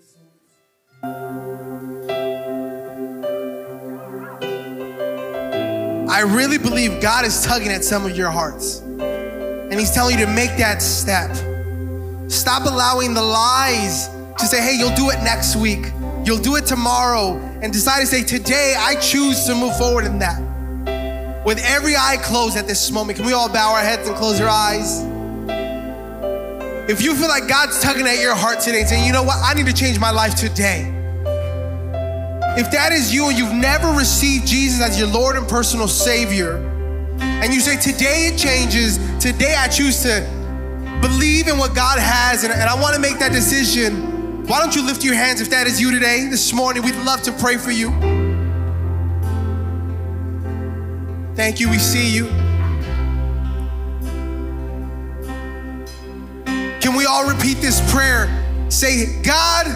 I 6.10 6.22
really 6.22 6.58
believe 6.58 7.00
God 7.00 7.24
is 7.24 7.44
tugging 7.44 7.68
at 7.68 7.84
some 7.84 8.04
of 8.04 8.16
your 8.16 8.30
hearts. 8.30 8.80
And 8.80 9.74
He's 9.74 9.92
telling 9.92 10.18
you 10.18 10.26
to 10.26 10.32
make 10.32 10.56
that 10.58 10.82
step. 10.82 11.34
Stop 12.28 12.64
allowing 12.64 13.14
the 13.14 13.22
lies 13.22 14.08
to 14.38 14.46
say, 14.46 14.60
hey, 14.60 14.76
you'll 14.78 14.94
do 14.96 15.10
it 15.10 15.22
next 15.22 15.56
week. 15.56 15.92
You'll 16.24 16.38
do 16.38 16.56
it 16.56 16.66
tomorrow. 16.66 17.38
And 17.62 17.72
decide 17.72 18.00
to 18.00 18.06
say, 18.06 18.22
today 18.24 18.74
I 18.78 18.96
choose 18.96 19.44
to 19.44 19.54
move 19.54 19.76
forward 19.78 20.04
in 20.04 20.18
that. 20.18 20.40
With 21.46 21.58
every 21.64 21.96
eye 21.96 22.18
closed 22.20 22.56
at 22.56 22.66
this 22.66 22.90
moment, 22.90 23.16
can 23.16 23.26
we 23.26 23.32
all 23.32 23.48
bow 23.48 23.72
our 23.72 23.80
heads 23.80 24.06
and 24.08 24.16
close 24.16 24.40
our 24.40 24.48
eyes? 24.48 25.09
If 26.90 27.00
you 27.00 27.14
feel 27.14 27.28
like 27.28 27.46
God's 27.46 27.78
tugging 27.78 28.08
at 28.08 28.18
your 28.18 28.34
heart 28.34 28.58
today 28.58 28.82
saying, 28.82 29.06
you 29.06 29.12
know 29.12 29.22
what, 29.22 29.36
I 29.40 29.54
need 29.54 29.66
to 29.66 29.72
change 29.72 30.00
my 30.00 30.10
life 30.10 30.34
today. 30.34 30.92
If 32.58 32.72
that 32.72 32.90
is 32.90 33.14
you 33.14 33.28
and 33.28 33.38
you've 33.38 33.54
never 33.54 33.92
received 33.92 34.44
Jesus 34.44 34.82
as 34.82 34.98
your 34.98 35.06
Lord 35.06 35.36
and 35.36 35.46
personal 35.46 35.86
Savior, 35.86 36.56
and 37.20 37.54
you 37.54 37.60
say, 37.60 37.76
Today 37.76 38.32
it 38.32 38.36
changes, 38.36 38.98
today 39.20 39.54
I 39.56 39.68
choose 39.68 40.02
to 40.02 40.28
believe 41.00 41.46
in 41.46 41.58
what 41.58 41.76
God 41.76 42.00
has, 42.00 42.42
and, 42.42 42.52
and 42.52 42.68
I 42.68 42.74
want 42.74 42.96
to 42.96 43.00
make 43.00 43.20
that 43.20 43.30
decision, 43.30 44.48
why 44.48 44.58
don't 44.58 44.74
you 44.74 44.84
lift 44.84 45.04
your 45.04 45.14
hands 45.14 45.40
if 45.40 45.48
that 45.50 45.68
is 45.68 45.80
you 45.80 45.92
today, 45.92 46.26
this 46.28 46.52
morning? 46.52 46.82
We'd 46.82 46.96
love 46.96 47.22
to 47.22 47.32
pray 47.32 47.56
for 47.56 47.70
you. 47.70 47.90
Thank 51.36 51.60
you, 51.60 51.70
we 51.70 51.78
see 51.78 52.12
you. 52.12 52.39
All 57.10 57.28
repeat 57.28 57.54
this 57.54 57.80
prayer? 57.92 58.28
Say, 58.68 59.20
God, 59.22 59.66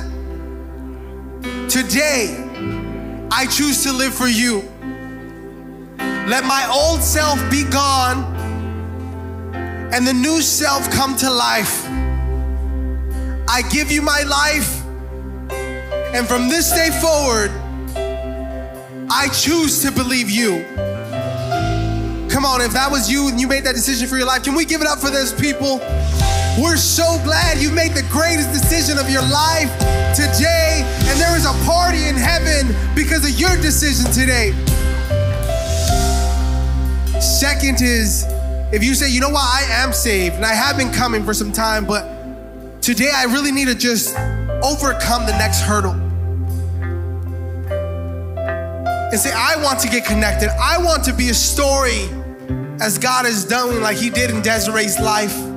today, 1.68 2.39
I 3.32 3.47
choose 3.51 3.82
to 3.82 3.93
live 3.93 4.14
for 4.14 4.28
you. 4.28 4.62
Let 5.99 6.45
my 6.45 6.64
old 6.72 7.03
self 7.03 7.39
be 7.51 7.64
gone 7.64 8.32
and 9.93 10.07
the 10.07 10.12
new 10.12 10.41
self 10.41 10.89
come 10.93 11.16
to 11.16 11.30
life. 11.30 11.85
I 13.49 13.62
give 13.68 13.91
you 13.91 14.01
my 14.01 14.22
life, 14.22 14.82
and 16.14 16.28
from 16.28 16.49
this 16.49 16.70
day 16.70 16.91
forward, 17.01 17.51
I 19.11 19.28
choose 19.32 19.82
to 19.82 19.91
believe 19.91 20.30
you. 20.30 20.64
Come 22.30 22.45
on, 22.45 22.61
if 22.61 22.72
that 22.72 22.89
was 22.91 23.11
you 23.11 23.28
and 23.28 23.41
you 23.41 23.49
made 23.49 23.64
that 23.64 23.74
decision 23.74 24.07
for 24.07 24.16
your 24.16 24.26
life, 24.26 24.45
can 24.45 24.55
we 24.55 24.64
give 24.64 24.80
it 24.80 24.87
up 24.87 25.01
for 25.01 25.11
those 25.11 25.32
people? 25.32 25.80
We're 26.57 26.76
so 26.76 27.18
glad 27.24 27.59
you 27.59 27.72
made 27.72 27.94
the 27.94 28.07
greatest 28.11 28.52
decision 28.52 28.96
of 28.96 29.11
your 29.11 29.22
life 29.22 29.72
today, 30.14 30.82
and 31.09 31.20
there 31.20 31.36
is 31.36 31.46
a 31.46 31.52
party 31.66 32.07
in 32.07 32.14
heaven 32.14 32.76
because 32.94 33.24
of 33.24 33.40
your 33.40 33.57
decision 33.57 34.09
today. 34.12 34.52
Second 37.20 37.82
is 37.82 38.24
if 38.72 38.84
you 38.84 38.94
say, 38.94 39.11
you 39.11 39.20
know 39.20 39.30
what, 39.30 39.42
I 39.42 39.64
am 39.68 39.92
saved 39.92 40.36
and 40.36 40.44
I 40.44 40.55
have 40.55 40.76
been 40.76 40.92
coming 40.92 41.24
for 41.24 41.34
some 41.34 41.50
time, 41.50 41.86
but 41.86 42.80
today 42.80 43.11
I 43.12 43.24
really 43.24 43.50
need 43.50 43.66
to 43.66 43.74
just 43.74 44.16
overcome 44.62 45.26
the 45.26 45.36
next 45.36 45.61
hurdle. 45.61 45.94
And 49.11 49.18
say, 49.18 49.32
I 49.32 49.61
want 49.61 49.80
to 49.80 49.88
get 49.88 50.05
connected. 50.05 50.50
I 50.50 50.78
want 50.78 51.02
to 51.05 51.12
be 51.12 51.30
a 51.30 51.34
story 51.34 52.09
as 52.80 52.96
God 52.96 53.26
is 53.26 53.44
doing, 53.44 53.80
like 53.80 53.96
He 53.96 54.09
did 54.09 54.30
in 54.30 54.40
Desiree's 54.40 55.00
life. 55.00 55.53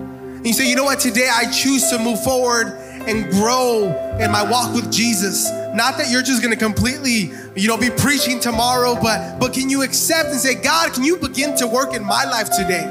You 0.48 0.54
say, 0.54 0.70
you 0.70 0.78
know 0.78 0.86
what, 0.86 1.02
today 1.02 1.28
I 1.30 1.52
choose 1.52 1.90
to 1.90 2.00
move 2.00 2.24
forward 2.24 2.68
and 3.06 3.30
grow 3.32 4.18
in 4.18 4.32
my 4.32 4.50
walk 4.50 4.74
with 4.74 4.90
Jesus. 4.90 5.52
Not 5.76 5.98
that 5.98 6.10
you're 6.10 6.22
just 6.22 6.42
gonna 6.42 6.56
completely, 6.56 7.34
you 7.54 7.68
know, 7.68 7.76
be 7.76 7.90
preaching 7.90 8.40
tomorrow, 8.40 8.96
but 8.96 9.40
but 9.40 9.54
can 9.54 9.70
you 9.70 9.84
accept 9.84 10.30
and 10.30 10.40
say, 10.40 10.56
God, 10.56 10.94
can 10.94 11.04
you 11.04 11.18
begin 11.18 11.58
to 11.58 11.68
work 11.68 11.94
in 11.94 12.02
my 12.02 12.24
life 12.24 12.50
today? 12.56 12.86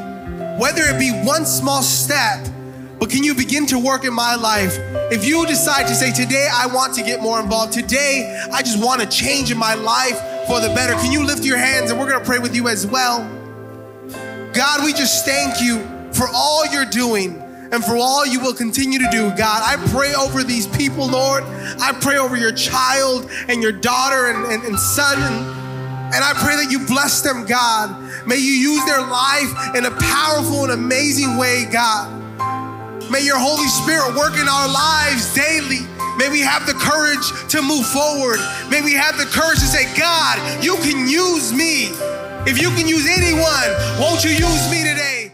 Whether 0.60 0.82
it 0.82 0.98
be 0.98 1.10
one 1.26 1.46
small 1.46 1.82
step, 1.82 2.46
but 2.98 3.08
can 3.08 3.24
you 3.24 3.34
begin 3.34 3.64
to 3.68 3.78
work 3.78 4.04
in 4.04 4.12
my 4.12 4.34
life? 4.34 4.76
If 5.10 5.26
you 5.26 5.46
decide 5.46 5.86
to 5.86 5.94
say, 5.94 6.12
today 6.12 6.50
I 6.52 6.66
want 6.66 6.92
to 6.96 7.02
get 7.02 7.22
more 7.22 7.40
involved, 7.40 7.72
today 7.72 8.46
I 8.52 8.60
just 8.60 8.84
want 8.84 9.00
to 9.00 9.08
change 9.08 9.50
in 9.50 9.56
my 9.56 9.74
life 9.76 10.18
for 10.46 10.60
the 10.60 10.68
better, 10.74 10.92
can 10.92 11.10
you 11.10 11.24
lift 11.24 11.42
your 11.42 11.56
hands 11.56 11.90
and 11.90 11.98
we're 11.98 12.10
gonna 12.10 12.22
pray 12.22 12.38
with 12.38 12.54
you 12.54 12.68
as 12.68 12.86
well? 12.86 13.26
God, 14.52 14.84
we 14.84 14.92
just 14.92 15.24
thank 15.24 15.62
you 15.62 15.78
for 16.12 16.28
all 16.34 16.66
you're 16.66 16.84
doing 16.84 17.44
and 17.72 17.84
for 17.84 17.96
all 17.96 18.26
you 18.26 18.40
will 18.40 18.54
continue 18.54 18.98
to 18.98 19.08
do, 19.10 19.30
God. 19.36 19.62
I 19.64 19.76
pray 19.90 20.14
over 20.14 20.42
these 20.42 20.66
people, 20.66 21.08
Lord. 21.08 21.42
I 21.44 21.96
pray 22.00 22.18
over 22.18 22.36
your 22.36 22.52
child 22.52 23.28
and 23.48 23.62
your 23.62 23.72
daughter 23.72 24.28
and, 24.28 24.52
and, 24.52 24.62
and 24.64 24.78
son. 24.78 25.18
And, 25.20 26.14
and 26.14 26.24
I 26.24 26.32
pray 26.34 26.56
that 26.56 26.70
you 26.70 26.86
bless 26.86 27.22
them, 27.22 27.46
God. 27.46 27.90
May 28.26 28.36
you 28.36 28.52
use 28.52 28.84
their 28.86 29.00
life 29.00 29.76
in 29.76 29.84
a 29.84 29.90
powerful 29.90 30.64
and 30.64 30.72
amazing 30.72 31.36
way, 31.36 31.66
God. 31.70 32.12
May 33.10 33.22
your 33.22 33.38
Holy 33.38 33.68
Spirit 33.68 34.16
work 34.16 34.34
in 34.34 34.48
our 34.48 34.68
lives 34.68 35.34
daily. 35.34 35.86
May 36.18 36.28
we 36.30 36.40
have 36.40 36.66
the 36.66 36.74
courage 36.74 37.26
to 37.50 37.62
move 37.62 37.86
forward. 37.86 38.40
May 38.70 38.82
we 38.82 38.94
have 38.94 39.18
the 39.18 39.26
courage 39.26 39.60
to 39.60 39.66
say, 39.66 39.84
God, 39.96 40.64
you 40.64 40.76
can 40.76 41.08
use 41.08 41.52
me. 41.52 41.90
If 42.48 42.60
you 42.60 42.70
can 42.70 42.86
use 42.86 43.06
anyone, 43.06 44.00
won't 44.00 44.24
you 44.24 44.30
use 44.30 44.70
me 44.70 44.82
today? 44.82 45.25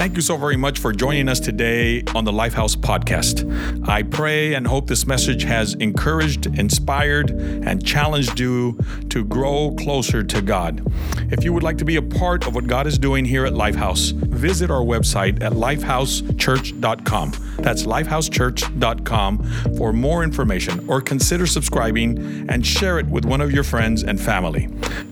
Thank 0.00 0.16
you 0.16 0.22
so 0.22 0.38
very 0.38 0.56
much 0.56 0.78
for 0.78 0.94
joining 0.94 1.28
us 1.28 1.38
today 1.40 2.02
on 2.14 2.24
the 2.24 2.32
Lifehouse 2.32 2.74
podcast. 2.74 3.86
I 3.86 4.02
pray 4.02 4.54
and 4.54 4.66
hope 4.66 4.86
this 4.86 5.06
message 5.06 5.42
has 5.42 5.74
encouraged, 5.74 6.46
inspired, 6.58 7.32
and 7.32 7.84
challenged 7.84 8.40
you 8.40 8.78
to 9.10 9.22
grow 9.22 9.74
closer 9.78 10.22
to 10.22 10.40
God. 10.40 10.90
If 11.30 11.44
you 11.44 11.52
would 11.52 11.62
like 11.62 11.76
to 11.76 11.84
be 11.84 11.96
a 11.96 12.02
part 12.02 12.46
of 12.46 12.54
what 12.54 12.66
God 12.66 12.86
is 12.86 12.98
doing 12.98 13.26
here 13.26 13.44
at 13.44 13.52
Lifehouse, 13.52 14.12
visit 14.12 14.70
our 14.70 14.80
website 14.80 15.42
at 15.42 15.52
lifehousechurch.com. 15.52 17.32
That's 17.58 17.82
lifehousechurch.com 17.82 19.76
for 19.76 19.92
more 19.92 20.24
information 20.24 20.88
or 20.88 21.02
consider 21.02 21.46
subscribing 21.46 22.48
and 22.48 22.66
share 22.66 22.98
it 22.98 23.06
with 23.06 23.26
one 23.26 23.42
of 23.42 23.52
your 23.52 23.64
friends 23.64 24.02
and 24.02 24.18
family. 24.18 24.70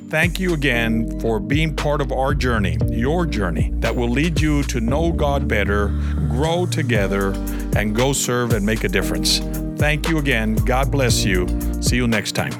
Thank 0.09 0.40
you 0.40 0.54
again 0.54 1.20
for 1.20 1.38
being 1.38 1.76
part 1.76 2.00
of 2.00 2.12
our 2.12 2.32
journey, 2.32 2.78
your 2.88 3.26
journey, 3.26 3.72
that 3.80 3.94
will 3.94 4.09
lead 4.09 4.40
you 4.40 4.62
to 4.62 4.80
know 4.80 5.12
God 5.12 5.46
better, 5.46 5.88
grow 6.30 6.64
together, 6.64 7.32
and 7.76 7.94
go 7.94 8.14
serve 8.14 8.54
and 8.54 8.64
make 8.64 8.84
a 8.84 8.88
difference. 8.88 9.40
Thank 9.76 10.09
you 10.09 10.16
again. 10.16 10.54
God 10.54 10.90
bless 10.90 11.24
you. 11.24 11.46
See 11.82 11.96
you 11.96 12.09
next 12.09 12.32
time. 12.32 12.52